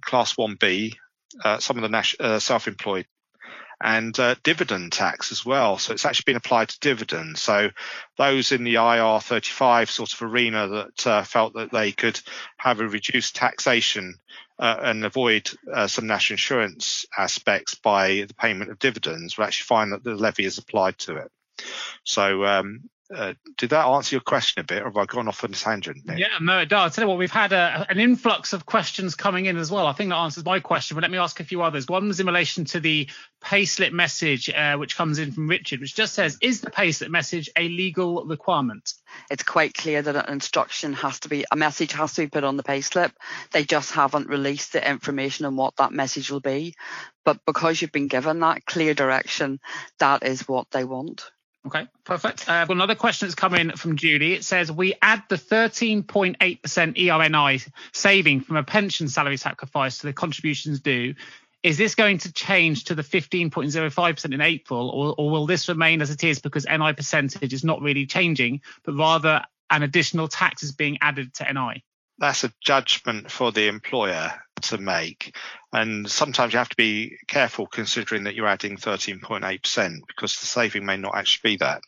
class 0.00 0.34
1B, 0.34 0.94
uh, 1.42 1.58
some 1.58 1.76
of 1.76 1.82
the 1.82 1.88
nas- 1.88 2.16
uh, 2.20 2.38
self-employed 2.38 3.06
and 3.82 4.18
uh, 4.18 4.36
dividend 4.42 4.92
tax 4.92 5.32
as 5.32 5.44
well. 5.44 5.76
So 5.78 5.92
it's 5.92 6.04
actually 6.04 6.32
been 6.32 6.36
applied 6.36 6.68
to 6.68 6.80
dividends. 6.80 7.42
So 7.42 7.70
those 8.16 8.52
in 8.52 8.64
the 8.64 8.74
IR35 8.74 9.88
sort 9.88 10.12
of 10.12 10.22
arena 10.22 10.68
that 10.68 11.06
uh, 11.06 11.22
felt 11.24 11.54
that 11.54 11.72
they 11.72 11.92
could 11.92 12.20
have 12.56 12.80
a 12.80 12.88
reduced 12.88 13.34
taxation 13.34 14.14
uh, 14.58 14.76
and 14.82 15.04
avoid 15.04 15.50
uh, 15.72 15.88
some 15.88 16.06
national 16.06 16.34
insurance 16.34 17.04
aspects 17.18 17.74
by 17.74 18.24
the 18.28 18.34
payment 18.34 18.70
of 18.70 18.78
dividends 18.78 19.36
will 19.36 19.44
actually 19.44 19.64
find 19.64 19.92
that 19.92 20.04
the 20.04 20.14
levy 20.14 20.44
is 20.44 20.58
applied 20.58 20.96
to 20.98 21.16
it. 21.16 21.32
So 22.04 22.44
um, 22.44 22.88
uh, 23.14 23.34
did 23.56 23.70
that 23.70 23.86
answer 23.86 24.14
your 24.16 24.20
question 24.20 24.60
a 24.60 24.64
bit, 24.64 24.82
or 24.82 24.86
have 24.86 24.96
I 24.96 25.04
gone 25.06 25.28
off 25.28 25.44
on 25.44 25.50
a 25.50 25.54
tangent? 25.54 26.06
Nick? 26.06 26.18
Yeah, 26.18 26.38
no, 26.40 26.58
it 26.60 26.68
does. 26.68 26.80
I'll 26.80 26.90
tell 26.90 27.04
you 27.04 27.08
what, 27.08 27.18
we've 27.18 27.30
had 27.30 27.52
a, 27.52 27.86
an 27.88 27.98
influx 27.98 28.52
of 28.52 28.66
questions 28.66 29.14
coming 29.14 29.46
in 29.46 29.56
as 29.56 29.70
well. 29.70 29.86
I 29.86 29.92
think 29.92 30.10
that 30.10 30.16
answers 30.16 30.44
my 30.44 30.60
question, 30.60 30.94
but 30.94 31.02
let 31.02 31.10
me 31.10 31.18
ask 31.18 31.38
a 31.40 31.44
few 31.44 31.62
others. 31.62 31.86
One 31.86 32.08
was 32.08 32.20
in 32.20 32.26
relation 32.26 32.64
to 32.66 32.80
the 32.80 33.08
payslip 33.42 33.92
message, 33.92 34.48
uh, 34.50 34.76
which 34.76 34.96
comes 34.96 35.18
in 35.18 35.32
from 35.32 35.48
Richard, 35.48 35.80
which 35.80 35.94
just 35.94 36.14
says, 36.14 36.38
"Is 36.40 36.60
the 36.60 36.70
payslip 36.70 37.10
message 37.10 37.50
a 37.56 37.68
legal 37.68 38.24
requirement?" 38.24 38.94
It's 39.30 39.42
quite 39.42 39.74
clear 39.74 40.00
that 40.02 40.16
an 40.16 40.32
instruction 40.32 40.92
has 40.94 41.20
to 41.20 41.28
be, 41.28 41.44
a 41.50 41.56
message 41.56 41.92
has 41.92 42.14
to 42.14 42.22
be 42.22 42.28
put 42.28 42.44
on 42.44 42.56
the 42.56 42.62
payslip. 42.62 43.12
They 43.50 43.64
just 43.64 43.92
haven't 43.92 44.28
released 44.28 44.72
the 44.72 44.88
information 44.88 45.46
on 45.46 45.56
what 45.56 45.76
that 45.76 45.92
message 45.92 46.30
will 46.30 46.40
be, 46.40 46.74
but 47.24 47.44
because 47.46 47.80
you've 47.80 47.92
been 47.92 48.08
given 48.08 48.40
that 48.40 48.64
clear 48.64 48.94
direction, 48.94 49.60
that 49.98 50.22
is 50.22 50.48
what 50.48 50.70
they 50.70 50.84
want. 50.84 51.30
Okay, 51.64 51.86
perfect. 52.04 52.48
Uh, 52.48 52.66
another 52.68 52.96
question 52.96 53.28
that's 53.28 53.36
come 53.36 53.54
in 53.54 53.76
from 53.76 53.96
Judy. 53.96 54.34
It 54.34 54.44
says 54.44 54.72
we 54.72 54.94
add 55.00 55.22
the 55.28 55.36
13.8% 55.36 56.36
ERNI 56.36 57.68
saving 57.92 58.40
from 58.40 58.56
a 58.56 58.64
pension 58.64 59.08
salary 59.08 59.36
sacrifice 59.36 59.98
to 59.98 60.08
the 60.08 60.12
contributions 60.12 60.80
due. 60.80 61.14
Is 61.62 61.78
this 61.78 61.94
going 61.94 62.18
to 62.18 62.32
change 62.32 62.84
to 62.84 62.96
the 62.96 63.02
15.05% 63.02 64.34
in 64.34 64.40
April, 64.40 64.90
or, 64.90 65.14
or 65.16 65.30
will 65.30 65.46
this 65.46 65.68
remain 65.68 66.02
as 66.02 66.10
it 66.10 66.24
is 66.24 66.40
because 66.40 66.66
NI 66.66 66.92
percentage 66.92 67.52
is 67.52 67.62
not 67.62 67.80
really 67.80 68.06
changing, 68.06 68.62
but 68.82 68.96
rather 68.96 69.42
an 69.70 69.84
additional 69.84 70.26
tax 70.26 70.64
is 70.64 70.72
being 70.72 70.98
added 71.00 71.32
to 71.34 71.52
NI? 71.52 71.84
That's 72.18 72.42
a 72.42 72.52
judgment 72.60 73.30
for 73.30 73.52
the 73.52 73.68
employer 73.68 74.32
to 74.62 74.78
make. 74.78 75.36
And 75.72 76.10
sometimes 76.10 76.52
you 76.52 76.58
have 76.58 76.68
to 76.68 76.76
be 76.76 77.16
careful 77.26 77.66
considering 77.66 78.24
that 78.24 78.34
you're 78.34 78.46
adding 78.46 78.76
13.8% 78.76 80.00
because 80.06 80.36
the 80.36 80.46
saving 80.46 80.84
may 80.84 80.96
not 80.96 81.16
actually 81.16 81.52
be 81.52 81.56
that. 81.58 81.82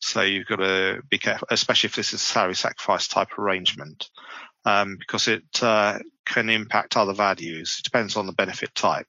So 0.00 0.22
you've 0.22 0.46
got 0.46 0.56
to 0.56 1.02
be 1.08 1.18
careful, 1.18 1.48
especially 1.50 1.88
if 1.88 1.96
this 1.96 2.12
is 2.12 2.20
a 2.20 2.24
salary 2.24 2.56
sacrifice 2.56 3.08
type 3.08 3.38
arrangement, 3.38 4.10
um, 4.64 4.96
because 4.98 5.28
it 5.28 5.62
uh, 5.62 5.98
can 6.24 6.50
impact 6.50 6.96
other 6.96 7.14
values. 7.14 7.76
It 7.78 7.84
depends 7.84 8.16
on 8.16 8.26
the 8.26 8.32
benefit 8.32 8.74
type. 8.74 9.06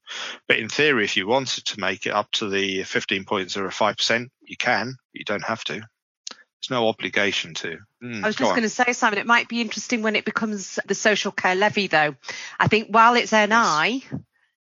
But 0.47 0.59
in 0.59 0.69
theory, 0.69 1.03
if 1.03 1.17
you 1.17 1.27
wanted 1.27 1.65
to 1.65 1.79
make 1.79 2.05
it 2.05 2.13
up 2.13 2.31
to 2.33 2.49
the 2.49 2.81
15.05%, 2.81 4.29
you 4.41 4.57
can, 4.57 4.95
you 5.13 5.25
don't 5.25 5.45
have 5.45 5.63
to. 5.65 5.81
There's 6.61 6.71
no 6.71 6.89
obligation 6.89 7.53
to. 7.55 7.77
Mm, 8.03 8.23
I 8.23 8.27
was 8.27 8.35
just 8.35 8.51
going 8.51 8.63
to 8.63 8.69
say, 8.69 8.91
Simon, 8.91 9.19
it 9.19 9.25
might 9.25 9.47
be 9.47 9.61
interesting 9.61 10.01
when 10.01 10.15
it 10.15 10.25
becomes 10.25 10.77
the 10.85 10.95
social 10.95 11.31
care 11.31 11.55
levy, 11.55 11.87
though. 11.87 12.15
I 12.59 12.67
think 12.67 12.89
while 12.89 13.15
it's 13.15 13.31
NI, 13.31 13.45
yes. 13.47 14.03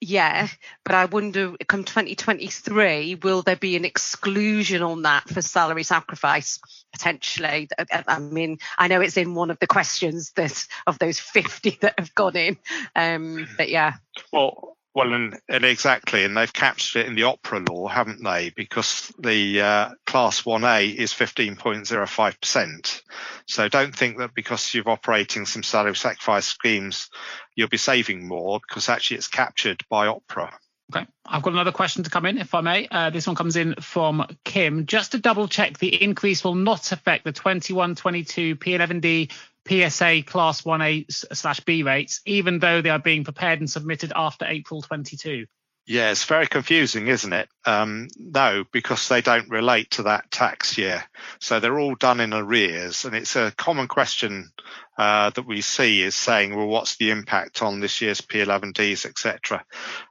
yeah, 0.00 0.48
but 0.84 0.94
I 0.94 1.06
wonder, 1.06 1.54
come 1.66 1.84
2023, 1.84 3.14
will 3.22 3.40
there 3.40 3.56
be 3.56 3.76
an 3.76 3.86
exclusion 3.86 4.82
on 4.82 5.02
that 5.02 5.28
for 5.28 5.40
salary 5.40 5.84
sacrifice 5.84 6.60
potentially? 6.92 7.68
I 7.90 8.18
mean, 8.18 8.58
I 8.76 8.88
know 8.88 9.00
it's 9.00 9.16
in 9.16 9.34
one 9.34 9.50
of 9.50 9.58
the 9.58 9.66
questions 9.66 10.32
that 10.32 10.66
of 10.86 10.98
those 10.98 11.18
50 11.18 11.70
that 11.80 11.98
have 11.98 12.14
gone 12.14 12.36
in, 12.36 12.58
um, 12.94 13.48
but 13.56 13.70
yeah. 13.70 13.94
Well, 14.32 14.75
well, 14.96 15.12
and, 15.12 15.38
and, 15.46 15.62
exactly, 15.62 16.24
and 16.24 16.34
they've 16.34 16.54
captured 16.54 17.00
it 17.00 17.06
in 17.06 17.16
the 17.16 17.24
OpRA 17.24 17.60
law, 17.68 17.86
haven't 17.86 18.24
they? 18.24 18.48
Because 18.48 19.12
the 19.18 19.60
uh, 19.60 19.90
class 20.06 20.40
1A 20.44 20.94
is 20.94 21.12
15.05%. 21.12 23.02
So 23.46 23.68
don't 23.68 23.94
think 23.94 24.16
that 24.16 24.34
because 24.34 24.72
you're 24.72 24.88
operating 24.88 25.44
some 25.44 25.62
salary 25.62 25.94
sacrifice 25.96 26.46
schemes, 26.46 27.10
you'll 27.54 27.68
be 27.68 27.76
saving 27.76 28.26
more 28.26 28.58
because 28.66 28.88
actually 28.88 29.18
it's 29.18 29.28
captured 29.28 29.84
by 29.90 30.06
OpRA. 30.06 30.50
Okay, 30.94 31.04
I've 31.24 31.42
got 31.42 31.52
another 31.52 31.72
question 31.72 32.04
to 32.04 32.10
come 32.10 32.26
in, 32.26 32.38
if 32.38 32.54
I 32.54 32.60
may. 32.60 32.86
Uh, 32.88 33.10
this 33.10 33.26
one 33.26 33.34
comes 33.34 33.56
in 33.56 33.74
from 33.80 34.24
Kim. 34.44 34.86
Just 34.86 35.12
to 35.12 35.18
double 35.18 35.48
check, 35.48 35.78
the 35.78 36.02
increase 36.02 36.44
will 36.44 36.54
not 36.54 36.92
affect 36.92 37.24
the 37.24 37.32
21 37.32 37.96
22 37.96 38.54
P11D 38.56 39.32
PSA 39.66 40.22
Class 40.22 40.62
1A 40.62 41.06
slash 41.34 41.58
B 41.60 41.82
rates, 41.82 42.20
even 42.24 42.60
though 42.60 42.82
they 42.82 42.90
are 42.90 43.00
being 43.00 43.24
prepared 43.24 43.58
and 43.58 43.68
submitted 43.68 44.12
after 44.14 44.44
April 44.46 44.80
22? 44.80 45.46
Yeah, 45.88 46.10
it's 46.10 46.24
very 46.24 46.48
confusing, 46.48 47.06
isn't 47.06 47.32
it? 47.32 47.48
Um, 47.64 48.08
no, 48.18 48.64
because 48.72 49.06
they 49.06 49.20
don't 49.20 49.48
relate 49.48 49.92
to 49.92 50.02
that 50.04 50.28
tax 50.32 50.76
year. 50.76 51.04
So 51.40 51.60
they're 51.60 51.78
all 51.78 51.94
done 51.94 52.18
in 52.18 52.34
arrears. 52.34 53.04
And 53.04 53.14
it's 53.14 53.36
a 53.36 53.52
common 53.56 53.86
question 53.86 54.50
uh, 54.98 55.30
that 55.30 55.46
we 55.46 55.60
see 55.60 56.02
is 56.02 56.16
saying, 56.16 56.56
well, 56.56 56.66
what's 56.66 56.96
the 56.96 57.10
impact 57.10 57.62
on 57.62 57.78
this 57.78 58.00
year's 58.00 58.20
P11Ds, 58.20 59.06
etc. 59.06 59.64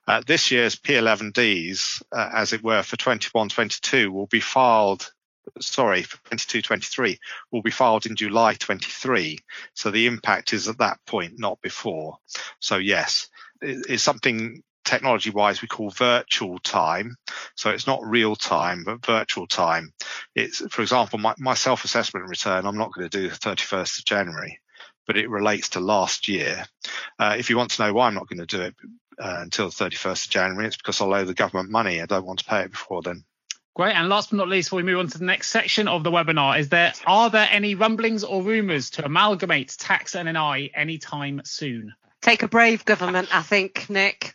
Uh, 0.08 0.22
this 0.26 0.50
year's 0.50 0.78
P11Ds, 0.78 2.04
uh, 2.10 2.30
as 2.34 2.54
it 2.54 2.64
were, 2.64 2.82
for 2.82 2.96
21 2.96 3.50
22 3.50 4.12
will 4.14 4.28
be 4.28 4.40
filed 4.40 5.12
sorry, 5.60 6.04
for 6.04 6.18
22 6.26 6.62
23 6.62 7.20
will 7.52 7.62
be 7.62 7.70
filed 7.70 8.06
in 8.06 8.16
July 8.16 8.54
23. 8.54 9.38
So 9.74 9.92
the 9.92 10.08
impact 10.08 10.54
is 10.54 10.68
at 10.68 10.80
that 10.80 11.00
point, 11.06 11.34
not 11.38 11.62
before. 11.62 12.18
So, 12.60 12.78
yes, 12.78 13.28
it's 13.62 14.02
something 14.02 14.64
technology 14.86 15.32
wise 15.32 15.62
we 15.62 15.67
call 15.67 15.89
virtual 15.89 16.60
time. 16.60 17.15
So 17.56 17.71
it's 17.71 17.88
not 17.88 18.06
real 18.06 18.36
time, 18.36 18.84
but 18.86 19.06
virtual 19.06 19.48
time. 19.48 19.91
It's, 20.36 20.60
for 20.74 20.82
example, 20.82 21.19
my, 21.19 21.34
my 21.38 21.56
self 21.56 21.84
assessment 21.84 22.30
return, 22.30 22.65
I'm 22.65 22.78
not 22.78 22.93
going 22.93 23.10
to 23.10 23.17
do 23.17 23.30
the 23.30 23.36
31st 23.36 24.00
of 24.00 24.06
January, 24.06 24.60
but 25.06 25.17
it 25.17 25.30
relates 25.30 25.69
to 25.69 25.80
last 25.80 26.27
year. 26.27 26.65
Uh, 27.19 27.36
if 27.38 27.50
you 27.50 27.58
want 27.58 27.71
to 27.71 27.83
know 27.83 27.94
why 27.94 28.08
I'm 28.08 28.15
not 28.15 28.29
going 28.29 28.46
to 28.46 28.58
do 28.58 28.62
it 28.62 28.75
uh, 29.19 29.40
until 29.42 29.69
the 29.69 29.75
31st 29.75 30.25
of 30.25 30.31
January, 30.31 30.67
it's 30.67 30.77
because 30.77 31.02
I'll 31.02 31.13
owe 31.13 31.25
the 31.25 31.33
government 31.33 31.69
money. 31.69 32.02
I 32.02 32.06
don't 32.06 32.25
want 32.25 32.40
to 32.40 32.46
pay 32.46 32.62
it 32.62 32.71
before 32.71 33.02
then. 33.02 33.25
Great. 33.75 33.94
And 33.94 34.08
last 34.08 34.29
but 34.29 34.38
not 34.38 34.48
least, 34.48 34.69
before 34.69 34.77
we 34.77 34.83
move 34.83 35.00
on 35.00 35.08
to 35.10 35.17
the 35.17 35.25
next 35.25 35.50
section 35.50 35.90
of 35.90 36.06
the 36.06 36.12
webinar, 36.12 36.58
is 36.58 36.69
there 36.69 36.94
are 37.06 37.29
there 37.29 37.50
any 37.52 37.75
rumblings 37.75 38.23
or 38.23 38.42
rumours 38.42 38.90
to 38.92 39.06
amalgamate 39.06 39.75
tax 39.77 40.15
and 40.15 40.31
NI 40.31 40.71
anytime 40.73 41.42
soon? 41.44 41.94
Take 42.26 42.42
a 42.42 42.48
brave 42.48 42.84
government, 42.86 43.30
I 43.32 43.44
think, 43.44 43.88
Nick. 43.88 44.34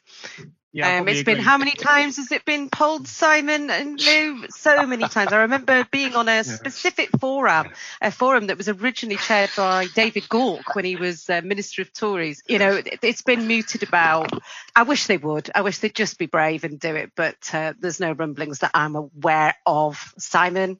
Yeah, 0.73 1.01
um, 1.01 1.09
it's 1.09 1.25
been 1.25 1.39
how 1.41 1.59
many 1.59 1.73
times 1.73 2.19
has 2.19 2.31
it 2.31 2.45
been 2.45 2.71
pulled, 2.71 3.09
Simon 3.09 3.69
and 3.69 4.01
Lou? 4.01 4.47
So 4.51 4.87
many 4.87 5.09
times. 5.09 5.33
I 5.33 5.39
remember 5.39 5.85
being 5.91 6.15
on 6.15 6.29
a 6.29 6.45
specific 6.45 7.09
forum, 7.19 7.71
a 8.01 8.13
forum 8.13 8.47
that 8.47 8.57
was 8.57 8.69
originally 8.69 9.17
chaired 9.17 9.51
by 9.57 9.89
David 9.97 10.29
Gauke 10.29 10.77
when 10.77 10.85
he 10.85 10.95
was 10.95 11.29
uh, 11.29 11.41
Minister 11.43 11.83
of 11.83 11.93
Tories. 11.93 12.45
You 12.47 12.61
know, 12.61 12.75
it, 12.75 13.03
has 13.03 13.23
been 13.23 13.49
mooted 13.49 13.83
about. 13.83 14.31
I 14.77 14.85
wish 14.85 15.09
they 15.09 15.19
would. 15.19 15.51
I 15.53 15.63
wish 15.63 15.79
they'd 15.79 15.93
just 15.93 16.17
be 16.17 16.27
brave 16.27 16.63
and 16.63 16.79
do 16.79 16.95
it, 16.95 17.11
but 17.17 17.53
uh, 17.53 17.73
there's 17.81 17.99
no 17.99 18.13
rumblings 18.13 18.61
that 18.61 18.71
I'm 18.73 18.95
aware 18.95 19.57
of. 19.67 20.15
Simon. 20.17 20.79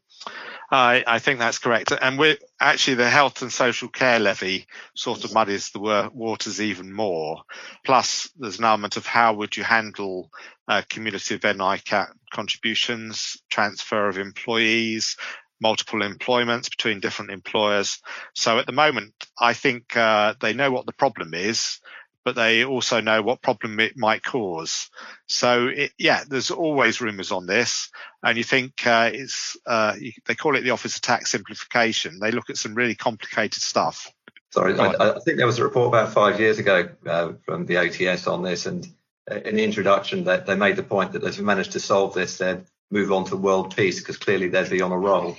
I, 0.71 1.03
I 1.07 1.19
think 1.19 1.41
that's 1.41 1.59
correct. 1.59 1.93
And 2.01 2.19
we're 2.19 2.37
actually 2.61 2.95
the 2.95 3.11
health 3.11 3.43
and 3.43 3.53
social 3.53 3.89
care 3.89 4.21
levy 4.21 4.67
sort 4.95 5.25
of 5.25 5.35
muddies 5.35 5.71
the 5.71 6.11
waters 6.15 6.61
even 6.61 6.93
more. 6.93 7.43
Plus, 7.85 8.31
there's 8.39 8.59
an 8.59 8.65
element 8.65 8.97
of 8.97 9.05
how 9.05 9.35
would 9.35 9.57
you 9.57 9.65
handle 9.65 10.31
uh, 10.69 10.83
cumulative 10.89 11.41
NICAT 11.41 12.09
contributions, 12.33 13.43
transfer 13.51 14.09
of 14.09 14.19
employees, 14.19 15.17
multiple 15.61 16.03
employments 16.03 16.69
between 16.69 17.01
different 17.01 17.33
employers. 17.33 18.01
So 18.35 18.59
at 18.59 18.67
the 18.67 18.73
moment, 18.73 19.13
I 19.39 19.55
think 19.55 19.97
uh, 19.97 20.35
they 20.41 20.55
know 20.55 20.71
what 20.71 20.87
the 20.87 20.93
problem 20.93 21.35
is 21.35 21.81
but 22.25 22.35
they 22.35 22.65
also 22.65 23.01
know 23.01 23.23
what 23.23 23.43
problem 23.43 23.81
it 23.81 23.97
might 23.97 24.23
cause. 24.23 24.91
So 25.27 25.69
it, 25.69 25.93
yeah, 25.99 26.25
there's 26.29 26.51
always 26.51 27.01
rumours 27.01 27.33
on 27.33 27.47
this, 27.47 27.91
and 28.23 28.37
you 28.37 28.45
think 28.45 28.87
uh, 28.87 29.11
it's 29.13 29.57
uh, 29.67 29.95
they 30.27 30.35
call 30.35 30.57
it 30.57 30.63
the 30.63 30.71
Office 30.71 30.97
of 30.97 31.03
Tax 31.03 31.31
Simplification. 31.31 32.19
They 32.21 32.31
look 32.31 32.51
at 32.51 32.57
some 32.57 32.75
really 32.75 32.95
complicated 32.95 33.63
stuff. 33.63 34.13
Sorry, 34.51 34.79
I, 34.79 34.89
I, 34.89 35.19
think 35.21 35.37
there 35.37 35.47
was 35.47 35.61
a 35.61 35.65
report 35.65 35.89
about 35.89 36.13
five 36.13 36.41
years 36.41 36.59
ago 36.59 36.89
uh, 37.07 37.33
from 37.45 37.67
the 37.67 37.75
OTS 37.75 38.31
on 38.31 38.43
this, 38.43 38.67
and 38.67 38.87
uh, 39.31 39.37
in 39.37 39.55
the 39.55 39.65
introduction, 39.65 40.25
they, 40.25 40.39
they 40.39 40.57
made 40.57 40.77
the 40.77 40.83
point 40.83 41.13
that 41.13 41.23
if 41.23 41.39
we 41.39 41.45
managed 41.45 41.73
to 41.73 41.81
solve 41.81 42.15
this, 42.15 42.39
they'd 42.39 42.65
move 42.91 43.13
on 43.13 43.25
to 43.27 43.37
world 43.37 43.77
peace 43.77 44.01
because 44.01 44.17
clearly 44.17 44.49
they'd 44.49 44.69
be 44.69 44.83
on 44.83 44.91
a 44.91 44.99
roll. 44.99 45.37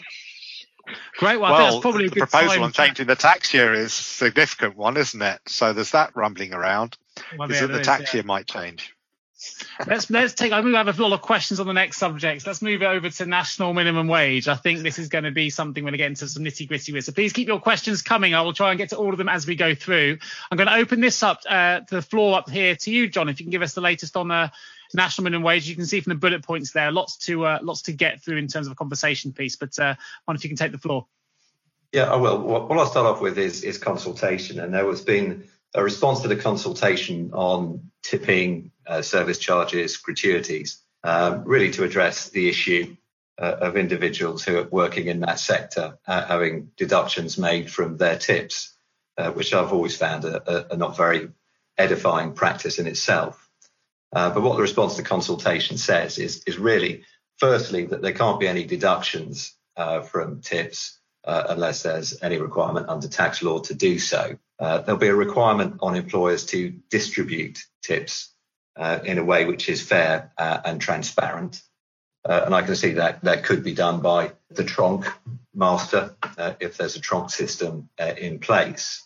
Great 1.17 1.39
one. 1.39 1.51
Well, 1.51 1.81
probably 1.81 2.09
the 2.09 2.15
proposal 2.15 2.49
time. 2.49 2.63
on 2.63 2.71
changing 2.71 3.07
the 3.07 3.15
tax 3.15 3.53
year 3.53 3.73
is 3.73 3.87
a 3.87 4.03
significant 4.03 4.75
one, 4.75 4.97
isn't 4.97 5.21
it? 5.21 5.41
So 5.47 5.73
there's 5.73 5.91
that 5.91 6.15
rumbling 6.15 6.53
around. 6.53 6.97
Well, 7.37 7.49
is 7.49 7.55
yeah, 7.55 7.67
that 7.67 7.73
the 7.73 7.79
is, 7.81 7.87
tax 7.87 8.13
yeah. 8.13 8.19
year 8.19 8.23
might 8.23 8.47
change? 8.47 8.95
let's 9.87 10.09
let's 10.09 10.33
take. 10.33 10.51
I'm 10.51 10.63
going 10.63 10.73
to 10.73 10.77
have 10.77 10.99
a 10.99 11.01
lot 11.01 11.13
of 11.13 11.21
questions 11.21 11.59
on 11.59 11.67
the 11.67 11.73
next 11.73 11.97
subjects. 11.97 12.45
Let's 12.45 12.61
move 12.61 12.81
it 12.81 12.85
over 12.85 13.09
to 13.09 13.25
national 13.25 13.73
minimum 13.73 14.07
wage. 14.07 14.47
I 14.47 14.55
think 14.55 14.81
this 14.81 14.99
is 14.99 15.07
going 15.07 15.23
to 15.23 15.31
be 15.31 15.49
something 15.49 15.83
we're 15.83 15.89
going 15.89 15.93
to 15.93 15.97
get 15.97 16.07
into 16.07 16.27
some 16.27 16.43
nitty 16.43 16.67
gritty 16.67 16.93
with. 16.93 17.05
So 17.05 17.11
please 17.11 17.33
keep 17.33 17.47
your 17.47 17.59
questions 17.59 18.01
coming. 18.01 18.35
I 18.35 18.41
will 18.41 18.53
try 18.53 18.71
and 18.71 18.77
get 18.77 18.89
to 18.89 18.97
all 18.97 19.11
of 19.11 19.17
them 19.17 19.29
as 19.29 19.47
we 19.47 19.55
go 19.55 19.73
through. 19.73 20.19
I'm 20.49 20.57
going 20.57 20.67
to 20.67 20.75
open 20.75 21.01
this 21.01 21.23
up 21.23 21.41
uh, 21.49 21.79
to 21.81 21.95
the 21.95 22.01
floor 22.01 22.37
up 22.37 22.49
here 22.49 22.75
to 22.75 22.91
you, 22.91 23.07
Jon. 23.07 23.29
If 23.29 23.39
you 23.39 23.45
can 23.45 23.51
give 23.51 23.61
us 23.61 23.73
the 23.73 23.81
latest 23.81 24.15
on 24.15 24.27
the 24.27 24.51
national 24.93 25.23
minimum 25.23 25.43
wage. 25.43 25.67
You 25.67 25.75
can 25.75 25.85
see 25.85 26.01
from 26.01 26.11
the 26.11 26.19
bullet 26.19 26.43
points 26.43 26.71
there, 26.71 26.91
lots 26.91 27.17
to 27.25 27.45
uh, 27.45 27.59
lots 27.61 27.83
to 27.83 27.93
get 27.93 28.21
through 28.21 28.37
in 28.37 28.47
terms 28.47 28.67
of 28.67 28.73
a 28.73 28.75
conversation 28.75 29.33
piece. 29.33 29.55
But 29.55 29.77
uh, 29.79 29.95
wonder 30.27 30.37
if 30.37 30.43
you 30.43 30.49
can 30.49 30.57
take 30.57 30.71
the 30.71 30.77
floor. 30.77 31.07
Yeah, 31.91 32.11
I 32.11 32.15
will. 32.15 32.39
What 32.39 32.77
I'll 32.77 32.85
start 32.85 33.05
off 33.05 33.21
with 33.21 33.37
is 33.37 33.63
is 33.63 33.77
consultation, 33.77 34.59
and 34.59 34.73
there 34.73 34.85
has 34.87 35.01
been 35.01 35.47
a 35.73 35.83
response 35.83 36.21
to 36.21 36.27
the 36.27 36.35
consultation 36.35 37.31
on 37.33 37.91
tipping, 38.03 38.71
uh, 38.87 39.01
service 39.01 39.37
charges, 39.37 39.97
gratuities, 39.97 40.81
um, 41.03 41.43
really 41.45 41.71
to 41.71 41.83
address 41.83 42.29
the 42.29 42.49
issue 42.49 42.95
uh, 43.41 43.57
of 43.61 43.77
individuals 43.77 44.43
who 44.43 44.57
are 44.57 44.67
working 44.69 45.07
in 45.07 45.21
that 45.21 45.39
sector 45.39 45.97
uh, 46.07 46.25
having 46.25 46.71
deductions 46.77 47.37
made 47.37 47.71
from 47.71 47.97
their 47.97 48.17
tips, 48.17 48.75
uh, 49.17 49.31
which 49.31 49.53
I've 49.53 49.73
always 49.73 49.97
found 49.97 50.25
a, 50.25 50.73
a, 50.73 50.77
not 50.77 50.97
very 50.97 51.29
edifying 51.77 52.33
practice 52.33 52.79
in 52.79 52.87
itself. 52.87 53.40
Uh, 54.13 54.29
but 54.33 54.43
what 54.43 54.55
the 54.55 54.61
response 54.61 54.95
to 54.95 55.03
consultation 55.03 55.77
says 55.77 56.17
is, 56.17 56.43
is 56.45 56.57
really, 56.57 57.03
firstly, 57.37 57.85
that 57.85 58.01
there 58.01 58.13
can't 58.13 58.39
be 58.39 58.47
any 58.47 58.65
deductions 58.65 59.55
uh, 59.77 60.01
from 60.01 60.41
tips 60.41 60.99
uh, 61.23 61.45
unless 61.49 61.83
there's 61.83 62.21
any 62.21 62.37
requirement 62.37 62.89
under 62.89 63.07
tax 63.07 63.41
law 63.41 63.59
to 63.59 63.73
do 63.73 63.99
so. 63.99 64.37
Uh, 64.59 64.79
there'll 64.79 64.99
be 64.99 65.07
a 65.07 65.15
requirement 65.15 65.77
on 65.81 65.95
employers 65.95 66.45
to 66.45 66.73
distribute 66.89 67.59
tips 67.81 68.33
uh, 68.75 68.99
in 69.05 69.17
a 69.17 69.23
way 69.23 69.45
which 69.45 69.69
is 69.69 69.81
fair 69.81 70.31
uh, 70.37 70.59
and 70.65 70.81
transparent. 70.81 71.61
and 72.25 72.53
I 72.53 72.61
can 72.63 72.75
see 72.75 72.93
that 72.93 73.23
that 73.23 73.43
could 73.43 73.63
be 73.63 73.73
done 73.73 74.01
by 74.01 74.33
the 74.49 74.63
tronc 74.63 75.05
master 75.53 76.15
if 76.59 76.77
there's 76.77 76.95
a 76.95 77.01
tronc 77.01 77.29
system 77.29 77.89
in 78.17 78.39
place. 78.39 79.03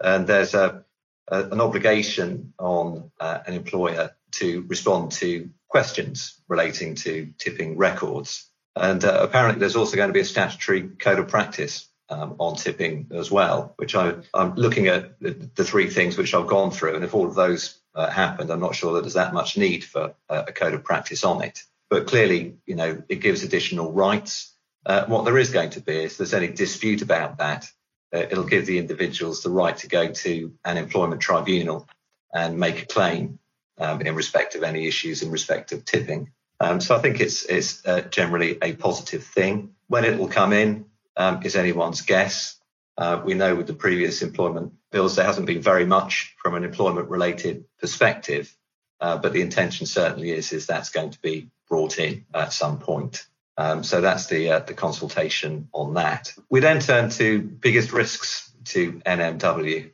And 0.00 0.26
there's 0.26 0.54
a, 0.54 0.84
an 1.28 1.60
obligation 1.60 2.54
on 2.58 3.10
an 3.20 3.54
employer 3.54 4.15
to 4.40 4.64
respond 4.68 5.12
to 5.12 5.50
questions 5.68 6.40
relating 6.48 6.94
to 6.94 7.32
tipping 7.38 7.76
records. 7.76 8.50
And 8.74 9.04
uh, 9.04 9.18
apparently, 9.22 9.60
there's 9.60 9.76
also 9.76 9.96
going 9.96 10.08
to 10.08 10.14
be 10.14 10.20
a 10.20 10.24
statutory 10.24 10.82
code 10.82 11.18
of 11.18 11.28
practice 11.28 11.88
um, 12.08 12.36
on 12.38 12.56
tipping 12.56 13.08
as 13.12 13.30
well, 13.30 13.74
which 13.76 13.94
I, 13.94 14.14
am 14.34 14.54
looking 14.54 14.86
at 14.88 15.18
the, 15.20 15.64
three 15.64 15.88
things 15.88 16.16
which 16.16 16.34
I've 16.34 16.46
gone 16.46 16.70
through. 16.70 16.94
And 16.94 17.04
if 17.04 17.14
all 17.14 17.26
of 17.26 17.34
those 17.34 17.80
uh, 17.94 18.08
happened, 18.08 18.50
I'm 18.50 18.60
not 18.60 18.74
sure 18.74 18.94
that 18.94 19.02
there's 19.02 19.14
that 19.14 19.34
much 19.34 19.56
need 19.56 19.84
for 19.84 20.14
uh, 20.28 20.44
a 20.46 20.52
code 20.52 20.74
of 20.74 20.84
practice 20.84 21.24
on 21.24 21.42
it. 21.42 21.62
But 21.88 22.06
clearly, 22.06 22.56
you 22.66 22.76
know, 22.76 23.02
it 23.08 23.16
gives 23.16 23.42
additional 23.42 23.92
rights. 23.92 24.54
Uh, 24.84 25.04
what 25.06 25.24
there 25.24 25.38
is 25.38 25.50
going 25.50 25.70
to 25.70 25.80
be, 25.80 26.04
if 26.04 26.16
there's 26.16 26.34
any 26.34 26.48
dispute 26.48 27.02
about 27.02 27.38
that, 27.38 27.70
uh, 28.14 28.18
it'll 28.18 28.44
give 28.44 28.66
the 28.66 28.78
individuals 28.78 29.42
the 29.42 29.50
right 29.50 29.76
to 29.78 29.88
go 29.88 30.12
to 30.12 30.52
an 30.64 30.76
employment 30.76 31.20
tribunal 31.20 31.88
and 32.32 32.58
make 32.58 32.82
a 32.82 32.86
claim 32.86 33.38
um, 33.78 34.00
in 34.00 34.14
respect 34.14 34.54
of 34.54 34.62
any 34.62 34.86
issues 34.86 35.22
in 35.22 35.30
respect 35.30 35.72
of 35.72 35.84
tipping. 35.84 36.30
Um, 36.60 36.80
so 36.80 36.96
I 36.96 37.00
think 37.00 37.20
it's, 37.20 37.44
it's 37.44 37.86
uh, 37.86 38.02
generally 38.02 38.58
a 38.62 38.72
positive 38.74 39.24
thing. 39.24 39.74
When 39.88 40.04
it 40.04 40.18
will 40.18 40.28
come 40.28 40.52
in 40.52 40.86
um, 41.16 41.42
is 41.44 41.56
anyone's 41.56 42.02
guess. 42.02 42.56
Uh, 42.98 43.20
we 43.24 43.34
know 43.34 43.54
with 43.54 43.66
the 43.66 43.74
previous 43.74 44.22
employment 44.22 44.72
bills, 44.90 45.16
there 45.16 45.26
hasn't 45.26 45.46
been 45.46 45.60
very 45.60 45.84
much 45.84 46.34
from 46.42 46.54
an 46.54 46.64
employment 46.64 47.10
related 47.10 47.64
perspective, 47.78 48.54
uh, 49.00 49.18
but 49.18 49.32
the 49.32 49.42
intention 49.42 49.86
certainly 49.86 50.30
is, 50.30 50.52
is 50.52 50.66
that's 50.66 50.90
going 50.90 51.10
to 51.10 51.20
be 51.20 51.50
brought 51.68 51.98
in 51.98 52.24
at 52.34 52.52
some 52.52 52.78
point. 52.78 53.26
Um, 53.58 53.82
so 53.82 54.00
that's 54.00 54.26
the 54.26 54.50
uh, 54.50 54.58
the 54.60 54.74
consultation 54.74 55.68
on 55.72 55.94
that. 55.94 56.32
We 56.50 56.60
then 56.60 56.80
turn 56.80 57.08
to 57.10 57.40
biggest 57.40 57.92
risks 57.92 58.52
to 58.66 59.00
NMW, 59.06 59.92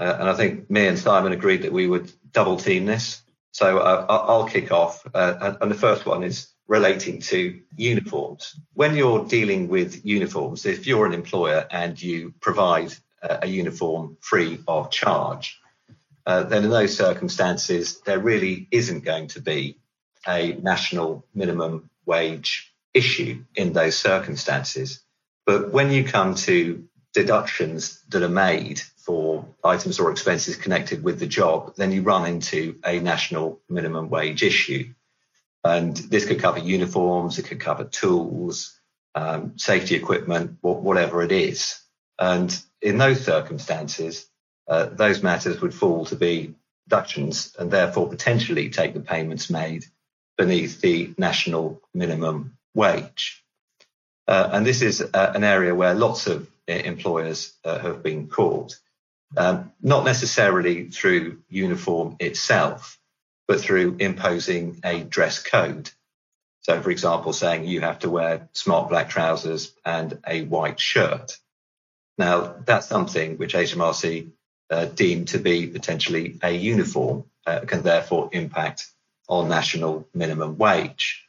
uh, 0.00 0.16
and 0.18 0.30
I 0.30 0.34
think 0.34 0.70
me 0.70 0.86
and 0.86 0.98
Simon 0.98 1.32
agreed 1.32 1.62
that 1.62 1.72
we 1.72 1.86
would 1.86 2.10
double 2.32 2.56
team 2.56 2.86
this. 2.86 3.22
So 3.52 3.78
uh, 3.78 4.06
I'll 4.08 4.46
kick 4.46 4.72
off. 4.72 5.06
Uh, 5.12 5.56
and 5.60 5.70
the 5.70 5.76
first 5.76 6.06
one 6.06 6.22
is 6.22 6.48
relating 6.66 7.20
to 7.20 7.60
uniforms. 7.76 8.58
When 8.72 8.96
you're 8.96 9.26
dealing 9.26 9.68
with 9.68 10.06
uniforms, 10.06 10.64
if 10.64 10.86
you're 10.86 11.04
an 11.04 11.12
employer 11.12 11.66
and 11.70 12.00
you 12.00 12.32
provide 12.40 12.94
a 13.22 13.46
uniform 13.46 14.16
free 14.20 14.60
of 14.66 14.90
charge, 14.90 15.60
uh, 16.26 16.44
then 16.44 16.64
in 16.64 16.70
those 16.70 16.96
circumstances, 16.96 18.00
there 18.06 18.18
really 18.18 18.68
isn't 18.70 19.04
going 19.04 19.28
to 19.28 19.42
be 19.42 19.78
a 20.26 20.52
national 20.54 21.26
minimum 21.34 21.90
wage 22.06 22.72
issue 22.94 23.44
in 23.54 23.72
those 23.72 23.98
circumstances. 23.98 25.00
But 25.44 25.72
when 25.72 25.90
you 25.90 26.04
come 26.04 26.36
to 26.36 26.88
deductions 27.12 28.02
that 28.08 28.22
are 28.22 28.28
made 28.28 28.80
for 28.96 29.46
items 29.64 29.98
or 29.98 30.10
expenses 30.10 30.56
connected 30.56 31.02
with 31.02 31.18
the 31.18 31.26
job, 31.26 31.74
then 31.76 31.90
you 31.92 32.02
run 32.02 32.26
into 32.26 32.78
a 32.84 33.00
national 33.00 33.60
minimum 33.68 34.08
wage 34.08 34.42
issue. 34.42 34.92
And 35.64 35.96
this 35.96 36.26
could 36.26 36.40
cover 36.40 36.58
uniforms, 36.58 37.38
it 37.38 37.46
could 37.46 37.60
cover 37.60 37.84
tools, 37.84 38.78
um, 39.14 39.58
safety 39.58 39.96
equipment, 39.96 40.58
whatever 40.60 41.22
it 41.22 41.32
is. 41.32 41.80
And 42.18 42.56
in 42.80 42.98
those 42.98 43.24
circumstances, 43.24 44.26
uh, 44.68 44.86
those 44.86 45.22
matters 45.22 45.60
would 45.60 45.74
fall 45.74 46.04
to 46.06 46.16
be 46.16 46.54
deductions 46.88 47.54
and 47.58 47.70
therefore 47.70 48.08
potentially 48.08 48.70
take 48.70 48.94
the 48.94 49.00
payments 49.00 49.50
made 49.50 49.84
beneath 50.36 50.80
the 50.80 51.14
national 51.18 51.80
minimum 51.94 52.56
wage. 52.74 53.44
Uh, 54.26 54.48
and 54.52 54.64
this 54.64 54.80
is 54.80 55.02
uh, 55.02 55.32
an 55.34 55.44
area 55.44 55.74
where 55.74 55.94
lots 55.94 56.26
of 56.26 56.48
employers 56.70 57.52
uh, 57.64 57.78
have 57.78 58.02
been 58.02 58.28
caught, 58.28 58.78
um, 59.36 59.72
not 59.80 60.04
necessarily 60.04 60.88
through 60.88 61.42
uniform 61.48 62.16
itself, 62.20 62.98
but 63.46 63.60
through 63.60 63.96
imposing 63.98 64.80
a 64.84 65.02
dress 65.02 65.42
code. 65.42 65.90
So, 66.62 66.80
for 66.82 66.90
example, 66.90 67.32
saying 67.32 67.64
you 67.64 67.80
have 67.80 68.00
to 68.00 68.10
wear 68.10 68.48
smart 68.52 68.88
black 68.88 69.08
trousers 69.08 69.72
and 69.84 70.18
a 70.26 70.42
white 70.42 70.78
shirt. 70.78 71.38
Now, 72.18 72.54
that's 72.64 72.86
something 72.86 73.38
which 73.38 73.54
HMRC 73.54 74.30
uh, 74.70 74.84
deemed 74.84 75.28
to 75.28 75.38
be 75.38 75.66
potentially 75.66 76.38
a 76.42 76.52
uniform, 76.52 77.24
uh, 77.46 77.60
can 77.60 77.82
therefore 77.82 78.28
impact 78.32 78.86
on 79.28 79.48
national 79.48 80.06
minimum 80.14 80.58
wage. 80.58 81.24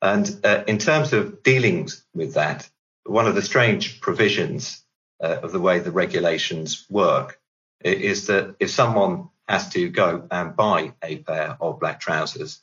And 0.00 0.40
uh, 0.44 0.64
in 0.66 0.78
terms 0.78 1.12
of 1.12 1.42
dealings 1.42 2.04
with 2.14 2.34
that, 2.34 2.68
one 3.08 3.26
of 3.26 3.34
the 3.34 3.42
strange 3.42 4.00
provisions 4.00 4.84
uh, 5.22 5.38
of 5.42 5.52
the 5.52 5.60
way 5.60 5.78
the 5.78 5.90
regulations 5.90 6.86
work 6.90 7.40
is 7.80 8.26
that 8.26 8.56
if 8.60 8.70
someone 8.70 9.28
has 9.48 9.70
to 9.70 9.88
go 9.88 10.26
and 10.30 10.54
buy 10.54 10.92
a 11.02 11.18
pair 11.18 11.56
of 11.60 11.80
black 11.80 12.00
trousers 12.00 12.62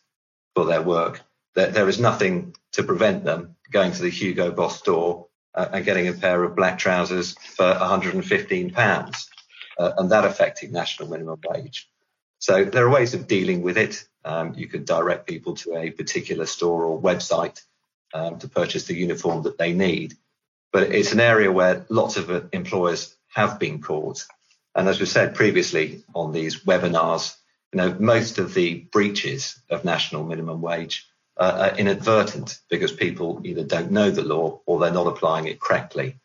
for 0.53 0.65
their 0.65 0.81
work. 0.81 1.21
There, 1.55 1.71
there 1.71 1.89
is 1.89 1.99
nothing 1.99 2.55
to 2.73 2.83
prevent 2.83 3.23
them 3.23 3.55
going 3.71 3.91
to 3.93 4.01
the 4.01 4.09
Hugo 4.09 4.51
Boss 4.51 4.77
store 4.77 5.27
uh, 5.53 5.67
and 5.73 5.85
getting 5.85 6.07
a 6.07 6.13
pair 6.13 6.43
of 6.43 6.55
black 6.55 6.77
trousers 6.77 7.33
for 7.33 7.65
115 7.65 8.71
pounds, 8.71 9.29
uh, 9.79 9.93
and 9.97 10.11
that 10.11 10.25
affecting 10.25 10.71
national 10.71 11.09
minimum 11.09 11.39
wage. 11.49 11.89
So 12.39 12.65
there 12.65 12.85
are 12.85 12.89
ways 12.89 13.13
of 13.13 13.27
dealing 13.27 13.63
with 13.63 13.77
it. 13.77 14.07
Um, 14.23 14.53
you 14.55 14.67
could 14.67 14.85
direct 14.85 15.27
people 15.27 15.55
to 15.55 15.75
a 15.75 15.91
particular 15.91 16.45
store 16.45 16.83
or 16.83 17.01
website 17.01 17.63
um, 18.13 18.37
to 18.39 18.47
purchase 18.47 18.85
the 18.85 18.95
uniform 18.95 19.43
that 19.43 19.57
they 19.57 19.73
need. 19.73 20.15
But 20.75 20.93
it's 20.93 21.13
an 21.13 21.21
area 21.21 21.49
where 21.49 21.85
lots 21.87 22.17
of 22.17 22.49
employers 22.51 23.15
have 23.33 23.59
been 23.59 23.81
caught. 23.81 24.25
And 24.75 24.89
as 24.89 24.99
we 24.99 25.05
said 25.05 25.33
previously 25.33 26.03
on 26.13 26.33
these 26.33 26.65
webinars, 26.65 27.33
you 27.71 27.77
know, 27.77 27.95
most 27.97 28.39
of 28.39 28.53
the 28.53 28.79
breaches 28.91 29.57
of 29.69 29.85
national 29.85 30.25
minimum 30.25 30.59
wage 30.59 31.07
uh, 31.37 31.69
are 31.71 31.77
inadvertent 31.77 32.59
because 32.69 32.91
people 32.91 33.39
either 33.45 33.63
don't 33.63 33.91
know 33.91 34.11
the 34.11 34.21
law 34.21 34.59
or 34.65 34.77
they're 34.77 34.91
not 34.91 35.07
applying 35.07 35.47
it 35.47 35.61
correctly. 35.61 36.19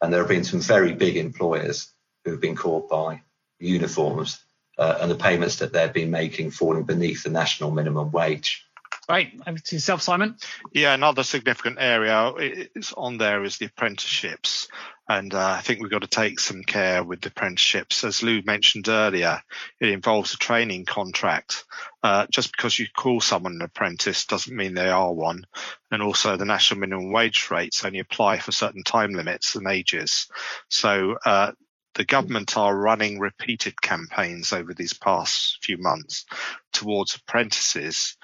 And 0.00 0.12
there 0.12 0.20
have 0.20 0.28
been 0.28 0.44
some 0.44 0.60
very 0.60 0.92
big 0.92 1.16
employers 1.16 1.92
who 2.24 2.30
have 2.30 2.40
been 2.40 2.54
caught 2.54 2.88
by 2.88 3.22
uniforms 3.58 4.40
uh, 4.78 4.98
and 5.00 5.10
the 5.10 5.16
payments 5.16 5.56
that 5.56 5.72
they've 5.72 5.92
been 5.92 6.12
making 6.12 6.52
falling 6.52 6.84
beneath 6.84 7.24
the 7.24 7.30
national 7.30 7.72
minimum 7.72 8.12
wage. 8.12 8.65
Right, 9.08 9.32
over 9.46 9.58
to 9.58 9.76
yourself, 9.76 10.02
Simon. 10.02 10.36
Yeah, 10.72 10.92
another 10.92 11.22
significant 11.22 11.76
area 11.78 12.32
is 12.74 12.92
on 12.96 13.18
there 13.18 13.44
is 13.44 13.56
the 13.56 13.66
apprenticeships. 13.66 14.66
And 15.08 15.32
uh, 15.32 15.50
I 15.50 15.60
think 15.60 15.80
we've 15.80 15.90
got 15.90 16.02
to 16.02 16.08
take 16.08 16.40
some 16.40 16.64
care 16.64 17.04
with 17.04 17.20
the 17.20 17.28
apprenticeships. 17.28 18.02
As 18.02 18.24
Lou 18.24 18.42
mentioned 18.42 18.88
earlier, 18.88 19.40
it 19.80 19.90
involves 19.90 20.34
a 20.34 20.38
training 20.38 20.86
contract. 20.86 21.64
Uh, 22.02 22.26
just 22.32 22.50
because 22.50 22.76
you 22.76 22.88
call 22.96 23.20
someone 23.20 23.52
an 23.52 23.62
apprentice 23.62 24.26
doesn't 24.26 24.56
mean 24.56 24.74
they 24.74 24.90
are 24.90 25.12
one. 25.12 25.46
And 25.92 26.02
also, 26.02 26.36
the 26.36 26.44
national 26.44 26.80
minimum 26.80 27.12
wage 27.12 27.48
rates 27.52 27.84
only 27.84 28.00
apply 28.00 28.40
for 28.40 28.50
certain 28.50 28.82
time 28.82 29.12
limits 29.12 29.54
and 29.54 29.68
ages. 29.68 30.26
So, 30.68 31.16
uh, 31.24 31.52
the 31.94 32.04
government 32.04 32.56
are 32.58 32.76
running 32.76 33.20
repeated 33.20 33.80
campaigns 33.80 34.52
over 34.52 34.74
these 34.74 34.92
past 34.92 35.64
few 35.64 35.78
months 35.78 36.26
towards 36.72 37.14
apprentices 37.14 38.18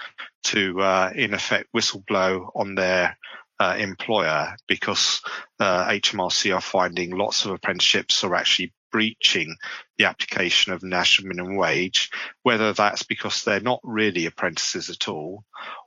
to, 0.44 0.80
uh, 0.80 1.12
in 1.14 1.34
effect, 1.34 1.68
whistleblow 1.74 2.50
on 2.54 2.74
their 2.74 3.16
uh, 3.60 3.76
employer 3.78 4.56
because 4.66 5.22
uh, 5.60 5.86
HMRC 5.86 6.54
are 6.54 6.60
finding 6.60 7.10
lots 7.10 7.44
of 7.44 7.52
apprenticeships 7.52 8.24
are 8.24 8.34
actually 8.34 8.72
breaching 8.90 9.56
the 9.98 10.04
application 10.04 10.72
of 10.72 10.82
national 10.82 11.28
minimum 11.28 11.56
wage, 11.56 12.10
whether 12.42 12.72
that's 12.72 13.04
because 13.04 13.42
they're 13.42 13.60
not 13.60 13.80
really 13.82 14.26
apprentices 14.26 14.90
at 14.90 15.08
all 15.08 15.44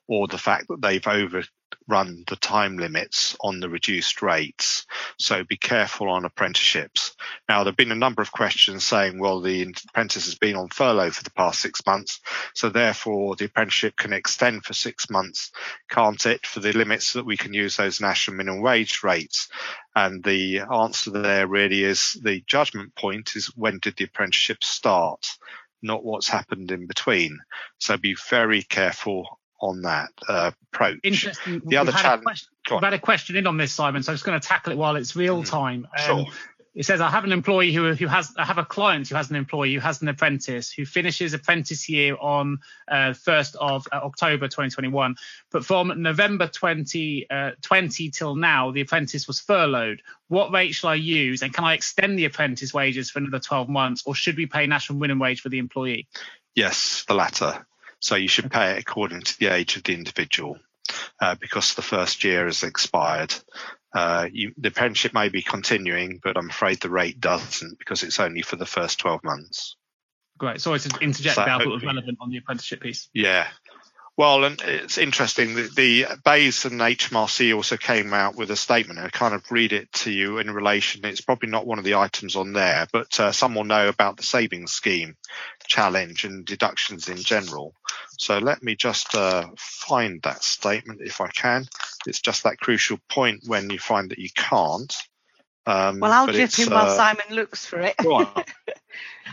or 0.07 0.27
the 0.27 0.37
fact 0.37 0.67
that 0.69 0.81
they've 0.81 1.05
overrun 1.87 2.23
the 2.27 2.35
time 2.35 2.77
limits 2.77 3.35
on 3.41 3.59
the 3.59 3.69
reduced 3.69 4.21
rates. 4.21 4.85
So 5.19 5.43
be 5.43 5.57
careful 5.57 6.09
on 6.09 6.25
apprenticeships. 6.25 7.15
Now, 7.47 7.63
there 7.63 7.71
have 7.71 7.77
been 7.77 7.91
a 7.91 7.95
number 7.95 8.21
of 8.21 8.31
questions 8.31 8.83
saying, 8.83 9.19
well, 9.19 9.41
the 9.41 9.73
apprentice 9.89 10.25
has 10.25 10.35
been 10.35 10.55
on 10.55 10.69
furlough 10.69 11.11
for 11.11 11.23
the 11.23 11.31
past 11.31 11.61
six 11.61 11.85
months, 11.85 12.21
so 12.53 12.69
therefore 12.69 13.35
the 13.35 13.45
apprenticeship 13.45 13.95
can 13.95 14.13
extend 14.13 14.65
for 14.65 14.73
six 14.73 15.09
months, 15.09 15.51
can't 15.89 16.25
it, 16.25 16.45
for 16.45 16.59
the 16.59 16.73
limits 16.73 17.13
that 17.13 17.25
we 17.25 17.37
can 17.37 17.53
use 17.53 17.77
those 17.77 18.01
national 18.01 18.37
minimum 18.37 18.61
wage 18.61 19.03
rates? 19.03 19.49
And 19.95 20.23
the 20.23 20.61
answer 20.61 21.11
there 21.11 21.47
really 21.47 21.83
is 21.83 22.13
the 22.21 22.43
judgment 22.47 22.95
point 22.95 23.35
is 23.35 23.47
when 23.55 23.79
did 23.79 23.95
the 23.95 24.05
apprenticeship 24.05 24.63
start? 24.63 25.27
Not 25.81 26.03
what's 26.03 26.27
happened 26.27 26.71
in 26.71 26.87
between. 26.87 27.39
So 27.79 27.97
be 27.97 28.15
very 28.29 28.63
careful 28.63 29.39
on 29.61 29.81
that 29.83 30.09
uh, 30.27 30.51
approach. 30.73 30.99
Interesting. 31.03 31.61
The 31.65 31.77
other 31.77 31.91
challenge. 31.91 32.47
We've 32.69 32.81
had 32.81 32.93
a 32.93 32.99
question 32.99 33.35
in 33.35 33.47
on 33.47 33.57
this, 33.57 33.71
Simon. 33.73 34.03
So 34.03 34.11
I'm 34.11 34.15
just 34.15 34.25
going 34.25 34.39
to 34.39 34.45
tackle 34.45 34.73
it 34.73 34.77
while 34.77 34.95
it's 34.95 35.15
real 35.15 35.37
mm-hmm. 35.37 35.49
time. 35.49 35.87
Um, 35.97 36.05
sure 36.05 36.25
it 36.75 36.85
says 36.85 36.99
I 36.99 37.09
have 37.09 37.23
an 37.23 37.31
employee 37.31 37.73
who 37.73 37.93
who 37.93 38.07
has 38.07 38.33
I 38.37 38.45
have 38.45 38.57
a 38.57 38.65
client 38.65 39.07
who 39.07 39.15
has 39.15 39.29
an 39.29 39.37
employee 39.37 39.73
who 39.73 39.79
has 39.79 40.01
an 40.01 40.09
apprentice 40.09 40.71
who 40.71 40.85
finishes 40.85 41.33
apprentice 41.33 41.87
year 41.87 42.17
on 42.19 42.59
uh, 42.87 43.13
1st 43.13 43.55
of 43.55 43.87
uh, 43.91 43.95
October 43.95 44.47
2021 44.47 45.15
but 45.51 45.65
from 45.65 45.93
November 46.01 46.47
2020 46.47 47.29
uh, 47.29 47.51
till 48.11 48.35
now 48.35 48.71
the 48.71 48.81
apprentice 48.81 49.25
was 49.25 49.39
furloughed 49.39 50.01
what 50.27 50.51
rate 50.51 50.73
shall 50.73 50.89
I 50.89 50.95
use 50.95 51.41
and 51.41 51.53
can 51.53 51.63
I 51.63 51.73
extend 51.73 52.19
the 52.19 52.25
apprentice 52.25 52.73
wages 52.73 53.09
for 53.09 53.19
another 53.19 53.39
12 53.39 53.69
months 53.69 54.03
or 54.05 54.13
should 54.13 54.37
we 54.37 54.45
pay 54.45 54.67
national 54.67 54.99
minimum 54.99 55.19
wage 55.19 55.41
for 55.41 55.49
the 55.49 55.59
employee 55.59 56.07
yes 56.55 57.05
the 57.07 57.13
latter 57.13 57.65
so 58.05 58.15
you 58.15 58.27
should 58.27 58.51
pay 58.51 58.73
it 58.73 58.79
according 58.79 59.21
to 59.21 59.39
the 59.39 59.47
age 59.47 59.77
of 59.77 59.83
the 59.83 59.93
individual 59.95 60.59
uh, 61.19 61.33
because 61.41 61.73
the 61.73 61.81
first 61.81 62.23
year 62.23 62.45
has 62.45 62.61
expired. 62.61 63.33
Uh, 63.95 64.27
you, 64.31 64.53
the 64.57 64.67
apprenticeship 64.67 65.11
may 65.13 65.29
be 65.29 65.41
continuing, 65.41 66.19
but 66.23 66.37
I'm 66.37 66.51
afraid 66.51 66.79
the 66.81 66.89
rate 66.91 67.19
doesn't 67.19 67.79
because 67.79 68.03
it's 68.03 68.19
only 68.19 68.43
for 68.43 68.57
the 68.57 68.65
first 68.65 68.99
12 68.99 69.23
months. 69.23 69.75
Great. 70.37 70.61
Sorry 70.61 70.79
to 70.79 70.99
interject 70.99 71.35
so, 71.35 71.45
there. 71.45 71.55
I 71.55 71.61
it 71.61 71.67
was 71.67 71.83
relevant 71.83 72.19
on 72.21 72.29
the 72.29 72.37
apprenticeship 72.37 72.81
piece. 72.81 73.09
Yeah. 73.11 73.47
Well, 74.17 74.45
and 74.45 74.61
it's 74.61 74.97
interesting 74.97 75.55
that 75.55 75.75
the 75.75 76.05
BEIS 76.23 76.63
and 76.63 76.79
HMRC 76.79 77.53
also 77.53 77.75
came 77.75 78.13
out 78.13 78.37
with 78.37 78.49
a 78.49 78.55
statement. 78.55 78.97
I 78.97 79.09
kind 79.09 79.33
of 79.33 79.51
read 79.51 79.73
it 79.73 79.91
to 79.93 80.11
you 80.11 80.37
in 80.37 80.49
relation. 80.51 81.03
It's 81.03 81.19
probably 81.19 81.49
not 81.49 81.67
one 81.67 81.79
of 81.79 81.83
the 81.83 81.95
items 81.95 82.37
on 82.37 82.53
there, 82.53 82.87
but 82.93 83.19
uh, 83.19 83.33
some 83.33 83.55
will 83.55 83.65
know 83.65 83.89
about 83.89 84.15
the 84.15 84.23
savings 84.23 84.71
scheme 84.71 85.17
challenge 85.67 86.23
and 86.23 86.45
deductions 86.45 87.09
in 87.09 87.17
general. 87.17 87.73
So 88.17 88.37
let 88.37 88.63
me 88.63 88.77
just 88.77 89.13
uh, 89.15 89.47
find 89.57 90.21
that 90.21 90.43
statement 90.43 91.01
if 91.01 91.19
I 91.19 91.27
can. 91.27 91.65
It's 92.07 92.21
just 92.21 92.43
that 92.43 92.59
crucial 92.59 92.99
point 93.09 93.41
when 93.45 93.69
you 93.69 93.79
find 93.79 94.11
that 94.11 94.19
you 94.19 94.29
can't. 94.33 94.95
Um, 95.65 95.99
well, 95.99 96.11
I'll 96.11 96.27
dip 96.27 96.57
in 96.59 96.69
while 96.69 96.87
uh, 96.87 96.95
Simon 96.95 97.25
looks 97.31 97.65
for 97.65 97.79
it. 97.81 97.95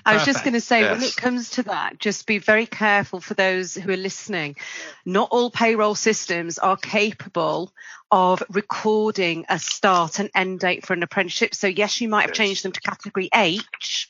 I 0.05 0.14
was 0.14 0.24
just 0.24 0.43
going 0.43 0.55
to 0.55 0.61
say, 0.61 0.80
yes. 0.80 0.93
when 0.93 1.03
it 1.07 1.16
comes 1.16 1.51
to 1.51 1.64
that, 1.64 1.99
just 1.99 2.26
be 2.26 2.39
very 2.39 2.66
careful 2.66 3.20
for 3.20 3.35
those 3.35 3.74
who 3.74 3.93
are 3.93 3.97
listening. 3.97 4.57
Not 5.05 5.28
all 5.30 5.51
payroll 5.51 5.95
systems 5.95 6.59
are 6.59 6.76
capable 6.76 7.72
of 8.11 8.43
recording 8.51 9.45
a 9.49 9.59
start 9.59 10.18
and 10.18 10.30
end 10.35 10.61
date 10.61 10.87
for 10.87 10.95
an 10.95 11.03
apprenticeship. 11.03 11.55
So, 11.55 11.66
yes, 11.66 12.01
you 12.01 12.09
might 12.09 12.22
have 12.22 12.30
yes. 12.30 12.39
changed 12.39 12.64
them 12.64 12.72
to 12.72 12.80
category 12.80 13.28
H 13.35 14.09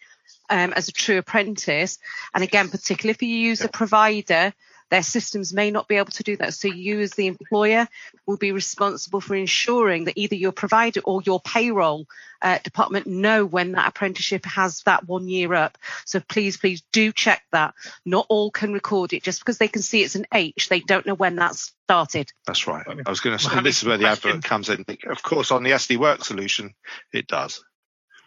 um, 0.48 0.72
as 0.72 0.88
a 0.88 0.92
true 0.92 1.18
apprentice. 1.18 1.98
And 2.34 2.42
again, 2.42 2.68
particularly 2.68 3.12
if 3.12 3.22
you 3.22 3.28
use 3.28 3.60
a 3.60 3.68
provider 3.68 4.54
their 4.92 5.02
systems 5.02 5.54
may 5.54 5.70
not 5.70 5.88
be 5.88 5.96
able 5.96 6.12
to 6.12 6.22
do 6.22 6.36
that. 6.36 6.52
So 6.52 6.68
you 6.68 7.00
as 7.00 7.12
the 7.12 7.26
employer 7.26 7.88
will 8.26 8.36
be 8.36 8.52
responsible 8.52 9.22
for 9.22 9.34
ensuring 9.34 10.04
that 10.04 10.18
either 10.18 10.34
your 10.34 10.52
provider 10.52 11.00
or 11.00 11.22
your 11.22 11.40
payroll 11.40 12.06
uh, 12.42 12.58
department 12.58 13.06
know 13.06 13.46
when 13.46 13.72
that 13.72 13.88
apprenticeship 13.88 14.44
has 14.44 14.82
that 14.82 15.08
one 15.08 15.30
year 15.30 15.54
up. 15.54 15.78
So 16.04 16.20
please, 16.20 16.58
please 16.58 16.82
do 16.92 17.10
check 17.10 17.42
that. 17.52 17.72
Not 18.04 18.26
all 18.28 18.50
can 18.50 18.74
record 18.74 19.14
it 19.14 19.22
just 19.22 19.40
because 19.40 19.56
they 19.56 19.68
can 19.68 19.80
see 19.80 20.02
it's 20.02 20.14
an 20.14 20.26
H. 20.30 20.68
They 20.68 20.80
don't 20.80 21.06
know 21.06 21.14
when 21.14 21.36
that 21.36 21.54
started. 21.54 22.30
That's 22.46 22.66
right. 22.66 22.84
I 22.86 23.08
was 23.08 23.20
going 23.20 23.38
to 23.38 23.42
say 23.42 23.62
this 23.62 23.80
is 23.80 23.88
where 23.88 23.96
the 23.96 24.08
advert 24.08 24.44
comes 24.44 24.68
in. 24.68 24.84
Of 25.06 25.22
course, 25.22 25.50
on 25.50 25.62
the 25.62 25.70
SD 25.70 25.96
Worx 25.96 26.24
solution, 26.24 26.74
it 27.14 27.26
does. 27.26 27.64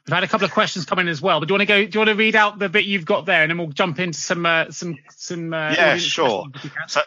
We've 0.07 0.13
had 0.13 0.23
a 0.23 0.27
couple 0.27 0.45
of 0.45 0.51
questions 0.51 0.85
come 0.85 0.99
in 0.99 1.07
as 1.07 1.19
well, 1.19 1.39
but 1.39 1.47
do 1.47 1.53
you 1.53 1.57
want 1.57 1.67
to 1.67 1.73
go? 1.73 1.83
Do 1.83 1.89
you 1.91 1.99
want 1.99 2.09
to 2.09 2.15
read 2.15 2.35
out 2.35 2.59
the 2.59 2.69
bit 2.69 2.85
you've 2.85 3.05
got 3.05 3.25
there, 3.25 3.41
and 3.41 3.49
then 3.49 3.57
we'll 3.57 3.69
jump 3.69 3.99
into 3.99 4.19
some 4.19 4.45
uh, 4.45 4.69
some 4.69 4.99
some. 5.15 5.51
Uh, 5.51 5.71
yeah, 5.71 5.97
sure. 5.97 6.45
So, 6.87 7.01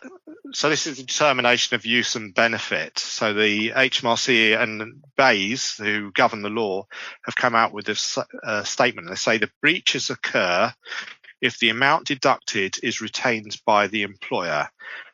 so 0.53 0.69
this 0.69 0.89
is 0.89 0.97
the 0.97 1.05
determination 1.05 1.77
of 1.77 1.87
use 1.87 2.17
and 2.17 2.35
benefit. 2.35 2.99
So 2.99 3.35
the 3.35 3.71
HMRC 3.71 4.61
and 4.61 5.01
BEIS, 5.17 5.77
who 5.77 6.11
govern 6.11 6.43
the 6.43 6.49
law, 6.49 6.89
have 7.25 7.37
come 7.37 7.55
out 7.55 7.73
with 7.73 7.85
this 7.87 8.19
uh, 8.43 8.65
statement. 8.65 9.09
They 9.09 9.15
say 9.15 9.39
the 9.39 9.51
breaches 9.61 10.11
occur 10.11 10.73
if 11.41 11.61
the 11.61 11.71
amount 11.71 12.09
deducted 12.09 12.79
is 12.83 13.01
retained 13.01 13.61
by 13.65 13.87
the 13.87 14.03
employer, 14.03 14.69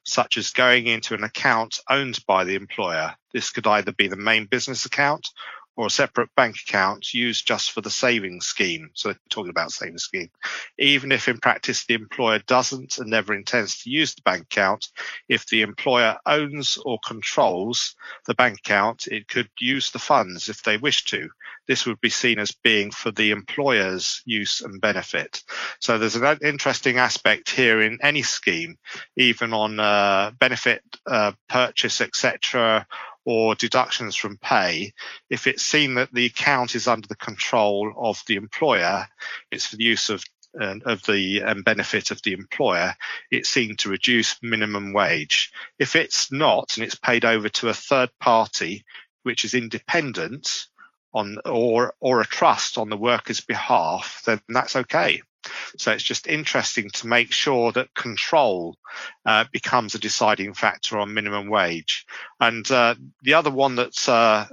such 0.05 0.39
as 0.39 0.53
going 0.53 0.87
into 0.87 1.13
an 1.13 1.23
account 1.23 1.81
owned 1.91 2.25
by 2.27 2.45
the 2.45 2.55
employer. 2.55 3.15
This 3.35 3.51
could 3.51 3.67
either 3.67 3.93
be 3.93 4.09
the 4.09 4.17
main 4.17 4.47
business 4.47 4.87
account 4.87 5.29
or 5.77 5.87
a 5.87 5.91
separate 5.91 6.35
bank 6.37 6.57
account 6.67 7.13
used 7.13 7.47
just 7.47 7.73
for 7.73 7.81
the 7.81 7.91
savings 7.91 8.47
scheme. 8.47 8.91
So 8.95 9.09
they're 9.09 9.19
talking 9.29 9.51
about 9.51 9.73
savings 9.73 10.05
scheme. 10.05 10.31
Even 10.79 11.11
if 11.11 11.29
in 11.29 11.39
practice 11.39 11.85
the 11.87 11.95
employer 11.95 12.39
doesn't 12.47 12.99
and 12.99 13.11
never 13.11 13.35
intends 13.35 13.83
to 13.83 13.91
use 13.91 14.15
the 14.15 14.23
bank 14.23 14.43
account, 14.43 14.89
if 15.29 15.47
the 15.47 15.63
employer 15.63 16.17
owns 16.27 16.79
or 16.85 16.99
controls 17.05 17.97
the 18.27 18.35
bank 18.35 18.59
account, 18.59 19.09
it 19.09 19.27
could 19.27 19.49
use 19.59 19.91
the 19.91 19.99
funds 19.99 20.49
if 20.49 20.63
they 20.63 20.77
wish 20.77 21.05
to. 21.07 21.29
This 21.67 21.87
would 21.87 22.01
be 22.01 22.11
seen 22.11 22.39
as 22.39 22.53
being 22.53 22.91
for 22.91 23.11
the 23.11 23.31
employer's 23.31 24.23
use 24.27 24.61
and 24.61 24.81
benefit. 24.81 25.43
So 25.81 25.99
there's 25.99 26.15
an 26.15 26.39
interesting 26.43 26.99
aspect 26.99 27.51
here 27.51 27.81
in 27.81 27.99
any 28.03 28.23
scheme, 28.23 28.77
even 29.17 29.53
on 29.55 29.81
uh, 29.81 30.33
benefit 30.39 30.83
uh, 31.07 31.33
purchase, 31.49 32.01
etc 32.01 32.87
or 33.25 33.55
deductions 33.55 34.15
from 34.15 34.37
pay, 34.37 34.93
if 35.31 35.47
it's 35.47 35.63
seen 35.63 35.95
that 35.95 36.13
the 36.13 36.27
account 36.27 36.75
is 36.75 36.87
under 36.87 37.09
the 37.09 37.17
control 37.17 37.93
of 37.97 38.23
the 38.27 38.37
employer, 38.37 39.07
it's 39.51 39.67
for 39.67 39.77
the 39.77 39.85
use 39.85 40.11
of 40.11 40.23
and 40.55 40.83
of 40.85 41.03
the 41.03 41.43
um, 41.43 41.63
benefit 41.63 42.11
of 42.11 42.23
the 42.23 42.33
employer, 42.33 42.95
it's 43.31 43.49
seen 43.49 43.77
to 43.77 43.89
reduce 43.89 44.41
minimum 44.43 44.93
wage. 44.93 45.53
If 45.79 45.97
it's 45.97 46.31
not, 46.31 46.77
and 46.77 46.85
it's 46.85 46.95
paid 46.95 47.25
over 47.25 47.49
to 47.49 47.69
a 47.69 47.75
third 47.75 48.11
party, 48.21 48.85
which 49.25 49.45
is 49.45 49.55
independent 49.55 50.67
on 51.13 51.39
or 51.45 51.95
or 52.01 52.21
a 52.21 52.27
trust 52.27 52.79
on 52.79 52.89
the 52.89 52.97
worker's 52.97 53.41
behalf, 53.41 54.23
then 54.27 54.41
that's 54.49 54.77
okay. 54.77 55.23
So 55.77 55.93
it's 55.93 56.03
just 56.03 56.27
interesting 56.27 56.91
to 56.91 57.07
make 57.07 57.33
sure 57.33 57.73
that 57.73 57.95
control 57.95 58.77
uh, 59.27 59.45
becomes 59.53 59.95
a 59.95 59.99
deciding 59.99 60.55
factor 60.55 60.99
on 60.99 61.15
minimum 61.15 61.49
wage. 61.49 62.07
And 62.41 62.69
uh, 62.71 62.95
the 63.23 63.35
other 63.35 63.51
one 63.51 63.77
that's 63.77 64.09
uh, 64.09 64.47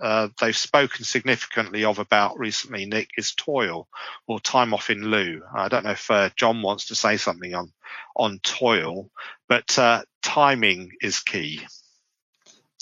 uh, 0.00 0.28
they've 0.40 0.56
spoken 0.56 1.04
significantly 1.04 1.84
of 1.84 1.98
about 1.98 2.38
recently, 2.38 2.86
Nick, 2.86 3.10
is 3.16 3.34
toil 3.34 3.88
or 4.26 4.40
time 4.40 4.74
off 4.74 4.90
in 4.90 5.02
lieu. 5.02 5.42
I 5.54 5.68
don't 5.68 5.84
know 5.84 5.92
if 5.92 6.10
uh, 6.10 6.30
Jon 6.34 6.62
wants 6.62 6.86
to 6.86 6.94
say 6.94 7.16
something 7.16 7.54
on 7.54 7.72
on 8.16 8.40
toil, 8.40 9.10
but 9.48 9.78
uh, 9.78 10.02
timing 10.22 10.92
is 11.00 11.20
key. 11.20 11.60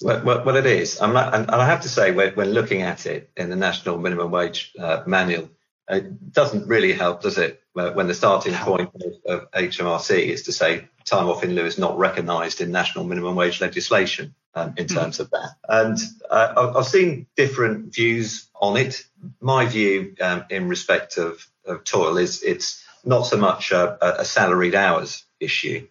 Well, 0.02 0.24
well, 0.24 0.44
well, 0.44 0.56
it 0.56 0.64
is. 0.64 0.98
I'm 1.02 1.12
not, 1.12 1.34
and 1.34 1.50
I 1.50 1.66
have 1.66 1.82
to 1.82 1.88
say, 1.90 2.10
when, 2.10 2.32
when 2.32 2.52
looking 2.52 2.80
at 2.80 3.04
it 3.04 3.30
in 3.36 3.50
the 3.50 3.56
National 3.56 3.98
Minimum 3.98 4.30
Wage 4.30 4.72
Manual, 5.06 5.50
it 5.90 6.32
doesn't 6.32 6.66
really 6.66 6.92
help, 6.92 7.22
does 7.22 7.38
it? 7.38 7.62
When 7.72 8.06
the 8.06 8.14
starting 8.14 8.54
point 8.54 8.90
of, 9.26 9.50
HMRC 9.52 10.26
is 10.26 10.42
to 10.44 10.52
say 10.52 10.88
time 11.04 11.28
off 11.28 11.44
in 11.44 11.54
lieu 11.54 11.64
is 11.64 11.78
not 11.78 11.98
recognised 11.98 12.60
in 12.60 12.70
national 12.70 13.04
minimum 13.04 13.34
wage 13.34 13.60
legislation 13.60 14.34
um, 14.54 14.74
in 14.76 14.86
hmm. 14.86 14.94
terms 14.94 15.18
mm. 15.18 15.20
of 15.20 15.30
that. 15.30 15.50
And 15.68 15.98
uh, 16.28 16.72
I've 16.76 16.86
seen 16.86 17.26
different 17.36 17.94
views 17.94 18.48
on 18.60 18.76
it. 18.76 19.04
My 19.40 19.66
view 19.66 20.14
um, 20.20 20.44
in 20.50 20.68
respect 20.68 21.16
of, 21.16 21.46
of 21.64 21.84
toil 21.84 22.16
is 22.18 22.42
it's 22.42 22.84
not 23.04 23.22
so 23.22 23.36
much 23.36 23.72
a, 23.72 24.20
a 24.20 24.24
salaried 24.24 24.74
hours 24.74 25.24
issue 25.38 25.86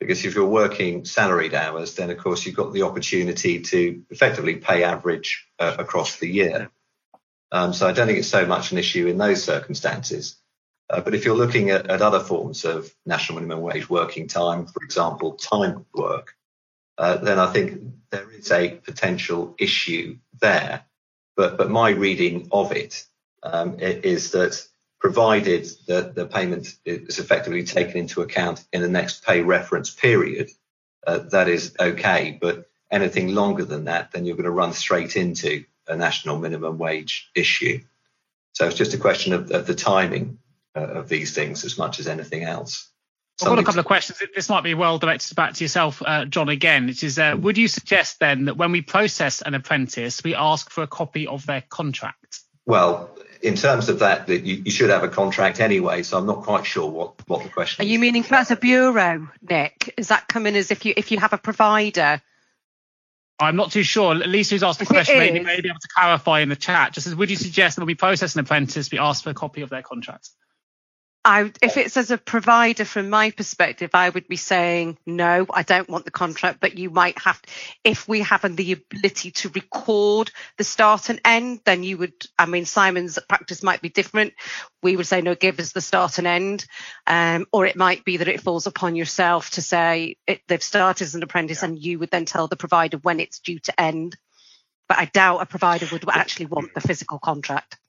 because 0.00 0.24
if 0.24 0.34
you're 0.34 0.46
working 0.46 1.04
salaried 1.04 1.54
hours, 1.54 1.94
then 1.94 2.10
of 2.10 2.18
course 2.18 2.44
you've 2.44 2.56
got 2.56 2.72
the 2.72 2.82
opportunity 2.82 3.60
to 3.60 4.02
effectively 4.10 4.56
pay 4.56 4.82
average 4.82 5.46
uh, 5.58 5.76
across 5.78 6.16
the 6.16 6.28
year. 6.28 6.70
Um, 7.52 7.72
so 7.72 7.88
I 7.88 7.92
don't 7.92 8.06
think 8.06 8.18
it's 8.18 8.28
so 8.28 8.46
much 8.46 8.72
an 8.72 8.78
issue 8.78 9.06
in 9.06 9.18
those 9.18 9.42
circumstances. 9.42 10.36
Uh, 10.88 11.00
but 11.00 11.14
if 11.14 11.24
you're 11.24 11.36
looking 11.36 11.70
at, 11.70 11.88
at, 11.88 12.02
other 12.02 12.20
forms 12.20 12.64
of 12.64 12.92
national 13.06 13.40
minimum 13.40 13.62
wage 13.62 13.88
working 13.88 14.26
time, 14.26 14.66
for 14.66 14.82
example, 14.82 15.34
time 15.34 15.86
work, 15.94 16.34
uh, 16.98 17.16
then 17.16 17.38
I 17.38 17.46
think 17.52 17.80
there 18.10 18.30
is 18.30 18.50
a 18.50 18.70
potential 18.70 19.54
issue 19.58 20.18
there. 20.40 20.84
But, 21.36 21.56
but 21.56 21.70
my 21.70 21.90
reading 21.90 22.48
of 22.50 22.72
it 22.72 23.04
um, 23.42 23.76
is 23.78 24.32
that 24.32 24.66
provided 25.00 25.66
that 25.86 26.14
the 26.14 26.26
payment 26.26 26.76
is 26.84 27.18
effectively 27.18 27.64
taken 27.64 27.96
into 27.96 28.20
account 28.20 28.64
in 28.72 28.82
the 28.82 28.88
next 28.88 29.24
pay 29.24 29.40
reference 29.40 29.90
period, 29.90 30.50
uh, 31.06 31.18
that 31.30 31.48
is 31.48 31.74
okay. 31.80 32.36
But 32.38 32.66
anything 32.90 33.34
longer 33.34 33.64
than 33.64 33.84
that, 33.84 34.12
then 34.12 34.24
you're 34.24 34.36
going 34.36 34.44
to 34.44 34.50
run 34.50 34.72
straight 34.72 35.16
into 35.16 35.64
a 35.90 35.96
national 35.96 36.38
minimum 36.38 36.78
wage 36.78 37.30
issue. 37.34 37.80
So 38.52 38.66
it's 38.66 38.76
just 38.76 38.94
a 38.94 38.98
question 38.98 39.32
of, 39.32 39.50
of 39.50 39.66
the 39.66 39.74
timing 39.74 40.38
uh, 40.74 40.80
of 40.80 41.08
these 41.08 41.34
things 41.34 41.64
as 41.64 41.76
much 41.76 42.00
as 42.00 42.06
anything 42.06 42.44
else. 42.44 42.88
I've 43.42 43.48
got 43.48 43.58
a 43.58 43.64
couple 43.64 43.80
of 43.80 43.86
questions. 43.86 44.22
This 44.34 44.50
might 44.50 44.64
be 44.64 44.74
well 44.74 44.98
directed 44.98 45.34
back 45.34 45.54
to 45.54 45.64
yourself, 45.64 46.02
uh, 46.04 46.26
Jon, 46.26 46.50
again. 46.50 46.86
Which 46.86 47.02
is, 47.02 47.18
uh, 47.18 47.36
would 47.40 47.56
you 47.56 47.68
suggest 47.68 48.20
then 48.20 48.44
that 48.46 48.56
when 48.56 48.70
we 48.70 48.82
process 48.82 49.40
an 49.40 49.54
apprentice, 49.54 50.22
we 50.22 50.34
ask 50.34 50.70
for 50.70 50.82
a 50.82 50.86
copy 50.86 51.26
of 51.26 51.46
their 51.46 51.62
contract? 51.62 52.40
Well, 52.66 53.10
in 53.40 53.56
terms 53.56 53.88
of 53.88 54.00
that, 54.00 54.26
that 54.26 54.42
you, 54.44 54.62
you, 54.66 54.70
should 54.70 54.90
have 54.90 55.04
a 55.04 55.08
contract 55.08 55.60
anyway. 55.60 56.02
So 56.02 56.18
I'm 56.18 56.26
not 56.26 56.42
quite 56.42 56.66
sure 56.66 56.90
what, 56.90 57.14
what 57.28 57.42
the 57.42 57.48
question. 57.48 57.82
Are 57.82 57.86
is. 57.86 57.92
you 57.92 57.98
meaning 57.98 58.24
as 58.30 58.50
a 58.50 58.56
bureau, 58.56 59.28
Nick? 59.48 59.94
Is 59.96 60.08
that 60.08 60.28
coming 60.28 60.54
as 60.54 60.70
if 60.70 60.84
you 60.84 60.92
if 60.96 61.10
you 61.10 61.18
have 61.18 61.32
a 61.32 61.38
provider 61.38 62.20
I'm 63.40 63.56
not 63.56 63.72
too 63.72 63.82
sure. 63.82 64.14
Lisa, 64.14 64.54
who's 64.54 64.62
asked 64.62 64.80
the 64.80 64.86
question, 64.86 65.18
maybe, 65.18 65.40
maybe 65.40 65.68
able 65.68 65.80
to 65.80 65.88
clarify 65.96 66.40
in 66.40 66.50
the 66.50 66.56
chat. 66.56 66.92
Just 66.92 67.06
as, 67.06 67.14
would 67.14 67.30
you 67.30 67.36
suggest 67.36 67.76
that 67.76 67.82
when 67.82 67.86
we 67.86 67.94
process 67.94 68.34
an 68.34 68.40
apprentice, 68.40 68.90
we 68.92 68.98
ask 68.98 69.24
for 69.24 69.30
a 69.30 69.34
copy 69.34 69.62
of 69.62 69.70
their 69.70 69.82
contract? 69.82 70.28
I, 71.22 71.52
if 71.60 71.76
it's 71.76 71.98
as 71.98 72.10
a 72.10 72.16
provider, 72.16 72.86
from 72.86 73.10
my 73.10 73.30
perspective, 73.30 73.90
I 73.92 74.08
would 74.08 74.26
be 74.26 74.36
saying 74.36 74.96
no, 75.04 75.46
I 75.52 75.62
don't 75.62 75.88
want 75.88 76.06
the 76.06 76.10
contract. 76.10 76.60
But 76.60 76.78
you 76.78 76.88
might 76.88 77.18
have, 77.18 77.40
if 77.84 78.08
we 78.08 78.20
have 78.20 78.40
the 78.56 78.72
ability 78.72 79.32
to 79.32 79.50
record 79.50 80.30
the 80.56 80.64
start 80.64 81.10
and 81.10 81.20
end, 81.24 81.60
then 81.66 81.82
you 81.82 81.98
would. 81.98 82.14
I 82.38 82.46
mean, 82.46 82.64
Simon's 82.64 83.18
practice 83.28 83.62
might 83.62 83.82
be 83.82 83.90
different. 83.90 84.32
We 84.82 84.96
would 84.96 85.06
say 85.06 85.20
no, 85.20 85.34
give 85.34 85.60
us 85.60 85.72
the 85.72 85.82
start 85.82 86.16
and 86.16 86.26
end, 86.26 86.64
um, 87.06 87.46
or 87.52 87.66
it 87.66 87.76
might 87.76 88.02
be 88.04 88.16
that 88.16 88.28
it 88.28 88.40
falls 88.40 88.66
upon 88.66 88.96
yourself 88.96 89.50
to 89.50 89.62
say 89.62 90.16
it, 90.26 90.40
they've 90.48 90.62
started 90.62 91.04
as 91.04 91.14
an 91.14 91.22
apprentice, 91.22 91.62
yeah. 91.62 91.68
and 91.68 91.78
you 91.78 91.98
would 91.98 92.10
then 92.10 92.24
tell 92.24 92.48
the 92.48 92.56
provider 92.56 92.96
when 92.96 93.20
it's 93.20 93.40
due 93.40 93.58
to 93.58 93.78
end. 93.78 94.16
But 94.88 94.98
I 94.98 95.04
doubt 95.04 95.42
a 95.42 95.46
provider 95.46 95.86
would 95.92 96.08
actually 96.08 96.46
want 96.46 96.72
the 96.74 96.80
physical 96.80 97.18
contract. 97.18 97.79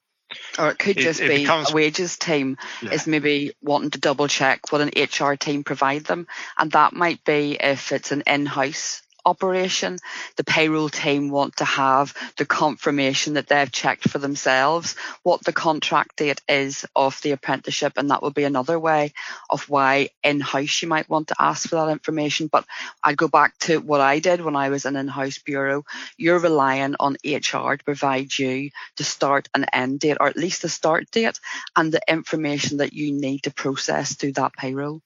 Or 0.58 0.70
it 0.70 0.78
could 0.78 0.96
just 0.96 1.20
it, 1.20 1.24
it 1.24 1.28
be 1.28 1.36
becomes, 1.38 1.70
a 1.70 1.74
wages 1.74 2.16
team 2.16 2.58
yeah. 2.82 2.92
is 2.92 3.06
maybe 3.06 3.52
wanting 3.62 3.90
to 3.90 4.00
double 4.00 4.28
check 4.28 4.72
what 4.72 4.80
an 4.80 4.90
HR 4.96 5.34
team 5.34 5.64
provide 5.64 6.04
them. 6.04 6.26
And 6.58 6.72
that 6.72 6.92
might 6.92 7.24
be 7.24 7.56
if 7.58 7.92
it's 7.92 8.12
an 8.12 8.22
in-house 8.26 9.02
operation, 9.24 9.98
the 10.36 10.44
payroll 10.44 10.88
team 10.88 11.30
want 11.30 11.56
to 11.56 11.64
have 11.64 12.14
the 12.36 12.46
confirmation 12.46 13.34
that 13.34 13.48
they've 13.48 13.70
checked 13.70 14.08
for 14.08 14.18
themselves 14.18 14.96
what 15.22 15.44
the 15.44 15.52
contract 15.52 16.16
date 16.16 16.40
is 16.48 16.84
of 16.94 17.20
the 17.22 17.32
apprenticeship. 17.32 17.94
And 17.96 18.10
that 18.10 18.22
would 18.22 18.34
be 18.34 18.44
another 18.44 18.78
way 18.78 19.12
of 19.48 19.68
why 19.68 20.08
in 20.22 20.40
house 20.40 20.82
you 20.82 20.88
might 20.88 21.08
want 21.08 21.28
to 21.28 21.36
ask 21.38 21.68
for 21.68 21.76
that 21.76 21.90
information. 21.90 22.48
But 22.48 22.64
I'd 23.02 23.16
go 23.16 23.28
back 23.28 23.56
to 23.60 23.78
what 23.78 24.00
I 24.00 24.18
did 24.18 24.40
when 24.40 24.56
I 24.56 24.70
was 24.70 24.84
an 24.84 24.96
in 24.96 25.08
house 25.08 25.38
bureau. 25.38 25.84
You're 26.16 26.38
relying 26.38 26.96
on 26.98 27.16
HR 27.24 27.74
to 27.74 27.84
provide 27.84 28.36
you 28.36 28.70
the 28.96 29.04
start 29.04 29.48
and 29.54 29.66
end 29.72 30.00
date, 30.00 30.16
or 30.20 30.26
at 30.26 30.36
least 30.36 30.62
the 30.62 30.68
start 30.68 31.10
date, 31.10 31.38
and 31.76 31.92
the 31.92 32.00
information 32.08 32.78
that 32.78 32.92
you 32.92 33.12
need 33.12 33.44
to 33.44 33.52
process 33.52 34.14
through 34.14 34.32
that 34.32 34.52
payroll. 34.54 35.02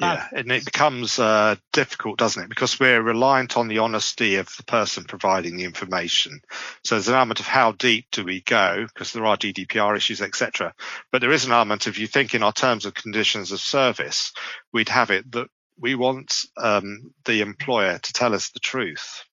Yeah, 0.00 0.28
and 0.32 0.52
it 0.52 0.64
becomes 0.64 1.18
uh, 1.18 1.56
difficult, 1.72 2.18
doesn't 2.18 2.44
it? 2.44 2.48
Because 2.48 2.78
we're 2.78 3.02
reliant 3.02 3.56
on 3.56 3.66
the 3.66 3.78
honesty 3.78 4.36
of 4.36 4.48
the 4.56 4.62
person 4.62 5.04
providing 5.04 5.56
the 5.56 5.64
information. 5.64 6.40
So 6.84 6.94
there's 6.94 7.08
an 7.08 7.16
element 7.16 7.40
of 7.40 7.46
how 7.46 7.72
deep 7.72 8.06
do 8.12 8.24
we 8.24 8.40
go, 8.42 8.86
because 8.86 9.12
there 9.12 9.26
are 9.26 9.36
GDPR 9.36 9.96
issues, 9.96 10.22
etc. 10.22 10.72
But 11.10 11.20
there 11.20 11.32
is 11.32 11.46
an 11.46 11.52
element 11.52 11.88
of 11.88 11.98
you 11.98 12.06
think 12.06 12.34
in 12.34 12.44
our 12.44 12.52
terms 12.52 12.86
of 12.86 12.94
conditions 12.94 13.50
of 13.50 13.60
service, 13.60 14.32
we'd 14.72 14.88
have 14.88 15.10
it 15.10 15.30
that 15.32 15.48
we 15.80 15.96
want 15.96 16.44
um, 16.56 17.12
the 17.24 17.40
employer 17.40 17.98
to 17.98 18.12
tell 18.12 18.34
us 18.34 18.50
the 18.50 18.60
truth, 18.60 19.24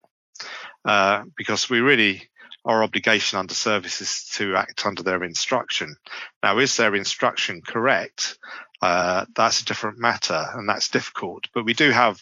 uh, 0.87 1.25
because 1.37 1.69
we 1.69 1.81
really 1.81 2.29
our 2.65 2.83
obligation 2.83 3.39
under 3.39 3.55
services 3.55 4.31
to 4.35 4.57
act 4.57 4.87
under 4.87 5.03
their 5.03 5.23
instruction. 5.23 5.97
Now, 6.43 6.59
is 6.59 6.77
their 6.77 6.95
instruction 6.95 7.61
correct? 7.61 8.39
Uh, 8.85 9.24
that's 9.35 9.62
a 9.62 9.64
different 9.64 9.99
matter 9.99 10.47
and 10.53 10.68
that's 10.68 10.91
difficult. 10.91 11.49
But 11.55 11.64
we 11.64 11.72
do 11.72 11.91
have 11.91 12.20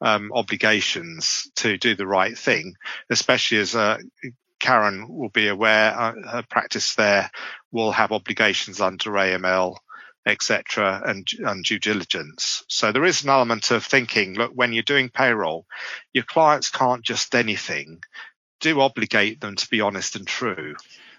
um, 0.00 0.30
obligations 0.32 1.50
to 1.56 1.76
do 1.78 1.96
the 1.96 2.06
right 2.06 2.38
thing, 2.38 2.76
especially 3.10 3.58
as 3.58 3.74
uh, 3.74 3.98
Karen 4.60 5.08
will 5.08 5.30
be 5.30 5.48
aware, 5.48 5.98
uh, 5.98 6.12
her 6.30 6.44
practice 6.48 6.94
there 6.94 7.28
will 7.72 7.90
have 7.90 8.12
obligations 8.12 8.80
under 8.80 9.10
AML, 9.10 9.78
etc., 10.24 11.02
and, 11.04 11.26
and 11.40 11.64
due 11.64 11.80
diligence. 11.80 12.62
So 12.68 12.92
there 12.92 13.04
is 13.04 13.24
an 13.24 13.30
element 13.30 13.72
of 13.72 13.84
thinking, 13.84 14.34
look, 14.34 14.52
when 14.54 14.72
you're 14.72 14.84
doing 14.84 15.08
payroll, 15.08 15.66
your 16.12 16.24
clients 16.24 16.70
can't 16.70 17.02
just 17.02 17.34
anything. 17.34 18.04
Do 18.60 18.80
obligate 18.80 19.40
them 19.40 19.56
to 19.56 19.68
be 19.68 19.80
honest 19.80 20.14
and 20.14 20.24
true. 20.24 20.76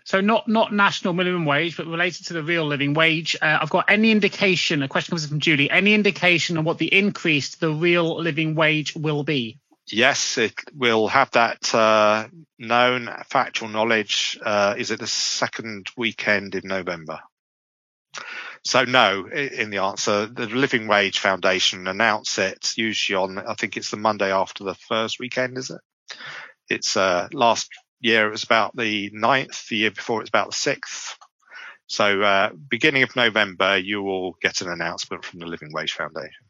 So 0.07 0.21
not 0.21 0.47
not 0.47 0.71
national 0.71 1.13
minimum 1.13 1.43
wage, 1.43 1.75
but 1.75 1.85
related 1.85 2.27
to 2.27 2.33
the 2.33 2.41
real 2.41 2.65
living 2.65 2.93
wage. 2.93 3.35
Uh, 3.41 3.57
I've 3.61 3.69
got 3.69 3.89
any 3.89 4.09
indication. 4.09 4.81
A 4.81 4.87
question 4.87 5.11
comes 5.11 5.27
from 5.27 5.41
Julie. 5.41 5.69
Any 5.69 5.93
indication 5.93 6.57
on 6.57 6.63
what 6.63 6.77
the 6.77 6.93
increase 6.97 7.51
to 7.51 7.59
the 7.59 7.73
real 7.73 8.15
living 8.15 8.55
wage 8.55 8.95
will 8.95 9.25
be? 9.25 9.59
Yes, 9.87 10.37
it 10.37 10.53
will 10.73 11.09
have 11.09 11.31
that 11.31 11.75
uh, 11.75 12.29
known 12.57 13.09
factual 13.25 13.67
knowledge. 13.67 14.39
Uh, 14.41 14.75
is 14.77 14.91
it 14.91 15.01
the 15.01 15.07
second 15.07 15.89
weekend 15.97 16.55
in 16.55 16.69
November? 16.69 17.19
So 18.63 18.85
no, 18.85 19.27
in 19.27 19.71
the 19.71 19.79
answer, 19.79 20.25
the 20.25 20.47
Living 20.47 20.87
Wage 20.87 21.19
Foundation 21.19 21.85
announce 21.85 22.37
it 22.37 22.77
usually 22.77 23.17
on, 23.17 23.39
I 23.39 23.55
think 23.55 23.75
it's 23.75 23.91
the 23.91 23.97
Monday 23.97 24.31
after 24.31 24.63
the 24.63 24.75
first 24.75 25.19
weekend, 25.19 25.57
is 25.57 25.69
it? 25.69 25.81
It's 26.69 26.95
uh, 26.95 27.27
last 27.33 27.69
year 27.99 28.27
it 28.27 28.31
was 28.31 28.43
about 28.43 28.75
the 28.75 29.09
9th, 29.11 29.67
the 29.67 29.77
year 29.77 29.91
before 29.91 30.19
it 30.19 30.23
was 30.23 30.29
about 30.29 30.51
the 30.51 30.55
6th. 30.55 31.15
So, 31.87 32.21
uh, 32.21 32.49
beginning 32.69 33.03
of 33.03 33.15
November, 33.15 33.77
you 33.77 34.03
will 34.03 34.33
get 34.41 34.61
an 34.61 34.69
announcement 34.69 35.23
from 35.23 35.39
the 35.39 35.45
Living 35.45 35.71
Wage 35.71 35.93
Foundation. 35.93 36.46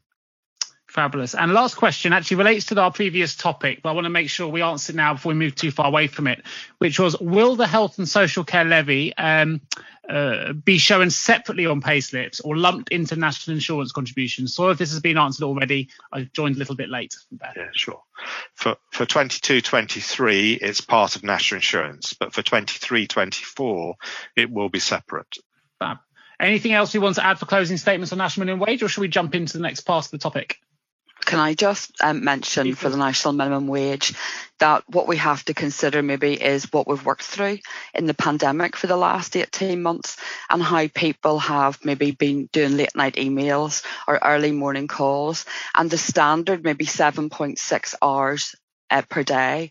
Fabulous. 0.98 1.36
And 1.36 1.52
last 1.52 1.76
question 1.76 2.12
actually 2.12 2.38
relates 2.38 2.64
to 2.66 2.80
our 2.80 2.90
previous 2.90 3.36
topic, 3.36 3.82
but 3.84 3.90
I 3.90 3.92
want 3.92 4.06
to 4.06 4.10
make 4.10 4.28
sure 4.28 4.48
we 4.48 4.62
answer 4.62 4.92
it 4.92 4.96
now 4.96 5.12
before 5.12 5.30
we 5.30 5.38
move 5.38 5.54
too 5.54 5.70
far 5.70 5.86
away 5.86 6.08
from 6.08 6.26
it, 6.26 6.42
which 6.78 6.98
was 6.98 7.16
Will 7.20 7.54
the 7.54 7.68
health 7.68 7.98
and 7.98 8.08
social 8.08 8.42
care 8.42 8.64
levy 8.64 9.16
um, 9.16 9.60
uh, 10.08 10.54
be 10.54 10.78
shown 10.78 11.10
separately 11.10 11.66
on 11.66 11.80
payslips 11.80 12.40
or 12.44 12.56
lumped 12.56 12.88
into 12.88 13.14
national 13.14 13.54
insurance 13.54 13.92
contributions? 13.92 14.56
So 14.56 14.70
if 14.70 14.78
this 14.78 14.90
has 14.90 14.98
been 14.98 15.16
answered 15.16 15.44
already, 15.44 15.90
I 16.12 16.22
joined 16.32 16.56
a 16.56 16.58
little 16.58 16.74
bit 16.74 16.88
late. 16.88 17.14
Yeah, 17.30 17.68
sure. 17.74 18.02
For 18.54 18.74
for 18.90 19.06
22 19.06 19.60
23, 19.60 20.54
it's 20.54 20.80
part 20.80 21.14
of 21.14 21.22
national 21.22 21.58
insurance, 21.58 22.12
but 22.12 22.32
for 22.32 22.42
23 22.42 23.06
24, 23.06 23.94
it 24.34 24.50
will 24.50 24.68
be 24.68 24.80
separate. 24.80 25.36
Fab. 25.78 25.98
Anything 26.40 26.72
else 26.72 26.92
we 26.92 26.98
want 26.98 27.14
to 27.14 27.24
add 27.24 27.38
for 27.38 27.46
closing 27.46 27.76
statements 27.76 28.10
on 28.10 28.18
national 28.18 28.46
minimum 28.46 28.66
wage, 28.66 28.82
or 28.82 28.88
should 28.88 29.02
we 29.02 29.06
jump 29.06 29.36
into 29.36 29.52
the 29.52 29.62
next 29.62 29.82
part 29.82 30.04
of 30.04 30.10
the 30.10 30.18
topic? 30.18 30.58
Can 31.24 31.38
I 31.38 31.54
just 31.54 31.92
um, 32.00 32.24
mention 32.24 32.74
for 32.74 32.88
the 32.88 32.96
national 32.96 33.34
minimum 33.34 33.66
wage 33.66 34.14
that 34.58 34.82
what 34.88 35.06
we 35.06 35.16
have 35.18 35.44
to 35.44 35.54
consider 35.54 36.02
maybe 36.02 36.34
is 36.34 36.72
what 36.72 36.88
we've 36.88 37.04
worked 37.04 37.22
through 37.22 37.58
in 37.94 38.06
the 38.06 38.14
pandemic 38.14 38.76
for 38.76 38.86
the 38.86 38.96
last 38.96 39.36
18 39.36 39.82
months 39.82 40.16
and 40.48 40.62
how 40.62 40.86
people 40.88 41.38
have 41.38 41.78
maybe 41.84 42.12
been 42.12 42.48
doing 42.52 42.76
late 42.76 42.96
night 42.96 43.14
emails 43.14 43.84
or 44.06 44.18
early 44.22 44.52
morning 44.52 44.88
calls 44.88 45.44
and 45.74 45.90
the 45.90 45.98
standard 45.98 46.64
maybe 46.64 46.86
7.6 46.86 47.94
hours 48.02 48.54
uh, 48.90 49.02
per 49.08 49.22
day 49.22 49.70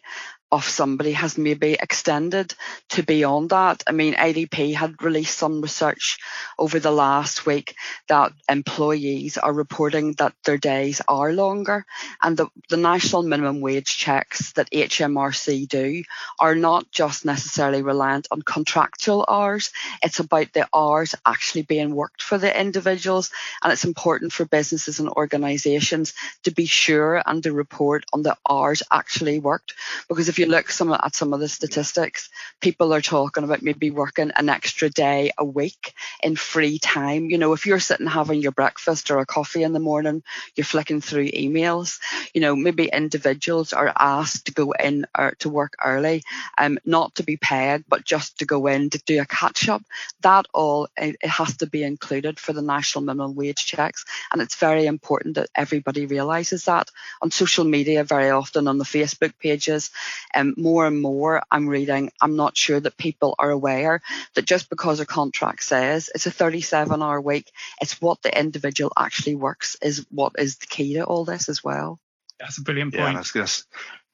of 0.51 0.63
somebody 0.63 1.11
has 1.11 1.37
maybe 1.37 1.73
extended 1.73 2.53
to 2.89 3.03
beyond 3.03 3.49
that. 3.49 3.83
I 3.85 3.91
mean, 3.91 4.13
ADP 4.13 4.73
had 4.75 5.01
released 5.03 5.37
some 5.37 5.61
research 5.61 6.19
over 6.57 6.79
the 6.79 6.91
last 6.91 7.45
week 7.45 7.75
that 8.07 8.31
employees 8.49 9.37
are 9.37 9.51
reporting 9.51 10.13
that 10.13 10.33
their 10.45 10.57
days 10.57 11.01
are 11.07 11.33
longer 11.33 11.85
and 12.21 12.37
the, 12.37 12.47
the 12.69 12.77
national 12.77 13.23
minimum 13.23 13.59
wage 13.59 13.97
checks 13.97 14.53
that 14.53 14.71
HMRC 14.71 15.67
do 15.67 16.03
are 16.39 16.55
not 16.55 16.89
just 16.91 17.25
necessarily 17.25 17.81
reliant 17.81 18.27
on 18.31 18.41
contractual 18.41 19.25
hours. 19.27 19.71
It's 20.01 20.19
about 20.19 20.53
the 20.53 20.67
hours 20.73 21.13
actually 21.25 21.63
being 21.63 21.93
worked 21.93 22.21
for 22.21 22.37
the 22.37 22.57
individuals. 22.57 23.31
And 23.61 23.73
it's 23.73 23.85
important 23.85 24.31
for 24.31 24.45
businesses 24.45 24.99
and 24.99 25.09
organizations 25.09 26.13
to 26.43 26.51
be 26.51 26.65
sure 26.65 27.21
and 27.25 27.43
to 27.43 27.51
report 27.51 28.05
on 28.13 28.21
the 28.23 28.37
hours 28.49 28.81
actually 28.91 29.39
worked 29.39 29.73
because 30.07 30.29
if 30.29 30.36
if 30.37 30.41
you 30.41 30.51
look 30.51 30.69
some 30.69 30.93
at 30.93 31.15
some 31.15 31.33
of 31.33 31.39
the 31.39 31.49
statistics, 31.49 32.29
people 32.61 32.93
are 32.93 33.01
talking 33.01 33.43
about 33.43 33.63
maybe 33.63 33.89
working 33.89 34.29
an 34.35 34.49
extra 34.49 34.87
day 34.87 35.31
a 35.35 35.43
week 35.43 35.95
in 36.21 36.35
free 36.35 36.77
time. 36.77 37.31
You 37.31 37.39
know, 37.39 37.53
if 37.53 37.65
you're 37.65 37.79
sitting 37.79 38.05
having 38.05 38.39
your 38.39 38.51
breakfast 38.51 39.09
or 39.09 39.17
a 39.17 39.25
coffee 39.25 39.63
in 39.63 39.73
the 39.73 39.79
morning, 39.79 40.21
you're 40.55 40.63
flicking 40.63 41.01
through 41.01 41.29
emails. 41.29 41.97
You 42.35 42.41
know, 42.41 42.55
maybe 42.55 42.85
individuals 42.85 43.73
are 43.73 43.91
asked 43.97 44.45
to 44.45 44.51
go 44.51 44.73
in 44.73 45.07
or 45.17 45.33
to 45.39 45.49
work 45.49 45.73
early, 45.83 46.21
um, 46.55 46.77
not 46.85 47.15
to 47.15 47.23
be 47.23 47.37
paid, 47.37 47.85
but 47.87 48.05
just 48.05 48.37
to 48.37 48.45
go 48.45 48.67
in 48.67 48.91
to 48.91 48.99
do 49.07 49.19
a 49.19 49.25
catch 49.25 49.67
up. 49.67 49.81
That 50.21 50.45
all 50.53 50.87
it, 50.95 51.15
it 51.19 51.29
has 51.29 51.57
to 51.57 51.65
be 51.65 51.81
included 51.81 52.39
for 52.39 52.53
the 52.53 52.61
national 52.61 53.05
minimum 53.05 53.33
wage 53.33 53.65
checks, 53.65 54.05
and 54.31 54.39
it's 54.39 54.55
very 54.55 54.85
important 54.85 55.33
that 55.33 55.49
everybody 55.55 56.05
realizes 56.05 56.65
that. 56.65 56.91
On 57.23 57.31
social 57.31 57.65
media, 57.65 58.03
very 58.03 58.29
often 58.29 58.67
on 58.67 58.77
the 58.77 58.83
Facebook 58.83 59.33
pages, 59.39 59.89
um, 60.33 60.53
more 60.57 60.85
and 60.85 61.01
more 61.01 61.41
I'm 61.51 61.67
reading, 61.67 62.11
I'm 62.21 62.35
not 62.35 62.57
sure 62.57 62.79
that 62.79 62.97
people 62.97 63.35
are 63.39 63.49
aware 63.49 64.01
that 64.35 64.45
just 64.45 64.69
because 64.69 64.99
a 64.99 65.05
contract 65.05 65.63
says 65.63 66.09
it's 66.13 66.27
a 66.27 66.31
37 66.31 67.01
hour 67.01 67.19
week, 67.21 67.51
it's 67.81 68.01
what 68.01 68.21
the 68.21 68.37
individual 68.37 68.91
actually 68.97 69.35
works 69.35 69.77
is 69.81 70.05
what 70.11 70.33
is 70.37 70.57
the 70.57 70.67
key 70.67 70.95
to 70.95 71.03
all 71.03 71.25
this 71.25 71.49
as 71.49 71.63
well. 71.63 71.99
That's 72.39 72.57
a 72.57 72.61
brilliant 72.61 72.93
point. 72.93 73.13
Yeah, 73.13 73.23
I 73.35 73.41
was, 73.41 73.65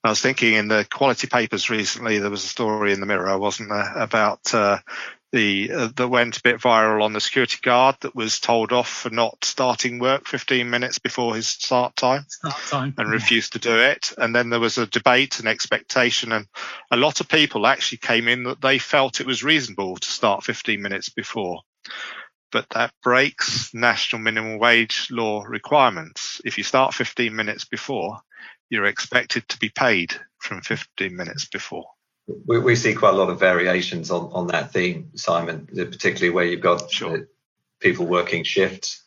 I 0.03 0.09
was 0.09 0.21
thinking 0.21 0.53
in 0.53 0.67
the 0.67 0.85
quality 0.89 1.27
papers 1.27 1.69
recently, 1.69 2.19
there 2.19 2.29
was 2.29 2.43
a 2.43 2.47
story 2.47 2.93
in 2.93 2.99
the 2.99 3.05
Mirror, 3.05 3.37
wasn't 3.37 3.69
there, 3.69 3.97
about 3.97 4.53
uh, 4.53 4.79
the 5.33 5.71
uh, 5.71 5.89
that 5.95 6.07
went 6.07 6.37
a 6.37 6.41
bit 6.43 6.61
viral 6.61 7.01
on 7.03 7.11
the 7.11 7.19
security 7.19 7.57
guard 7.61 7.97
that 8.01 8.15
was 8.15 8.39
told 8.39 8.71
off 8.71 8.87
for 8.87 9.09
not 9.09 9.43
starting 9.43 9.97
work 9.97 10.27
15 10.27 10.69
minutes 10.69 10.99
before 10.99 11.35
his 11.35 11.47
start 11.47 11.95
time, 11.95 12.23
start 12.29 12.61
time. 12.69 12.93
and 12.97 13.09
refused 13.09 13.53
to 13.53 13.59
do 13.59 13.75
it. 13.75 14.13
And 14.17 14.33
then 14.33 14.49
there 14.49 14.59
was 14.59 14.77
a 14.77 14.85
debate 14.85 15.39
and 15.39 15.47
expectation, 15.47 16.31
and 16.31 16.47
a 16.91 16.97
lot 16.97 17.19
of 17.19 17.27
people 17.27 17.65
actually 17.65 17.97
came 17.97 18.27
in 18.27 18.43
that 18.43 18.61
they 18.61 18.77
felt 18.77 19.19
it 19.19 19.27
was 19.27 19.43
reasonable 19.43 19.97
to 19.97 20.07
start 20.07 20.43
15 20.43 20.79
minutes 20.79 21.09
before. 21.09 21.61
But 22.51 22.69
that 22.69 22.93
breaks 23.01 23.73
national 23.73 24.21
minimum 24.21 24.59
wage 24.59 25.07
law 25.09 25.43
requirements. 25.43 26.41
If 26.45 26.59
you 26.59 26.63
start 26.63 26.93
15 26.93 27.35
minutes 27.35 27.65
before, 27.65 28.19
you're 28.69 28.85
expected 28.85 29.49
to 29.49 29.57
be 29.57 29.69
paid 29.69 30.13
from 30.37 30.61
15 30.61 31.15
minutes 31.15 31.45
before. 31.45 31.87
We, 32.27 32.59
we 32.59 32.75
see 32.75 32.93
quite 32.93 33.13
a 33.13 33.17
lot 33.17 33.29
of 33.29 33.39
variations 33.39 34.09
on, 34.11 34.31
on 34.31 34.47
that 34.47 34.71
theme, 34.71 35.11
Simon, 35.15 35.67
particularly 35.67 36.29
where 36.29 36.45
you've 36.45 36.61
got 36.61 36.91
sure. 36.91 37.27
people 37.79 38.05
working 38.05 38.43
shifts. 38.43 39.03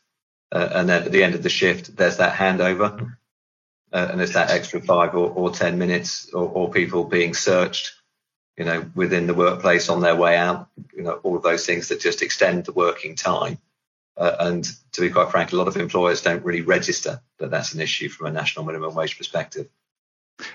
Uh, 0.53 0.69
and 0.73 0.89
then 0.89 1.05
at 1.05 1.12
the 1.12 1.25
end 1.25 1.35
of 1.35 1.43
the 1.43 1.49
shift, 1.49 1.97
there's 1.97 2.19
that 2.19 2.35
handover. 2.35 3.17
Uh, 3.93 4.09
and 4.11 4.21
there's 4.21 4.33
that 4.33 4.51
extra 4.51 4.81
five 4.81 5.14
or, 5.14 5.31
or 5.31 5.51
10 5.51 5.79
minutes, 5.79 6.31
or, 6.33 6.49
or, 6.49 6.71
people 6.71 7.05
being 7.05 7.35
searched, 7.35 7.93
you 8.57 8.64
know, 8.64 8.85
within 8.95 9.27
the 9.27 9.35
workplace 9.35 9.89
on 9.89 10.01
their 10.01 10.17
way 10.17 10.37
out, 10.37 10.69
you 10.95 11.03
know, 11.03 11.12
all 11.23 11.37
of 11.37 11.43
those 11.43 11.64
things 11.64 11.89
that 11.89 12.01
just 12.01 12.21
extend 12.21 12.64
the 12.64 12.73
working 12.73 13.14
time. 13.14 13.59
Uh, 14.17 14.35
and 14.41 14.69
to 14.93 15.01
be 15.01 15.11
quite 15.11 15.31
frank, 15.31 15.53
a 15.53 15.57
lot 15.57 15.69
of 15.69 15.77
employers 15.77 16.23
don't 16.23 16.45
really 16.45 16.62
register 16.62 17.21
that 17.39 17.51
that's 17.51 17.75
an 17.75 17.81
issue 17.81 18.09
from 18.09 18.27
a 18.27 18.33
national 18.33 18.64
minimum 18.64 18.95
wage 18.95 19.17
perspective. 19.17 19.69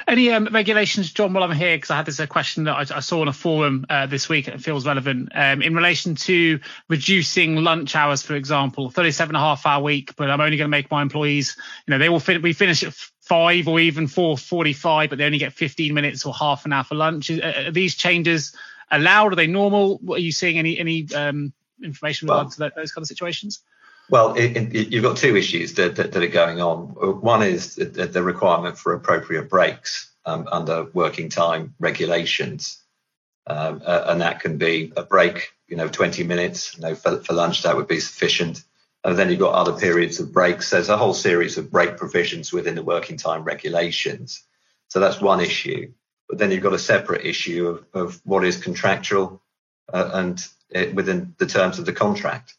Any 0.07 0.31
um, 0.31 0.47
regulations, 0.51 1.11
Jon, 1.11 1.33
while 1.33 1.43
I'm 1.43 1.55
here, 1.55 1.75
because 1.75 1.89
I 1.89 1.97
had 1.97 2.05
this 2.05 2.19
a 2.19 2.27
question 2.27 2.65
that 2.65 2.91
I, 2.91 2.97
I, 2.97 2.99
saw 2.99 3.21
on 3.21 3.27
a 3.27 3.33
forum 3.33 3.85
uh, 3.89 4.05
this 4.05 4.29
week 4.29 4.47
and 4.47 4.55
it 4.55 4.61
feels 4.63 4.85
relevant 4.85 5.29
um, 5.33 5.61
in 5.63 5.73
relation 5.73 6.13
to 6.15 6.59
reducing 6.87 7.55
lunch 7.55 7.95
hours, 7.95 8.21
for 8.21 8.35
example, 8.35 8.91
37 8.91 9.35
and 9.35 9.41
a 9.41 9.45
half 9.45 9.65
hour 9.65 9.81
week, 9.81 10.15
but 10.15 10.29
I'm 10.29 10.39
only 10.39 10.57
going 10.57 10.67
to 10.67 10.71
make 10.71 10.91
my 10.91 11.01
employees, 11.01 11.57
you 11.87 11.91
know, 11.91 11.97
they 11.97 12.09
will 12.09 12.19
fin- 12.19 12.43
we 12.43 12.53
finish 12.53 12.83
at 12.83 12.93
five 13.21 13.67
or 13.67 13.79
even 13.79 14.05
4.45, 14.05 15.09
but 15.09 15.17
they 15.17 15.25
only 15.25 15.39
get 15.39 15.53
15 15.53 15.93
minutes 15.93 16.25
or 16.25 16.33
half 16.33 16.65
an 16.65 16.73
hour 16.73 16.83
for 16.83 16.95
lunch. 16.95 17.31
Are, 17.31 17.67
are 17.67 17.71
these 17.71 17.95
changes 17.95 18.55
allowed? 18.91 19.33
Are 19.33 19.35
they 19.35 19.47
normal? 19.47 19.97
What 19.99 20.17
are 20.17 20.23
you 20.23 20.31
seeing 20.31 20.59
any, 20.59 20.77
any 20.77 21.07
um, 21.15 21.53
information 21.83 22.27
well, 22.27 22.39
regard 22.39 22.53
to 22.53 22.59
that, 22.59 22.75
those 22.75 22.91
kind 22.91 23.03
of 23.03 23.07
situations? 23.07 23.61
Well, 24.11 24.33
it, 24.33 24.57
it, 24.57 24.89
you've 24.89 25.03
got 25.03 25.15
two 25.15 25.37
issues 25.37 25.75
that, 25.75 25.95
that, 25.95 26.11
that, 26.11 26.21
are 26.21 26.27
going 26.27 26.59
on. 26.59 26.87
One 27.21 27.41
is 27.41 27.75
the, 27.75 27.85
the 27.85 28.21
requirement 28.21 28.77
for 28.77 28.93
appropriate 28.93 29.49
breaks 29.49 30.11
um, 30.25 30.49
under 30.51 30.83
working 30.93 31.29
time 31.29 31.73
regulations, 31.79 32.83
um, 33.47 33.81
uh, 33.85 34.03
and 34.07 34.19
that 34.19 34.41
can 34.41 34.57
be 34.57 34.91
a 34.97 35.03
break, 35.03 35.53
you 35.69 35.77
know, 35.77 35.87
20 35.87 36.25
minutes. 36.25 36.75
You 36.75 36.81
know, 36.81 36.95
for, 36.95 37.23
for 37.23 37.31
lunch 37.31 37.63
that 37.63 37.77
would 37.77 37.87
be 37.87 38.01
sufficient. 38.01 38.65
And 39.05 39.17
then 39.17 39.29
you've 39.29 39.39
got 39.39 39.55
other 39.55 39.79
periods 39.79 40.19
of 40.19 40.33
breaks. 40.33 40.69
There's 40.69 40.89
a 40.89 40.97
whole 40.97 41.13
series 41.13 41.57
of 41.57 41.71
break 41.71 41.95
provisions 41.95 42.51
within 42.51 42.75
the 42.75 42.83
working 42.83 43.15
time 43.15 43.45
regulations. 43.45 44.43
So 44.89 44.99
that's 44.99 45.21
one 45.21 45.39
issue. 45.39 45.93
But 46.27 46.37
then 46.37 46.51
you've 46.51 46.63
got 46.63 46.73
a 46.73 46.79
separate 46.79 47.25
issue 47.25 47.65
of, 47.69 47.85
of 47.93 48.21
what 48.25 48.43
is 48.43 48.57
contractual 48.57 49.41
uh, 49.91 50.09
and 50.13 50.45
it, 50.69 50.93
within 50.93 51.33
the 51.37 51.45
terms 51.45 51.79
of 51.79 51.85
the 51.85 51.93
contract. 51.93 52.55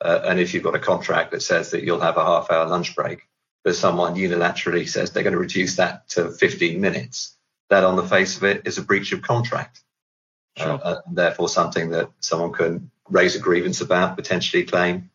Uh, 0.00 0.20
and 0.24 0.40
if 0.40 0.54
you've 0.54 0.62
got 0.62 0.74
a 0.74 0.80
contract 0.80 1.30
that 1.30 1.42
says 1.42 1.70
that 1.70 1.82
you'll 1.82 2.00
have 2.00 2.16
a 2.16 2.24
half 2.24 2.50
hour 2.50 2.66
lunch 2.66 2.94
break, 2.94 3.28
but 3.62 3.74
someone 3.74 4.14
unilaterally 4.14 4.88
says 4.88 5.10
they're 5.10 5.22
going 5.22 5.32
to 5.32 5.38
reduce 5.38 5.76
that 5.76 6.08
to 6.10 6.30
15 6.30 6.80
minutes, 6.80 7.36
that 7.70 7.84
on 7.84 7.96
the 7.96 8.02
face 8.02 8.36
of 8.36 8.44
it 8.44 8.66
is 8.66 8.78
a 8.78 8.82
breach 8.82 9.12
of 9.12 9.22
contract. 9.22 9.80
Sure. 10.56 10.72
Uh, 10.72 10.76
uh, 10.76 11.00
therefore, 11.10 11.48
something 11.48 11.90
that 11.90 12.10
someone 12.20 12.52
can 12.52 12.90
raise 13.08 13.36
a 13.36 13.40
grievance 13.40 13.80
about, 13.80 14.16
potentially 14.16 14.64
claim 14.64 15.10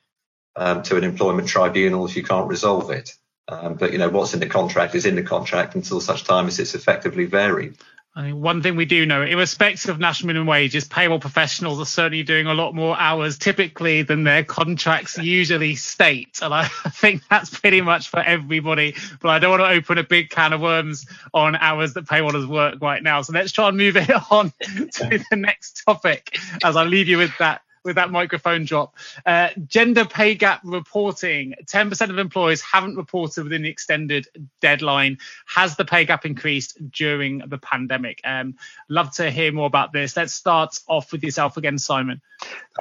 um, 0.56 0.84
to 0.84 0.98
an 0.98 1.04
employment 1.04 1.48
tribunal 1.48 2.06
if 2.06 2.16
you 2.16 2.24
can't 2.24 2.50
resolve 2.50 2.92
it. 2.92 3.16
Um, 3.48 3.76
but 3.76 3.92
you 3.92 3.98
know 3.98 4.10
what's 4.10 4.34
in 4.34 4.40
the 4.40 4.46
contract 4.46 4.94
is 4.94 5.06
in 5.06 5.16
the 5.16 5.24
contract 5.24 5.74
until 5.76 6.02
such 6.02 6.24
time 6.24 6.48
as 6.48 6.60
it's 6.60 6.76
effectively 6.76 7.26
varied. 7.26 7.78
I 8.16 8.24
mean, 8.24 8.42
one 8.42 8.64
thing 8.64 8.76
we 8.76 8.86
do 8.86 9.06
know, 9.06 9.22
irrespective 9.22 9.92
of 9.92 10.00
national 10.00 10.28
minimum 10.28 10.48
wages, 10.48 10.88
payroll 10.88 11.20
professionals 11.20 11.80
are 11.80 11.86
certainly 11.86 12.24
doing 12.24 12.48
a 12.48 12.54
lot 12.56 12.74
more 12.74 13.00
hours 13.00 13.38
typically 13.38 14.02
than 14.02 14.24
their 14.24 14.44
contracts 14.44 15.18
usually 15.18 15.76
state. 15.76 16.40
And 16.42 16.54
I 16.54 16.68
think 16.90 17.22
that's 17.30 17.52
pretty 17.52 17.82
much 17.82 18.10
for 18.10 18.20
everybody. 18.20 18.96
But 19.22 19.30
I 19.30 19.40
don't 19.40 19.52
want 19.52 19.62
to 19.62 19.70
open 19.70 20.00
a 20.00 20.04
big 20.04 20.32
can 20.32 20.54
of 20.54 20.62
worms 20.62 21.06
on 21.34 21.56
hours 21.56 21.94
that 21.94 22.06
payrollers 22.06 22.48
work 22.48 22.82
right 22.82 23.02
now. 23.02 23.22
So 23.22 23.32
let's 23.32 23.52
try 23.52 23.70
and 23.70 23.78
move 23.78 23.96
it 23.96 24.10
on 24.32 24.52
to 24.60 25.24
the 25.30 25.36
next 25.36 25.84
topic 25.86 26.38
as 26.64 26.76
I 26.76 26.84
leave 26.86 27.08
you 27.08 27.20
with 27.20 27.38
that 27.38 27.62
with 27.90 27.96
that 27.96 28.12
microphone 28.12 28.66
drop. 28.66 28.96
Uh, 29.26 29.50
gender 29.68 30.06
pay 30.06 30.36
gap 30.36 30.62
reporting. 30.64 31.56
10% 31.66 32.10
of 32.10 32.20
employers 32.20 32.62
haven't 32.62 32.96
reported 32.96 33.44
within 33.44 33.64
the 33.64 33.70
extended 33.70 34.28
deadline. 34.62 35.18
Has 35.48 35.76
the 35.76 35.86
pay 35.86 36.06
gap 36.06 36.26
increased 36.26 36.78
during 36.92 37.40
the 37.40 37.58
pandemic? 37.58 38.22
Um, 38.24 38.56
love 38.88 39.12
to 39.16 39.32
hear 39.32 39.52
more 39.52 39.66
about 39.68 39.92
this. 39.92 40.16
Let's 40.16 40.34
start 40.34 40.80
off 40.88 41.12
with 41.12 41.24
yourself 41.24 41.58
again, 41.58 41.80
Simon. 41.80 42.22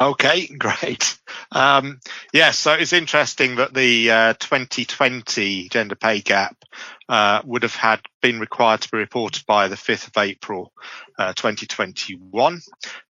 Okay, 0.01 0.47
great. 0.59 1.19
Um, 1.53 2.01
yes, 2.33 2.33
yeah, 2.33 2.51
so 2.51 2.73
it's 2.75 2.93
interesting 2.93 3.57
that 3.57 3.75
the 3.75 4.11
uh, 4.11 4.33
2020 4.35 5.69
gender 5.69 5.95
pay 5.95 6.21
gap 6.21 6.57
uh, 7.09 7.41
would 7.45 7.63
have 7.63 7.75
had 7.75 8.01
been 8.21 8.39
required 8.39 8.83
to 8.83 8.91
be 8.91 8.99
reported 8.99 9.47
by 9.47 9.69
the 9.69 9.77
5th 9.77 10.09
of 10.09 10.23
April 10.23 10.73
uh, 11.19 11.33
2021. 11.33 12.61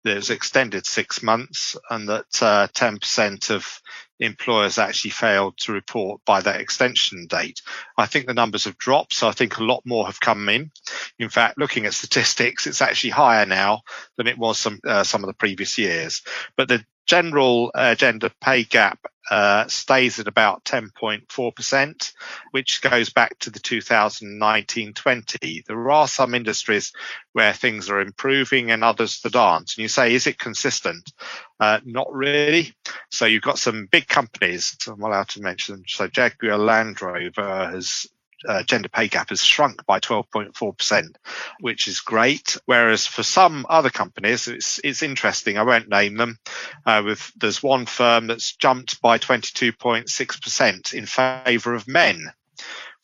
It 0.04 0.14
was 0.14 0.30
extended 0.30 0.86
six 0.86 1.22
months, 1.22 1.76
and 1.90 2.08
that 2.08 2.30
10% 2.30 3.50
uh, 3.50 3.54
of 3.54 3.80
employers 4.20 4.78
actually 4.78 5.10
failed 5.10 5.56
to 5.58 5.72
report 5.72 6.20
by 6.24 6.40
that 6.40 6.60
extension 6.60 7.26
date. 7.26 7.62
I 7.96 8.06
think 8.06 8.26
the 8.26 8.34
numbers 8.34 8.64
have 8.64 8.78
dropped, 8.78 9.14
so 9.14 9.28
I 9.28 9.32
think 9.32 9.58
a 9.58 9.64
lot 9.64 9.82
more 9.84 10.06
have 10.06 10.20
come 10.20 10.48
in. 10.48 10.70
In 11.18 11.28
fact, 11.28 11.58
looking 11.58 11.86
at 11.86 11.94
statistics, 11.94 12.66
it's 12.66 12.82
actually 12.82 13.10
higher 13.10 13.46
now 13.46 13.82
than 14.16 14.26
it 14.26 14.38
was 14.38 14.58
some 14.58 14.80
uh, 14.86 15.04
some 15.04 15.22
of 15.22 15.28
the 15.28 15.34
previous 15.34 15.78
years. 15.78 16.22
But 16.56 16.68
the 16.68 16.84
general 17.08 17.72
uh, 17.74 17.96
gender 17.96 18.30
pay 18.40 18.62
gap 18.62 19.00
uh, 19.30 19.66
stays 19.66 20.18
at 20.18 20.28
about 20.28 20.64
10.4%, 20.64 22.12
which 22.52 22.80
goes 22.80 23.10
back 23.10 23.38
to 23.38 23.50
the 23.50 23.60
2019-20. 23.60 25.66
There 25.66 25.90
are 25.90 26.08
some 26.08 26.34
industries 26.34 26.94
where 27.32 27.52
things 27.52 27.90
are 27.90 28.00
improving 28.00 28.70
and 28.70 28.82
others 28.84 29.20
that 29.22 29.34
aren't. 29.36 29.74
And 29.76 29.82
you 29.82 29.88
say, 29.88 30.14
is 30.14 30.26
it 30.26 30.38
consistent? 30.38 31.12
Uh, 31.60 31.80
not 31.84 32.10
really. 32.12 32.72
So 33.10 33.26
you've 33.26 33.42
got 33.42 33.58
some 33.58 33.86
big 33.90 34.06
companies, 34.06 34.76
I'm 34.86 35.02
allowed 35.02 35.28
to 35.30 35.42
mention. 35.42 35.82
So 35.86 36.06
Jaguar 36.08 36.56
Land 36.56 37.02
Rover 37.02 37.68
has 37.70 38.06
uh, 38.46 38.62
gender 38.62 38.88
pay 38.88 39.08
gap 39.08 39.30
has 39.30 39.42
shrunk 39.42 39.84
by 39.86 40.00
12.4%, 40.00 41.16
which 41.60 41.88
is 41.88 42.00
great. 42.00 42.56
Whereas 42.66 43.06
for 43.06 43.22
some 43.22 43.66
other 43.68 43.90
companies, 43.90 44.48
it's, 44.48 44.80
it's 44.84 45.02
interesting. 45.02 45.58
I 45.58 45.62
won't 45.62 45.88
name 45.88 46.16
them. 46.16 46.38
Uh, 46.86 47.02
with 47.04 47.32
there's 47.36 47.62
one 47.62 47.86
firm 47.86 48.26
that's 48.26 48.54
jumped 48.56 49.00
by 49.00 49.18
22.6% 49.18 50.94
in 50.94 51.06
favour 51.06 51.74
of 51.74 51.88
men, 51.88 52.32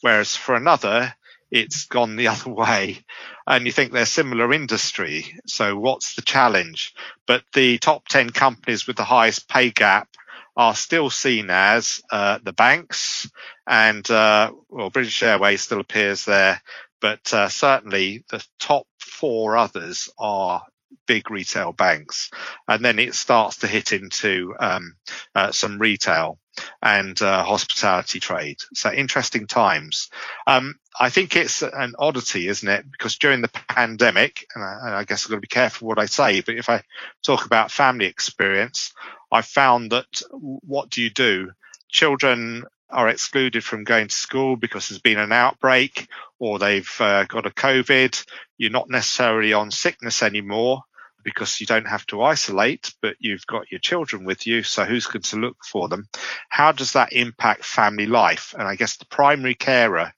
whereas 0.00 0.36
for 0.36 0.54
another, 0.54 1.14
it's 1.50 1.86
gone 1.86 2.16
the 2.16 2.28
other 2.34 2.50
way. 2.50 3.04
And 3.46 3.66
you 3.66 3.72
think 3.72 3.92
they're 3.92 4.06
similar 4.06 4.52
industry. 4.52 5.38
So 5.46 5.76
what's 5.76 6.14
the 6.14 6.22
challenge? 6.22 6.94
But 7.26 7.44
the 7.52 7.78
top 7.78 8.08
10 8.08 8.30
companies 8.30 8.86
with 8.86 8.96
the 8.96 9.04
highest 9.04 9.48
pay 9.48 9.70
gap 9.70 10.08
are 10.56 10.74
still 10.74 11.10
seen 11.10 11.50
as 11.50 12.00
uh, 12.10 12.38
the 12.42 12.52
banks, 12.52 13.30
and 13.66 14.08
uh, 14.10 14.52
well, 14.68 14.90
British 14.90 15.22
Airways 15.22 15.62
still 15.62 15.80
appears 15.80 16.24
there, 16.24 16.60
but 17.00 17.32
uh, 17.32 17.48
certainly 17.48 18.24
the 18.30 18.44
top 18.58 18.86
four 19.00 19.56
others 19.56 20.08
are 20.18 20.62
big 21.06 21.30
retail 21.30 21.72
banks, 21.72 22.30
and 22.68 22.84
then 22.84 22.98
it 22.98 23.14
starts 23.14 23.58
to 23.58 23.66
hit 23.66 23.92
into 23.92 24.54
um, 24.58 24.96
uh, 25.34 25.52
some 25.52 25.78
retail 25.78 26.38
and 26.82 27.20
uh, 27.20 27.42
hospitality 27.42 28.20
trade. 28.20 28.58
So 28.74 28.92
interesting 28.92 29.46
times. 29.46 30.10
Um, 30.46 30.76
I 30.98 31.10
think 31.10 31.34
it's 31.34 31.62
an 31.62 31.94
oddity, 31.98 32.46
isn't 32.48 32.68
it? 32.68 32.90
Because 32.90 33.16
during 33.16 33.40
the 33.40 33.48
pandemic, 33.48 34.46
and 34.54 34.62
I, 34.62 34.78
and 34.82 34.94
I 34.94 35.04
guess 35.04 35.24
I've 35.24 35.30
got 35.30 35.36
to 35.36 35.40
be 35.40 35.48
careful 35.48 35.88
what 35.88 35.98
I 35.98 36.06
say, 36.06 36.40
but 36.40 36.54
if 36.54 36.68
I 36.68 36.82
talk 37.22 37.44
about 37.44 37.72
family 37.72 38.06
experience, 38.06 38.92
I 39.34 39.42
found 39.42 39.90
that 39.90 40.22
what 40.30 40.90
do 40.90 41.02
you 41.02 41.10
do? 41.10 41.50
Children 41.88 42.66
are 42.88 43.08
excluded 43.08 43.64
from 43.64 43.82
going 43.82 44.06
to 44.06 44.14
school 44.14 44.54
because 44.54 44.88
there's 44.88 45.00
been 45.00 45.18
an 45.18 45.32
outbreak 45.32 46.06
or 46.38 46.60
they've 46.60 46.96
uh, 47.00 47.24
got 47.24 47.44
a 47.44 47.50
COVID. 47.50 48.24
You're 48.58 48.70
not 48.70 48.88
necessarily 48.88 49.52
on 49.52 49.72
sickness 49.72 50.22
anymore 50.22 50.82
because 51.24 51.60
you 51.60 51.66
don't 51.66 51.88
have 51.88 52.06
to 52.06 52.22
isolate, 52.22 52.94
but 53.02 53.16
you've 53.18 53.44
got 53.48 53.72
your 53.72 53.80
children 53.80 54.24
with 54.24 54.46
you. 54.46 54.62
So 54.62 54.84
who's 54.84 55.06
going 55.06 55.22
to 55.22 55.40
look 55.40 55.56
for 55.64 55.88
them? 55.88 56.06
How 56.48 56.70
does 56.70 56.92
that 56.92 57.12
impact 57.12 57.64
family 57.64 58.06
life? 58.06 58.54
And 58.56 58.68
I 58.68 58.76
guess 58.76 58.98
the 58.98 59.06
primary 59.06 59.56
carer, 59.56 60.12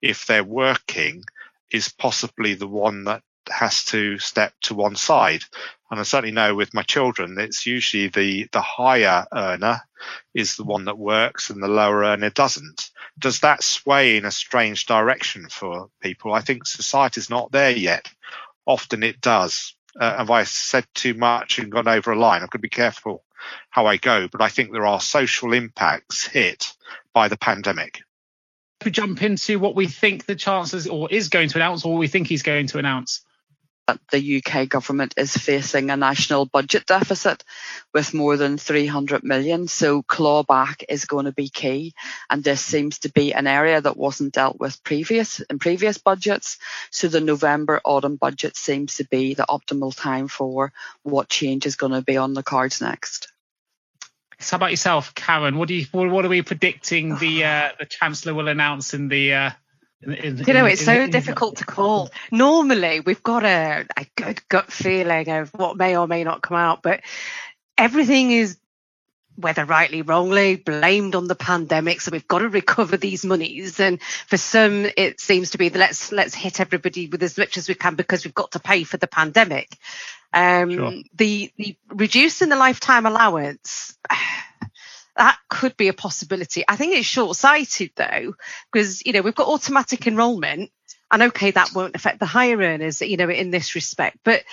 if 0.00 0.24
they're 0.24 0.44
working, 0.44 1.24
is 1.70 1.90
possibly 1.90 2.54
the 2.54 2.68
one 2.68 3.04
that 3.04 3.22
has 3.50 3.84
to 3.86 4.18
step 4.18 4.52
to 4.62 4.74
one 4.74 4.96
side. 4.96 5.42
And 5.90 6.00
I 6.00 6.04
certainly 6.04 6.32
know 6.32 6.54
with 6.54 6.74
my 6.74 6.82
children, 6.82 7.38
it's 7.38 7.66
usually 7.66 8.08
the, 8.08 8.48
the 8.52 8.62
higher 8.62 9.26
earner 9.32 9.80
is 10.34 10.56
the 10.56 10.64
one 10.64 10.86
that 10.86 10.98
works 10.98 11.50
and 11.50 11.62
the 11.62 11.68
lower 11.68 12.02
earner 12.02 12.30
doesn't. 12.30 12.90
Does 13.18 13.40
that 13.40 13.62
sway 13.62 14.16
in 14.16 14.24
a 14.24 14.30
strange 14.30 14.86
direction 14.86 15.48
for 15.50 15.90
people? 16.00 16.32
I 16.32 16.40
think 16.40 16.66
society's 16.66 17.30
not 17.30 17.52
there 17.52 17.70
yet. 17.70 18.08
Often 18.66 19.02
it 19.02 19.20
does. 19.20 19.74
Uh, 19.98 20.16
have 20.16 20.30
I 20.30 20.44
said 20.44 20.86
too 20.94 21.14
much 21.14 21.58
and 21.58 21.70
gone 21.70 21.88
over 21.88 22.12
a 22.12 22.18
line? 22.18 22.42
I've 22.42 22.50
got 22.50 22.58
to 22.58 22.62
be 22.62 22.68
careful 22.68 23.22
how 23.68 23.86
I 23.86 23.96
go, 23.96 24.28
but 24.28 24.40
I 24.40 24.48
think 24.48 24.72
there 24.72 24.86
are 24.86 25.00
social 25.00 25.52
impacts 25.52 26.26
hit 26.26 26.72
by 27.12 27.28
the 27.28 27.36
pandemic. 27.36 28.02
We 28.84 28.90
jump 28.90 29.22
into 29.22 29.58
what 29.58 29.74
we 29.74 29.86
think 29.86 30.24
the 30.24 30.34
chances 30.34 30.88
or 30.88 31.08
is 31.10 31.28
going 31.28 31.48
to 31.50 31.58
announce 31.58 31.84
or 31.84 31.96
we 31.96 32.08
think 32.08 32.26
he's 32.26 32.42
going 32.42 32.68
to 32.68 32.78
announce 32.78 33.20
that 33.86 33.98
the 34.10 34.42
UK 34.42 34.68
government 34.68 35.14
is 35.16 35.36
facing 35.36 35.90
a 35.90 35.96
national 35.96 36.46
budget 36.46 36.86
deficit 36.86 37.42
with 37.92 38.14
more 38.14 38.36
than 38.36 38.58
300 38.58 39.24
million. 39.24 39.68
So 39.68 40.02
clawback 40.02 40.84
is 40.88 41.04
going 41.04 41.24
to 41.24 41.32
be 41.32 41.48
key. 41.48 41.94
And 42.30 42.44
this 42.44 42.60
seems 42.60 43.00
to 43.00 43.10
be 43.10 43.34
an 43.34 43.46
area 43.46 43.80
that 43.80 43.96
wasn't 43.96 44.34
dealt 44.34 44.58
with 44.60 44.82
previous 44.84 45.40
in 45.40 45.58
previous 45.58 45.98
budgets. 45.98 46.58
So 46.90 47.08
the 47.08 47.20
November 47.20 47.80
autumn 47.84 48.16
budget 48.16 48.56
seems 48.56 48.96
to 48.96 49.04
be 49.04 49.34
the 49.34 49.46
optimal 49.48 49.94
time 49.94 50.28
for 50.28 50.72
what 51.02 51.28
change 51.28 51.66
is 51.66 51.76
going 51.76 51.92
to 51.92 52.02
be 52.02 52.16
on 52.16 52.34
the 52.34 52.42
cards 52.42 52.80
next. 52.80 53.32
So 54.38 54.54
how 54.54 54.56
about 54.56 54.70
yourself, 54.70 55.14
Karen? 55.14 55.56
What 55.56 55.68
do 55.68 55.74
you 55.74 55.86
what 55.92 56.24
are 56.24 56.28
we 56.28 56.42
predicting 56.42 57.16
the 57.16 57.44
uh, 57.44 57.68
the 57.78 57.86
Chancellor 57.86 58.34
will 58.34 58.48
announce 58.48 58.92
in 58.92 59.06
the 59.06 59.34
uh, 59.34 59.50
in, 60.02 60.38
you 60.38 60.52
know, 60.52 60.66
it's 60.66 60.84
so 60.84 61.06
difficult 61.06 61.56
to 61.56 61.64
call. 61.66 62.10
Normally, 62.30 63.00
we've 63.00 63.22
got 63.22 63.44
a, 63.44 63.86
a 63.96 64.06
good 64.16 64.46
gut 64.48 64.72
feeling 64.72 65.28
of 65.28 65.50
what 65.50 65.76
may 65.76 65.96
or 65.96 66.06
may 66.06 66.24
not 66.24 66.42
come 66.42 66.56
out, 66.56 66.82
but 66.82 67.00
everything 67.78 68.30
is 68.32 68.58
whether 69.36 69.64
rightly 69.64 70.02
wrongly 70.02 70.56
blamed 70.56 71.14
on 71.14 71.26
the 71.26 71.34
pandemic 71.34 72.00
so 72.00 72.10
we've 72.10 72.28
got 72.28 72.40
to 72.40 72.48
recover 72.48 72.96
these 72.96 73.24
monies 73.24 73.80
and 73.80 74.00
for 74.02 74.36
some 74.36 74.86
it 74.96 75.20
seems 75.20 75.50
to 75.50 75.58
be 75.58 75.70
the 75.70 75.78
let's 75.78 76.12
let's 76.12 76.34
hit 76.34 76.60
everybody 76.60 77.08
with 77.08 77.22
as 77.22 77.38
much 77.38 77.56
as 77.56 77.66
we 77.66 77.74
can 77.74 77.94
because 77.94 78.24
we've 78.24 78.34
got 78.34 78.52
to 78.52 78.60
pay 78.60 78.84
for 78.84 78.98
the 78.98 79.06
pandemic 79.06 79.78
um 80.34 80.70
sure. 80.70 80.92
the 81.14 81.50
the 81.56 81.76
reducing 81.88 82.50
the 82.50 82.56
lifetime 82.56 83.06
allowance 83.06 83.96
that 85.16 85.38
could 85.48 85.76
be 85.76 85.88
a 85.88 85.92
possibility. 85.92 86.64
I 86.66 86.76
think 86.76 86.94
it's 86.94 87.06
short 87.06 87.36
sighted 87.36 87.92
though, 87.96 88.34
because, 88.72 89.04
you 89.04 89.12
know, 89.12 89.22
we've 89.22 89.34
got 89.34 89.48
automatic 89.48 90.06
enrolment 90.06 90.70
and 91.12 91.24
okay, 91.24 91.50
that 91.50 91.72
won't 91.74 91.94
affect 91.94 92.20
the 92.20 92.26
higher 92.26 92.56
earners, 92.56 93.02
you 93.02 93.18
know, 93.18 93.28
in 93.28 93.50
this 93.50 93.74
respect. 93.74 94.16
But 94.24 94.44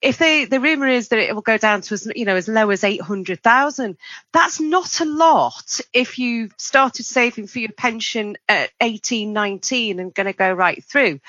if 0.00 0.16
they, 0.16 0.46
the 0.46 0.60
rumor 0.60 0.88
is 0.88 1.08
that 1.08 1.18
it 1.18 1.34
will 1.34 1.42
go 1.42 1.58
down 1.58 1.82
to 1.82 1.94
as, 1.94 2.10
you 2.16 2.24
know, 2.24 2.36
as 2.36 2.48
low 2.48 2.70
as 2.70 2.84
800,000, 2.84 3.98
that's 4.32 4.58
not 4.58 5.00
a 5.00 5.04
lot 5.04 5.80
if 5.92 6.18
you 6.18 6.48
started 6.56 7.04
saving 7.04 7.48
for 7.48 7.58
your 7.58 7.72
pension 7.72 8.38
at 8.48 8.70
18, 8.80 9.34
19 9.34 10.00
and 10.00 10.14
going 10.14 10.26
to 10.26 10.32
go 10.32 10.50
right 10.50 10.82
through. 10.82 11.20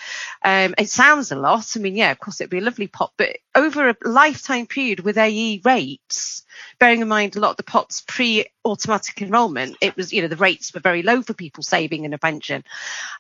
Um, 0.41 0.73
it 0.77 0.89
sounds 0.89 1.33
a 1.33 1.35
lot. 1.35 1.73
I 1.75 1.79
mean, 1.79 1.97
yeah, 1.97 2.11
of 2.11 2.19
course 2.19 2.39
it'd 2.39 2.49
be 2.49 2.59
a 2.59 2.61
lovely 2.61 2.88
pot, 2.88 3.11
but 3.17 3.38
over 3.55 3.89
a 3.89 3.95
lifetime 4.05 4.67
period 4.67 5.01
with 5.01 5.17
AE 5.17 5.61
rates, 5.65 6.45
bearing 6.79 7.01
in 7.01 7.07
mind 7.07 7.35
a 7.35 7.39
lot 7.39 7.51
of 7.51 7.57
the 7.57 7.63
pots 7.63 8.03
pre 8.07 8.45
automatic 8.63 9.21
enrolment, 9.21 9.77
it 9.81 9.95
was, 9.95 10.13
you 10.13 10.21
know, 10.21 10.27
the 10.27 10.35
rates 10.35 10.73
were 10.73 10.79
very 10.79 11.01
low 11.01 11.21
for 11.21 11.33
people 11.33 11.63
saving 11.63 12.05
in 12.05 12.13
a 12.13 12.17
pension. 12.17 12.63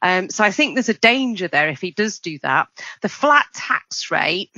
Um, 0.01 0.29
so 0.29 0.43
I 0.43 0.51
think 0.51 0.75
there's 0.75 0.89
a 0.89 0.93
danger 0.93 1.47
there 1.47 1.56
if 1.65 1.81
he 1.81 1.91
does 1.91 2.19
do 2.19 2.37
that. 2.39 2.67
The 3.01 3.09
flat 3.09 3.45
tax 3.53 4.11
rate, 4.11 4.51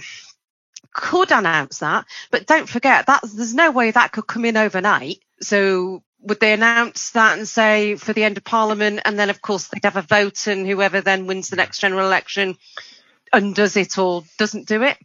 could 0.93 1.31
announce 1.31 1.79
that, 1.79 2.05
but 2.31 2.47
don't 2.47 2.67
forget 2.67 3.05
that 3.07 3.21
there's 3.35 3.53
no 3.53 3.71
way 3.71 3.91
that 3.91 4.11
could 4.11 4.27
come 4.27 4.45
in 4.45 4.57
overnight. 4.57 5.19
So 5.41 6.03
would 6.21 6.39
they 6.39 6.53
announce 6.53 7.11
that 7.11 7.37
and 7.37 7.47
say 7.47 7.95
for 7.95 8.13
the 8.13 8.23
end 8.23 8.37
of 8.37 8.43
Parliament, 8.43 9.01
and 9.05 9.17
then 9.17 9.29
of 9.29 9.41
course 9.41 9.67
they'd 9.67 9.83
have 9.83 9.97
a 9.97 10.01
vote, 10.01 10.47
and 10.47 10.67
whoever 10.67 11.01
then 11.01 11.27
wins 11.27 11.49
the 11.49 11.55
next 11.55 11.79
general 11.79 12.05
election 12.05 12.57
undoes 13.31 13.77
it 13.77 13.97
or 13.97 14.23
doesn't 14.37 14.67
do 14.67 14.83
it. 14.83 14.97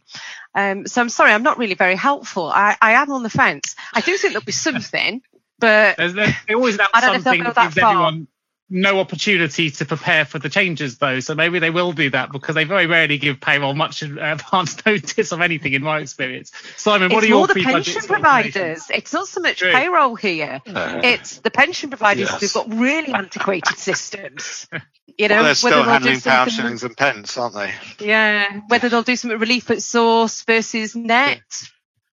Um, 0.55 0.87
so 0.87 1.01
I'm 1.01 1.09
sorry, 1.09 1.31
I'm 1.31 1.43
not 1.43 1.57
really 1.57 1.75
very 1.75 1.95
helpful. 1.95 2.51
I, 2.53 2.75
I 2.81 2.93
am 2.93 3.11
on 3.11 3.23
the 3.23 3.29
fence. 3.29 3.75
I 3.93 4.01
do 4.01 4.17
think 4.17 4.33
there'll 4.33 4.45
be 4.45 4.51
something, 4.51 5.21
but 5.59 5.97
they 5.97 6.53
always 6.53 6.75
announce 6.75 7.23
something 7.23 7.43
that 7.43 7.55
gives 7.55 7.77
everyone 7.77 8.27
no 8.69 8.99
opportunity 8.99 9.69
to 9.69 9.85
prepare 9.85 10.25
for 10.25 10.39
the 10.39 10.49
changes 10.49 10.97
though 10.97 11.19
so 11.19 11.35
maybe 11.35 11.59
they 11.59 11.69
will 11.69 11.91
do 11.91 12.09
that 12.09 12.31
because 12.31 12.55
they 12.55 12.63
very 12.63 12.87
rarely 12.87 13.17
give 13.17 13.39
payroll 13.39 13.75
much 13.75 14.01
advance 14.01 14.83
notice 14.85 15.31
of 15.31 15.41
anything 15.41 15.73
in 15.73 15.83
my 15.83 15.99
experience 15.99 16.51
simon 16.75 17.11
what 17.11 17.23
it's 17.23 17.25
are 17.25 17.29
your 17.29 17.37
more 17.39 17.47
the 17.47 17.63
pension 17.63 18.01
providers 18.03 18.85
it's 18.89 19.13
not 19.13 19.27
so 19.27 19.39
much 19.39 19.59
True. 19.59 19.71
payroll 19.71 20.15
here 20.15 20.61
uh, 20.65 21.01
it's 21.03 21.37
the 21.39 21.51
pension 21.51 21.89
providers 21.89 22.29
yes. 22.31 22.41
who've 22.41 22.53
got 22.53 22.77
really 22.77 23.13
antiquated 23.13 23.77
systems 23.77 24.67
you 25.17 25.27
know 25.27 25.35
well, 25.35 25.43
they're 25.43 25.55
still 25.55 25.83
handling 25.83 26.19
pound 26.21 26.51
shillings 26.51 26.83
and 26.83 26.97
pence 26.97 27.37
aren't 27.37 27.53
they 27.53 27.71
yeah 27.99 28.61
whether 28.67 28.89
they'll 28.89 29.03
do 29.03 29.15
some 29.15 29.31
relief 29.31 29.69
at 29.69 29.81
source 29.81 30.41
versus 30.43 30.95
net 30.95 31.41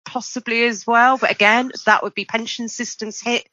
possibly 0.05 0.63
as 0.65 0.87
well. 0.87 1.17
But 1.17 1.31
again, 1.31 1.71
that 1.85 2.03
would 2.03 2.13
be 2.13 2.23
pension 2.23 2.69
systems 2.69 3.19
hit. 3.19 3.49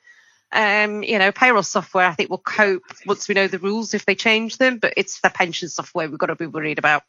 Um, 0.53 1.03
you 1.03 1.19
know, 1.19 1.33
payroll 1.33 1.63
software, 1.63 2.07
I 2.07 2.13
think 2.13 2.29
will 2.29 2.39
cope 2.39 2.83
once 3.07 3.29
we 3.29 3.35
know 3.35 3.49
the 3.49 3.59
rules 3.59 3.95
if 3.95 4.05
they 4.05 4.15
change 4.15 4.59
them, 4.59 4.79
but 4.79 4.95
it's 4.97 5.21
the 5.21 5.31
pension 5.31 5.69
software 5.69 6.09
we've 6.09 6.19
got 6.19 6.27
to 6.27 6.37
be 6.37 6.47
worried 6.47 6.79
about. 6.79 7.05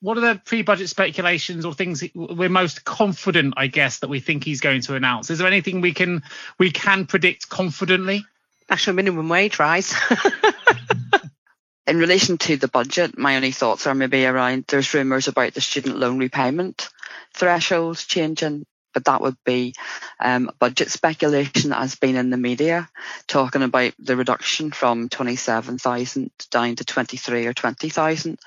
What 0.00 0.18
are 0.18 0.20
the 0.20 0.40
pre-budget 0.44 0.88
speculations 0.88 1.64
or 1.64 1.72
things 1.72 2.04
we're 2.14 2.48
most 2.48 2.84
confident, 2.84 3.54
I 3.56 3.68
guess, 3.68 4.00
that 4.00 4.08
we 4.08 4.20
think 4.20 4.44
he's 4.44 4.60
going 4.60 4.82
to 4.82 4.96
announce? 4.96 5.30
Is 5.30 5.38
there 5.38 5.46
anything 5.46 5.80
we 5.80 5.94
can 5.94 6.22
we 6.58 6.70
can 6.70 7.06
predict 7.06 7.48
confidently? 7.48 8.26
National 8.68 8.96
minimum 8.96 9.28
wage 9.28 9.58
rise. 9.58 9.94
In 11.86 11.98
relation 11.98 12.38
to 12.38 12.56
the 12.56 12.68
budget, 12.68 13.16
my 13.16 13.36
only 13.36 13.52
thoughts 13.52 13.86
are 13.86 13.94
maybe 13.94 14.26
around 14.26 14.64
there's 14.68 14.92
rumours 14.94 15.28
about 15.28 15.54
the 15.54 15.60
student 15.60 15.98
loan 15.98 16.18
repayment 16.18 16.88
thresholds 17.34 18.04
changing, 18.04 18.64
but 18.94 19.04
that 19.04 19.20
would 19.20 19.36
be 19.44 19.74
um, 20.20 20.50
budget 20.58 20.90
speculation 20.90 21.70
that 21.70 21.80
has 21.80 21.96
been 21.96 22.16
in 22.16 22.30
the 22.30 22.36
media, 22.36 22.88
talking 23.26 23.62
about 23.62 23.92
the 23.98 24.16
reduction 24.16 24.70
from 24.70 25.08
27,000 25.08 26.30
down 26.50 26.76
to 26.76 26.84
23 26.84 27.46
or 27.46 27.52
20,000. 27.52 28.38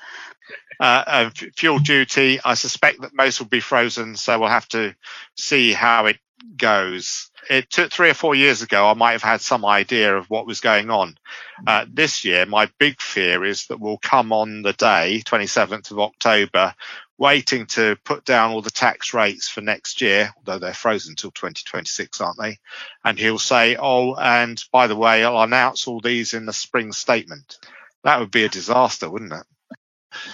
Uh, 0.80 1.30
fuel 1.56 1.80
duty, 1.80 2.40
I 2.44 2.54
suspect 2.54 3.02
that 3.02 3.14
most 3.14 3.40
will 3.40 3.48
be 3.48 3.60
frozen, 3.60 4.16
so 4.16 4.40
we'll 4.40 4.50
have 4.50 4.68
to 4.70 4.96
see 5.36 5.74
how 5.74 6.06
it 6.06 6.18
goes 6.56 7.30
it 7.50 7.70
took 7.70 7.92
three 7.92 8.10
or 8.10 8.14
four 8.14 8.36
years 8.36 8.62
ago, 8.62 8.88
I 8.88 8.94
might 8.94 9.14
have 9.14 9.24
had 9.24 9.42
some 9.42 9.66
idea 9.66 10.16
of 10.16 10.30
what 10.30 10.46
was 10.46 10.60
going 10.60 10.90
on. 10.90 11.18
Uh, 11.66 11.86
this 11.92 12.26
year, 12.26 12.46
my 12.46 12.70
big 12.78 13.02
fear 13.02 13.44
is 13.44 13.68
that 13.68 13.80
we'll 13.80 13.98
come 13.98 14.32
on 14.32 14.62
the 14.62 14.74
day, 14.74 15.22
27th 15.26 15.92
of 15.92 16.00
October, 16.00 16.74
waiting 17.18 17.66
to 17.66 17.98
put 18.04 18.26
down 18.26 18.52
all 18.52 18.62
the 18.62 18.70
tax 18.70 19.14
rates 19.14 19.50
for 19.50 19.62
next 19.62 20.02
year, 20.02 20.34
although 20.38 20.60
they're 20.60 20.74
frozen 20.74 21.14
until 21.14 21.32
2026, 21.32 22.22
aren't 22.22 22.40
they? 22.40 22.60
And 23.04 23.18
he'll 23.18 23.40
say, 23.40 23.76
oh, 23.76 24.16
and 24.16 24.62
by 24.72 24.88
the 24.88 24.96
way, 24.96 25.24
I'll 25.24 25.42
announce 25.42 25.88
all 25.88 26.00
these 26.00 26.34
in 26.34 26.46
the 26.46 26.54
spring 26.54 26.92
statement. 26.92 27.58
That 28.04 28.20
would 28.20 28.32
be 28.32 28.46
a 28.46 28.50
disaster, 28.50 29.10
wouldn't 29.10 29.34
it? 29.34 29.44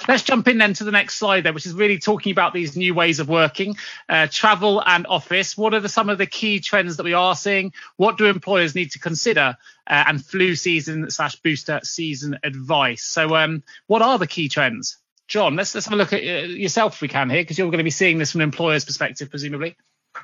Let's 0.08 0.24
jump 0.24 0.48
in 0.48 0.58
then 0.58 0.74
to 0.76 0.84
the 0.84 0.92
next 0.92 1.16
slide 1.16 1.44
there, 1.44 1.54
which 1.54 1.66
is 1.66 1.74
really 1.74 1.98
talking 1.98 2.32
about 2.32 2.54
these 2.54 2.78
new 2.78 2.94
ways 2.94 3.20
of 3.20 3.28
working, 3.28 3.76
uh, 4.08 4.28
travel 4.30 4.82
and 4.86 5.08
office. 5.08 5.58
What 5.58 5.74
are 5.74 5.80
the, 5.80 5.90
some 5.90 6.10
of 6.10 6.18
the 6.18 6.26
key 6.26 6.60
trends 6.60 6.98
that 6.98 7.04
we 7.04 7.14
are 7.14 7.36
seeing? 7.36 7.74
What 7.98 8.18
do 8.18 8.28
employers 8.28 8.76
need 8.76 8.92
to 8.92 9.00
consider? 9.00 9.58
Uh, 9.86 10.04
and 10.08 10.24
flu 10.24 10.56
season 10.56 11.10
slash 11.10 11.36
booster 11.38 11.82
season 11.84 12.40
advice. 12.44 13.04
So, 13.04 13.36
um, 13.36 13.64
what 13.88 14.02
are 14.02 14.18
the 14.18 14.28
key 14.28 14.48
trends? 14.48 14.98
Jon, 15.34 15.56
let's 15.56 15.74
let's 15.74 15.88
have 15.88 15.94
a 15.94 15.98
look 15.98 16.14
at 16.14 16.22
uh, 16.22 16.46
yourself 16.46 16.94
if 16.94 17.02
we 17.02 17.08
can 17.08 17.28
here, 17.28 17.42
because 17.42 17.58
you're 17.58 17.66
going 17.72 17.80
to 17.80 17.84
be 17.84 17.90
seeing 17.90 18.20
this 18.20 18.32
from 18.32 18.42
an 18.42 18.46
employer's 18.46 18.86
perspective, 18.86 19.32
presumably. 19.32 19.76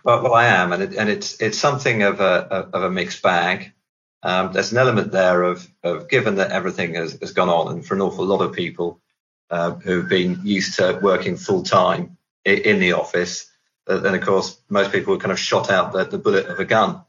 Well, 0.04 0.22
well 0.22 0.36
I 0.36 0.46
am, 0.46 0.72
and 0.72 0.84
it, 0.84 0.94
and 0.94 1.10
it's 1.10 1.42
it's 1.42 1.58
something 1.58 2.04
of 2.04 2.20
a 2.20 2.70
of 2.72 2.84
a 2.84 2.92
mixed 2.92 3.24
bag. 3.24 3.74
Um, 4.22 4.54
there's 4.54 4.72
an 4.72 4.78
element 4.78 5.12
there 5.12 5.42
of 5.42 5.68
of 5.82 6.10
given 6.10 6.36
that 6.36 6.52
everything 6.52 6.94
has, 6.94 7.18
has 7.22 7.32
gone 7.32 7.50
on, 7.50 7.74
and 7.74 7.84
for 7.84 7.96
an 7.96 8.02
awful 8.02 8.24
lot 8.24 8.42
of 8.42 8.54
people, 8.54 9.02
uh, 9.50 9.72
who've 9.72 10.08
been 10.08 10.42
used 10.44 10.76
to 10.76 11.00
working 11.02 11.38
full 11.38 11.64
time 11.64 12.18
in 12.46 12.80
the 12.80 12.94
office. 12.94 13.52
And 13.88 14.16
of 14.16 14.22
course, 14.22 14.62
most 14.70 14.92
people 14.92 15.16
were 15.16 15.20
kind 15.20 15.32
of 15.32 15.40
shot 15.40 15.72
out 15.72 15.92
the, 15.92 16.04
the 16.04 16.20
bullet 16.20 16.46
of 16.46 16.60
a 16.60 16.66
gun, 16.66 17.02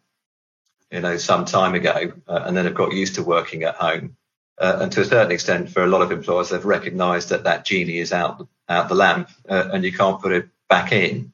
you 0.90 1.00
know, 1.00 1.18
some 1.18 1.44
time 1.44 1.74
ago, 1.74 2.14
uh, 2.26 2.44
and 2.46 2.56
then 2.56 2.64
have 2.64 2.74
got 2.74 2.94
used 2.94 3.16
to 3.16 3.22
working 3.22 3.64
at 3.64 3.74
home. 3.74 4.16
Uh, 4.60 4.80
and 4.82 4.92
to 4.92 5.00
a 5.00 5.04
certain 5.06 5.32
extent, 5.32 5.70
for 5.70 5.82
a 5.82 5.88
lot 5.88 6.02
of 6.02 6.12
employers, 6.12 6.50
they've 6.50 6.64
recognised 6.64 7.30
that 7.30 7.44
that 7.44 7.64
genie 7.64 7.98
is 7.98 8.12
out 8.12 8.46
out 8.68 8.88
the 8.88 8.94
lamp, 8.94 9.30
uh, 9.48 9.70
and 9.72 9.84
you 9.84 9.92
can't 9.92 10.20
put 10.20 10.32
it 10.32 10.48
back 10.68 10.92
in. 10.92 11.32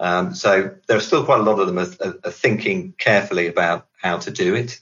Um, 0.00 0.34
so 0.34 0.74
there 0.86 0.96
are 0.96 1.00
still 1.00 1.24
quite 1.24 1.40
a 1.40 1.42
lot 1.42 1.60
of 1.60 1.66
them 1.66 1.78
are, 1.78 2.14
are 2.24 2.30
thinking 2.30 2.94
carefully 2.96 3.48
about 3.48 3.86
how 4.00 4.18
to 4.18 4.30
do 4.30 4.54
it, 4.54 4.80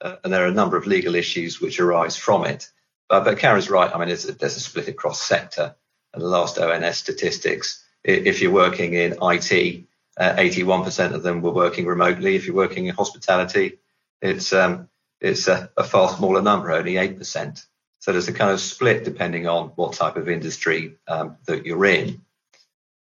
uh, 0.00 0.16
and 0.24 0.32
there 0.32 0.44
are 0.44 0.48
a 0.48 0.54
number 0.54 0.76
of 0.76 0.86
legal 0.86 1.14
issues 1.14 1.60
which 1.60 1.78
arise 1.78 2.16
from 2.16 2.44
it. 2.46 2.70
But, 3.08 3.24
but 3.24 3.38
Karen's 3.38 3.68
right. 3.68 3.94
I 3.94 3.98
mean, 3.98 4.08
there's 4.08 4.28
a, 4.28 4.32
there's 4.32 4.56
a 4.56 4.60
split 4.60 4.88
across 4.88 5.20
sector. 5.20 5.76
And 6.14 6.22
the 6.22 6.28
last 6.28 6.58
ONS 6.58 6.96
statistics, 6.96 7.84
if 8.04 8.40
you're 8.40 8.52
working 8.52 8.94
in 8.94 9.12
IT, 9.22 9.84
uh, 10.16 10.34
81% 10.36 11.14
of 11.14 11.22
them 11.22 11.40
were 11.40 11.52
working 11.52 11.86
remotely. 11.86 12.36
If 12.36 12.46
you're 12.46 12.56
working 12.56 12.86
in 12.86 12.94
hospitality, 12.94 13.78
it's 14.20 14.52
um, 14.52 14.88
it's 15.22 15.46
a, 15.46 15.70
a, 15.76 15.84
far 15.84 16.08
smaller 16.08 16.42
number, 16.42 16.72
only 16.72 16.94
8%. 16.94 17.64
So 18.00 18.12
there's 18.12 18.28
a 18.28 18.32
kind 18.32 18.50
of 18.50 18.60
split 18.60 19.04
depending 19.04 19.46
on 19.46 19.68
what 19.76 19.92
type 19.92 20.16
of 20.16 20.28
industry 20.28 20.96
um, 21.06 21.36
that 21.46 21.64
you're 21.64 21.86
in. 21.86 22.22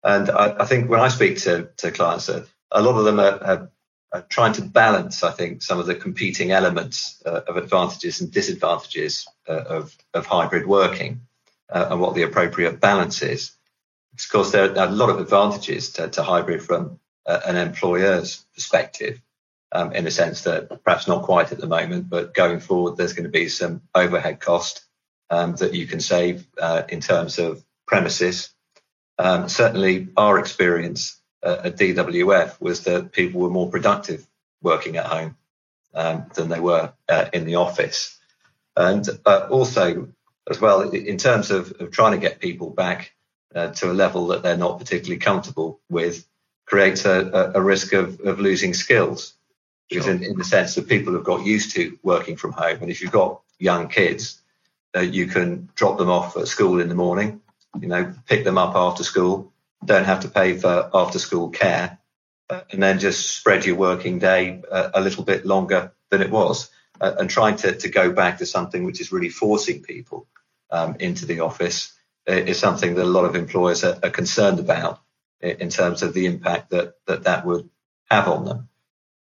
And 0.02 0.28
I, 0.28 0.56
I, 0.60 0.64
think 0.64 0.90
when 0.90 1.00
I 1.00 1.08
speak 1.08 1.38
to, 1.38 1.70
to 1.76 1.92
clients, 1.92 2.28
uh, 2.28 2.44
a 2.72 2.82
lot 2.82 2.98
of 2.98 3.04
them 3.04 3.20
are, 3.20 3.44
are 3.44 3.70
uh, 4.12 4.22
trying 4.28 4.54
to 4.54 4.62
balance, 4.62 5.22
I 5.22 5.30
think, 5.30 5.62
some 5.62 5.78
of 5.78 5.86
the 5.86 5.94
competing 5.94 6.50
elements 6.50 7.22
uh, 7.24 7.42
of 7.46 7.56
advantages 7.56 8.20
and 8.20 8.32
disadvantages 8.32 9.28
uh, 9.48 9.52
of, 9.52 9.96
of 10.12 10.26
hybrid 10.26 10.66
working 10.66 11.20
uh, 11.70 11.88
and 11.90 12.00
what 12.00 12.16
the 12.16 12.22
appropriate 12.22 12.80
balance 12.80 13.22
is. 13.22 13.52
Of 14.14 14.28
course, 14.30 14.50
there 14.50 14.76
are 14.76 14.88
a 14.88 14.90
lot 14.90 15.10
of 15.10 15.20
advantages 15.20 15.92
to, 15.92 16.08
to 16.08 16.22
hybrid 16.24 16.62
from 16.62 16.98
an 17.26 17.56
employer's 17.56 18.44
perspective, 18.54 19.20
um, 19.72 19.92
in 19.92 20.06
a 20.06 20.10
sense 20.10 20.42
that 20.42 20.82
perhaps 20.84 21.06
not 21.06 21.24
quite 21.24 21.52
at 21.52 21.58
the 21.58 21.66
moment, 21.66 22.08
but 22.08 22.34
going 22.34 22.60
forward, 22.60 22.96
there's 22.96 23.12
going 23.12 23.24
to 23.24 23.30
be 23.30 23.48
some 23.48 23.82
overhead 23.94 24.40
cost 24.40 24.84
um, 25.30 25.54
that 25.56 25.74
you 25.74 25.86
can 25.86 26.00
save 26.00 26.46
uh, 26.60 26.82
in 26.88 27.00
terms 27.00 27.38
of 27.38 27.62
premises. 27.86 28.50
Um, 29.18 29.48
certainly, 29.48 30.08
our 30.16 30.38
experience 30.38 31.20
uh, 31.42 31.58
at 31.64 31.76
DWF 31.76 32.60
was 32.60 32.84
that 32.84 33.12
people 33.12 33.40
were 33.40 33.50
more 33.50 33.70
productive 33.70 34.26
working 34.62 34.96
at 34.96 35.06
home 35.06 35.36
um, 35.94 36.26
than 36.34 36.48
they 36.48 36.60
were 36.60 36.92
uh, 37.08 37.26
in 37.32 37.44
the 37.44 37.56
office. 37.56 38.18
And 38.76 39.06
uh, 39.26 39.48
also, 39.50 40.08
as 40.48 40.60
well, 40.60 40.82
in 40.90 41.18
terms 41.18 41.50
of, 41.50 41.72
of 41.80 41.90
trying 41.90 42.12
to 42.12 42.26
get 42.26 42.40
people 42.40 42.70
back 42.70 43.12
uh, 43.54 43.68
to 43.68 43.90
a 43.90 43.92
level 43.92 44.28
that 44.28 44.42
they're 44.42 44.56
not 44.56 44.78
particularly 44.78 45.18
comfortable 45.18 45.80
with, 45.90 46.26
creates 46.66 47.04
a, 47.04 47.52
a 47.54 47.60
risk 47.60 47.92
of, 47.92 48.20
of 48.20 48.40
losing 48.40 48.74
skills. 48.74 49.34
Because 49.88 50.04
sure. 50.04 50.14
in, 50.14 50.22
in, 50.22 50.36
the 50.36 50.44
sense 50.44 50.74
that 50.74 50.88
people 50.88 51.14
have 51.14 51.24
got 51.24 51.46
used 51.46 51.74
to 51.76 51.98
working 52.02 52.36
from 52.36 52.52
home, 52.52 52.78
and 52.82 52.90
if 52.90 53.00
you've 53.00 53.12
got 53.12 53.40
young 53.58 53.88
kids, 53.88 54.40
uh, 54.96 55.00
you 55.00 55.26
can 55.26 55.68
drop 55.74 55.98
them 55.98 56.10
off 56.10 56.36
at 56.36 56.48
school 56.48 56.80
in 56.80 56.88
the 56.88 56.94
morning, 56.94 57.40
you 57.80 57.88
know, 57.88 58.14
pick 58.26 58.44
them 58.44 58.58
up 58.58 58.74
after 58.74 59.04
school, 59.04 59.52
don't 59.84 60.04
have 60.04 60.20
to 60.20 60.28
pay 60.28 60.56
for 60.56 60.90
after 60.92 61.18
school 61.18 61.50
care, 61.50 61.98
uh, 62.50 62.60
and 62.70 62.82
then 62.82 62.98
just 62.98 63.36
spread 63.36 63.64
your 63.64 63.76
working 63.76 64.18
day 64.18 64.62
uh, 64.70 64.90
a 64.94 65.00
little 65.00 65.24
bit 65.24 65.46
longer 65.46 65.92
than 66.10 66.22
it 66.22 66.30
was, 66.30 66.70
uh, 67.00 67.14
and 67.18 67.30
trying 67.30 67.56
to, 67.56 67.74
to 67.74 67.88
go 67.88 68.12
back 68.12 68.38
to 68.38 68.46
something 68.46 68.84
which 68.84 69.00
is 69.00 69.12
really 69.12 69.28
forcing 69.28 69.82
people 69.82 70.26
um, 70.70 70.96
into 71.00 71.26
the 71.26 71.40
office 71.40 71.94
is 72.26 72.58
something 72.58 72.94
that 72.94 73.04
a 73.04 73.06
lot 73.06 73.24
of 73.24 73.34
employers 73.34 73.84
are, 73.84 73.98
are, 74.02 74.10
concerned 74.10 74.58
about 74.58 75.00
in 75.40 75.70
terms 75.70 76.02
of 76.02 76.12
the 76.12 76.26
impact 76.26 76.70
that 76.70 76.94
that, 77.06 77.22
that 77.22 77.46
would 77.46 77.70
have 78.10 78.28
on 78.28 78.44
them. 78.44 78.68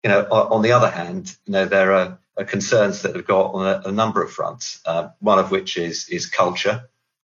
You 0.02 0.10
know, 0.10 0.22
on 0.30 0.62
the 0.62 0.72
other 0.72 0.90
hand, 0.90 1.36
you 1.44 1.52
know 1.52 1.66
there 1.66 1.92
are, 1.92 2.18
are 2.36 2.44
concerns 2.44 3.02
that 3.02 3.14
have 3.14 3.26
got 3.26 3.54
on 3.54 3.66
a, 3.66 3.88
a 3.88 3.92
number 3.92 4.22
of 4.22 4.32
fronts. 4.32 4.80
Uh, 4.86 5.10
one 5.20 5.38
of 5.38 5.50
which 5.50 5.76
is 5.76 6.08
is 6.08 6.26
culture, 6.26 6.88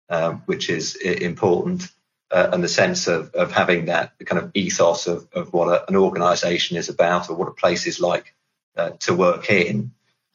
um, 0.10 0.44
which 0.46 0.70
is 0.70 0.96
important 0.96 1.90
uh, 2.32 2.50
and 2.54 2.64
the 2.64 2.70
sense 2.70 3.08
of, 3.08 3.34
of 3.34 3.52
having 3.52 3.86
that 3.86 4.14
kind 4.26 4.42
of 4.42 4.52
ethos 4.54 5.08
of, 5.08 5.28
of 5.34 5.54
what 5.54 5.68
a, 5.68 5.88
an 5.90 5.96
organization 5.96 6.78
is 6.78 6.90
about 6.90 7.30
or 7.30 7.36
what 7.36 7.48
a 7.48 7.54
place 7.54 7.86
is 7.88 8.00
like 8.00 8.34
uh, 8.78 8.92
to 9.00 9.14
work 9.14 9.50
in. 9.50 9.92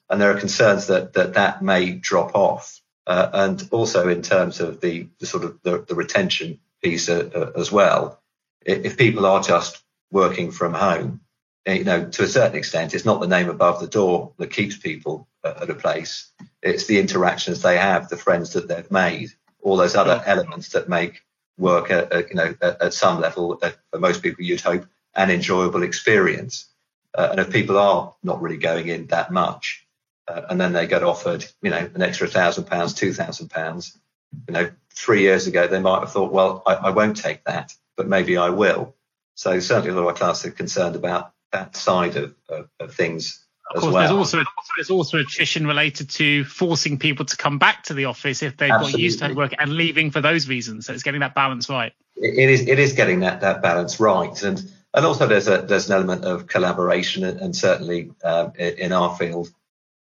And 0.09 0.21
there 0.21 0.31
are 0.31 0.39
concerns 0.39 0.89
that 0.89 1.15
that, 1.15 1.35
that 1.35 1.63
may 1.63 1.93
drop 1.93 2.35
off. 2.35 2.81
Uh, 3.07 3.31
and 3.33 3.69
also 3.71 4.09
in 4.09 4.21
terms 4.21 4.61
of 4.61 4.81
the, 4.81 5.09
the 5.21 5.27
sort 5.27 5.45
of 5.45 5.63
the, 5.63 5.85
the 5.87 5.95
retention 5.95 6.59
piece 6.83 7.09
uh, 7.09 7.31
uh, 7.35 7.59
as 7.59 7.71
well. 7.71 8.21
If 8.63 8.97
people 8.97 9.27
are 9.27 9.41
just 9.41 9.81
working 10.11 10.51
from 10.51 10.75
home, 10.75 11.21
you 11.67 11.85
know, 11.85 12.07
to 12.07 12.23
a 12.23 12.29
certain 12.29 12.57
extent, 12.57 12.95
it's 12.95 13.05
not 13.05 13.21
the 13.21 13.27
name 13.27 13.49
above 13.49 13.81
the 13.81 13.89
door 13.89 14.33
that 14.39 14.53
keeps 14.53 14.77
people 14.77 15.29
at 15.45 15.69
a 15.69 15.75
place. 15.75 16.31
It's 16.63 16.87
the 16.87 16.99
interactions 16.99 17.63
they 17.63 17.77
have, 17.77 18.09
the 18.09 18.17
friends 18.17 18.53
that 18.53 18.69
they've 18.69 18.91
made, 18.91 19.33
all 19.63 19.77
those 19.77 19.97
other 19.97 20.23
elements 20.27 20.71
that 20.71 20.89
make 20.89 21.23
work 21.59 21.91
at, 21.91 22.13
at 22.13 22.29
you 22.31 22.37
know 22.37 22.55
at, 22.61 22.83
at 22.83 22.95
some 22.95 23.21
level 23.21 23.59
at, 23.63 23.77
for 23.91 23.99
most 23.99 24.23
people 24.23 24.45
you'd 24.45 24.61
hope 24.61 24.87
an 25.15 25.31
enjoyable 25.31 25.83
experience. 25.83 26.67
Uh, 27.15 27.29
and 27.31 27.41
if 27.41 27.51
people 27.51 27.79
are 27.79 28.15
not 28.23 28.43
really 28.43 28.59
going 28.59 28.89
in 28.89 29.07
that 29.07 29.33
much 29.33 29.87
uh, 30.29 30.43
and 30.51 30.61
then 30.61 30.73
they 30.73 30.87
get 30.87 31.03
offered 31.03 31.45
you 31.63 31.71
know 31.71 31.91
an 31.95 32.03
extra 32.03 32.29
thousand 32.29 32.65
pounds 32.65 32.93
two 32.93 33.13
thousand 33.13 33.49
pounds 33.49 33.99
you 34.47 34.53
know 34.53 34.71
three 34.95 35.23
years 35.23 35.47
ago 35.47 35.67
they 35.67 35.81
might 35.81 36.01
have 36.01 36.13
thought 36.13 36.33
well 36.33 36.63
I, 36.67 36.75
I 36.75 36.91
won't 36.91 37.17
take 37.17 37.43
that 37.45 37.73
but 37.97 38.07
maybe 38.07 38.37
I 38.37 38.51
will. 38.51 38.95
So 39.35 39.59
certainly 39.61 39.91
a 39.91 39.95
lot 39.95 40.03
of 40.03 40.07
our 40.09 40.15
clients 40.15 40.45
are 40.45 40.51
concerned 40.51 40.97
about 40.97 41.33
that 41.53 41.77
side 41.77 42.17
of, 42.17 42.35
of, 42.49 42.69
of 42.81 42.95
things 42.95 43.47
of 43.75 43.81
course, 43.81 43.95
well. 43.95 44.03
there's 44.03 44.13
also 44.13 44.45
there's 44.77 44.91
also 44.91 45.19
attrition 45.19 45.67
related 45.67 46.09
to 46.11 46.45
forcing 46.45 46.99
people 46.99 47.25
to 47.25 47.37
come 47.37 47.59
back 47.59 47.83
to 47.85 47.95
the 47.95 48.05
office 48.05 48.43
if 48.43 48.57
they've 48.57 48.71
Absolutely. 48.71 48.93
got 48.93 49.01
used 49.01 49.19
to 49.19 49.33
work 49.35 49.55
and 49.59 49.73
leaving 49.73 50.13
for 50.13 50.21
those 50.21 50.49
reasons. 50.49 50.87
So 50.87 50.93
it's 50.93 51.03
getting 51.03 51.21
that 51.21 51.35
balance 51.35 51.69
right. 51.69 51.93
It 52.15 52.49
is 52.49 52.69
it 52.69 52.79
is 52.79 52.93
getting 52.93 53.21
that 53.21 53.41
that 53.41 53.63
balance 53.63 53.99
right, 53.99 54.41
and 54.45 54.63
and 54.95 55.05
also 55.05 55.27
there's 55.27 55.49
a 55.49 55.59
there's 55.63 55.89
an 55.91 55.97
element 55.97 56.25
of 56.25 56.47
collaboration 56.47 57.25
and, 57.25 57.55
certainly 57.55 58.13
um, 58.25 58.53
in 58.57 58.93
our 58.93 59.15
field 59.17 59.49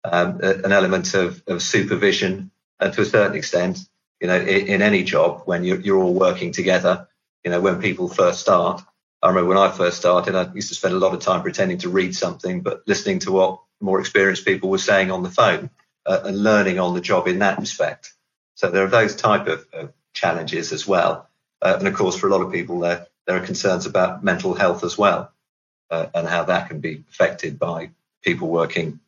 um, 0.05 0.41
an 0.43 0.73
element 0.73 1.15
of, 1.15 1.43
of 1.47 1.63
supervision 1.63 2.51
and 2.81 2.93
to 2.93 3.01
a 3.01 3.05
certain 3.05 3.37
extent 3.37 3.79
you 4.21 4.29
know 4.29 4.37
in, 4.37 4.67
in 4.67 4.83
any 4.83 5.03
job 5.03 5.43
when 5.47 5.65
you're, 5.65 5.81
you're 5.81 5.99
all 5.99 6.15
working 6.15 6.53
together 6.53 7.09
you 7.43 7.51
know 7.51 7.61
when 7.61 7.81
people 7.81 8.09
first 8.09 8.41
start 8.41 8.83
I 9.25 9.29
remember 9.29 9.49
when 9.49 9.59
I 9.59 9.71
first 9.71 9.97
started 9.97 10.35
I 10.35 10.53
used 10.53 10.69
to 10.69 10.75
spend 10.75 10.93
a 10.93 10.99
lot 10.99 11.15
of 11.15 11.21
time 11.21 11.41
pretending 11.41 11.79
to 11.79 11.89
read 11.89 12.15
something 12.15 12.61
but 12.61 12.83
listening 12.87 13.21
to 13.21 13.33
what 13.33 13.61
more 13.81 13.99
experienced 13.99 14.45
people 14.45 14.69
were 14.69 14.77
saying 14.77 15.11
on 15.11 15.23
the 15.23 15.31
phone 15.31 15.71
uh, 16.05 16.21
and 16.25 16.43
learning 16.43 16.79
on 16.79 16.95
the 16.95 17.01
job 17.01 17.27
in 17.27 17.39
that 17.39 17.59
respect. 17.59 18.13
So 18.55 18.71
there 18.71 18.85
are 18.85 18.89
those 18.89 19.17
type 19.17 19.47
of, 19.47 19.67
of 19.73 19.93
challenges 20.13 20.73
as 20.73 20.87
well. 20.87 21.31
Uh, 21.63 21.77
and 21.79 21.89
of 21.89 21.95
course 21.95 22.19
for 22.19 22.29
a 22.29 22.31
lot 22.31 22.43
of 22.43 22.53
people 22.53 22.81
there 22.81 23.07
there 23.27 23.37
are 23.39 23.47
concerns 23.47 23.87
about 23.87 24.23
mental 24.23 24.53
health 24.53 24.85
as 24.85 24.99
well 24.99 25.33
uh, 25.91 26.07
and 26.15 26.29
how 26.29 26.45
that 26.45 26.69
can 26.69 26.81
be 26.81 27.03
affected 27.09 27.59
by 27.59 27.91
people 28.23 28.49
working 28.49 29.01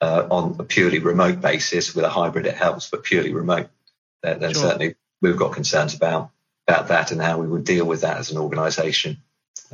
uh, 0.00 0.26
on 0.32 0.56
a 0.58 0.64
purely 0.64 0.98
remote 0.98 1.40
basis 1.40 1.94
with 1.94 2.04
a 2.04 2.10
hybrid 2.10 2.46
it 2.46 2.56
helps 2.56 2.90
but 2.90 3.04
purely 3.04 3.32
remote 3.32 3.68
then, 4.24 4.40
sure. 4.40 4.54
certainly 4.54 4.96
we've 5.22 5.36
got 5.36 5.52
concerns 5.52 5.94
about 5.94 6.30
about 6.66 6.88
that 6.88 7.12
and 7.12 7.22
how 7.22 7.38
we 7.38 7.46
would 7.46 7.64
deal 7.64 7.84
with 7.84 8.00
that 8.00 8.16
as 8.16 8.32
an 8.32 8.38
organization 8.38 9.18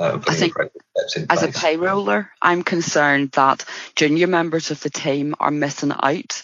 uh, 0.00 0.18
I 0.26 0.34
think 0.34 0.54
as 1.28 1.42
a 1.42 1.48
payroller, 1.48 2.28
I'm 2.40 2.62
concerned 2.62 3.32
that 3.32 3.64
junior 3.94 4.26
members 4.26 4.70
of 4.70 4.80
the 4.80 4.88
team 4.88 5.34
are 5.38 5.50
missing 5.50 5.92
out 5.92 6.42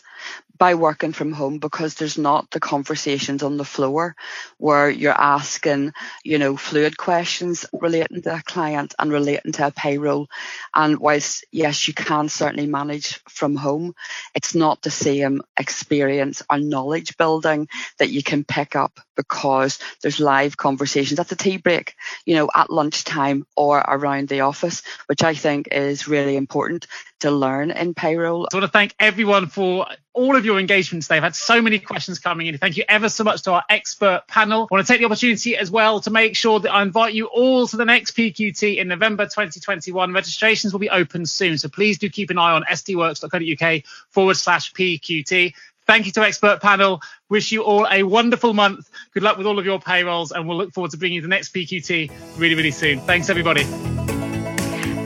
by 0.58 0.74
working 0.74 1.12
from 1.12 1.32
home 1.32 1.58
because 1.58 1.94
there's 1.94 2.18
not 2.18 2.50
the 2.50 2.60
conversations 2.60 3.42
on 3.42 3.56
the 3.56 3.64
floor 3.64 4.14
where 4.58 4.90
you're 4.90 5.18
asking, 5.18 5.92
you 6.24 6.38
know, 6.38 6.56
fluid 6.56 6.96
questions 6.96 7.66
relating 7.72 8.22
to 8.22 8.34
a 8.34 8.42
client 8.42 8.94
and 8.98 9.12
relating 9.12 9.52
to 9.52 9.66
a 9.66 9.70
payroll. 9.70 10.28
And 10.74 10.98
whilst, 10.98 11.44
yes, 11.50 11.88
you 11.88 11.94
can 11.94 12.28
certainly 12.28 12.66
manage 12.66 13.22
from 13.28 13.56
home, 13.56 13.94
it's 14.34 14.54
not 14.54 14.82
the 14.82 14.90
same 14.90 15.42
experience 15.58 16.42
or 16.50 16.58
knowledge 16.58 17.16
building 17.16 17.68
that 17.98 18.10
you 18.10 18.22
can 18.22 18.44
pick 18.44 18.76
up 18.76 19.00
because 19.16 19.78
there's 20.02 20.20
live 20.20 20.56
conversations 20.56 21.18
at 21.18 21.28
the 21.28 21.36
tea 21.36 21.56
break, 21.56 21.94
you 22.24 22.34
know, 22.34 22.48
at 22.54 22.70
lunchtime 22.70 23.46
or 23.56 23.78
around 23.78 24.28
the 24.28 24.40
office, 24.40 24.82
which 25.06 25.22
I 25.22 25.34
think 25.34 25.68
is 25.72 26.06
really 26.06 26.36
important 26.36 26.86
to 27.20 27.30
learn 27.30 27.70
in 27.70 27.94
payroll. 27.94 28.46
I 28.52 28.56
want 28.56 28.64
to 28.64 28.70
thank 28.70 28.94
everyone 29.00 29.46
for 29.46 29.86
all 30.12 30.36
of 30.36 30.44
your 30.44 30.58
engagement 30.58 31.02
today. 31.02 31.16
I've 31.16 31.22
had 31.22 31.36
so 31.36 31.60
many 31.60 31.78
questions 31.78 32.18
coming 32.18 32.46
in. 32.46 32.58
Thank 32.58 32.76
you 32.76 32.84
ever 32.88 33.08
so 33.08 33.24
much 33.24 33.42
to 33.42 33.52
our 33.52 33.64
expert 33.68 34.24
panel. 34.28 34.62
I 34.70 34.74
want 34.74 34.86
to 34.86 34.92
take 34.92 35.00
the 35.00 35.06
opportunity 35.06 35.56
as 35.56 35.70
well 35.70 36.00
to 36.00 36.10
make 36.10 36.36
sure 36.36 36.60
that 36.60 36.72
I 36.72 36.82
invite 36.82 37.14
you 37.14 37.26
all 37.26 37.66
to 37.66 37.76
the 37.76 37.84
next 37.84 38.16
PQT 38.16 38.76
in 38.76 38.88
November 38.88 39.24
2021. 39.24 40.12
Registrations 40.12 40.72
will 40.72 40.80
be 40.80 40.90
open 40.90 41.26
soon, 41.26 41.58
so 41.58 41.68
please 41.68 41.98
do 41.98 42.08
keep 42.08 42.30
an 42.30 42.38
eye 42.38 42.52
on 42.52 42.64
sdworx.co.uk 42.64 43.82
forward 44.10 44.36
slash 44.36 44.72
PQT. 44.72 45.54
Thank 45.86 46.06
you 46.06 46.12
to 46.12 46.22
expert 46.22 46.60
panel. 46.60 47.00
Wish 47.28 47.52
you 47.52 47.62
all 47.62 47.86
a 47.90 48.02
wonderful 48.02 48.54
month. 48.54 48.90
Good 49.14 49.22
luck 49.22 49.38
with 49.38 49.46
all 49.46 49.58
of 49.58 49.64
your 49.64 49.78
payrolls, 49.80 50.32
and 50.32 50.48
we'll 50.48 50.56
look 50.56 50.72
forward 50.72 50.90
to 50.90 50.96
bringing 50.96 51.16
you 51.16 51.22
the 51.22 51.28
next 51.28 51.54
PQT 51.54 52.10
really, 52.36 52.54
really 52.54 52.72
soon. 52.72 53.00
Thanks, 53.00 53.30
everybody. 53.30 53.64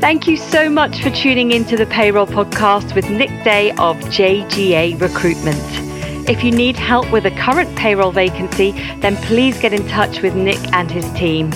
Thank 0.01 0.27
you 0.27 0.39
so 0.39 0.71
much 0.71 1.03
for 1.03 1.11
tuning 1.11 1.53
into 1.53 1.77
the 1.77 1.85
Payroll 1.85 2.27
Podcast 2.27 2.95
with 2.95 3.11
Nick 3.11 3.29
Day 3.45 3.71
of 3.73 3.99
JGA 3.99 4.99
Recruitment. 4.99 5.59
If 6.27 6.43
you 6.43 6.51
need 6.51 6.77
help 6.77 7.11
with 7.13 7.27
a 7.27 7.31
current 7.33 7.77
payroll 7.77 8.13
vacancy, 8.13 8.73
then 9.01 9.17
please 9.17 9.59
get 9.59 9.75
in 9.75 9.87
touch 9.89 10.23
with 10.23 10.35
Nick 10.35 10.59
and 10.73 10.91
his 10.91 11.11
team. 11.13 11.53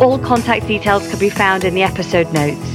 All 0.00 0.18
contact 0.18 0.66
details 0.66 1.06
can 1.10 1.18
be 1.18 1.28
found 1.28 1.64
in 1.64 1.74
the 1.74 1.82
episode 1.82 2.32
notes. 2.32 2.74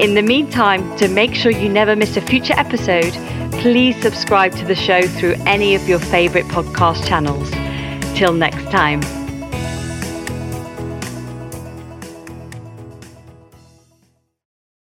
In 0.00 0.14
the 0.14 0.22
meantime, 0.22 0.96
to 0.96 1.08
make 1.08 1.34
sure 1.34 1.52
you 1.52 1.68
never 1.68 1.94
miss 1.94 2.16
a 2.16 2.20
future 2.20 2.54
episode, 2.56 3.14
please 3.52 4.00
subscribe 4.00 4.52
to 4.56 4.64
the 4.64 4.74
show 4.74 5.02
through 5.02 5.34
any 5.46 5.74
of 5.74 5.88
your 5.88 5.98
favourite 5.98 6.46
podcast 6.46 7.06
channels. 7.06 7.50
Till 8.16 8.32
next 8.32 8.70
time. 8.70 9.19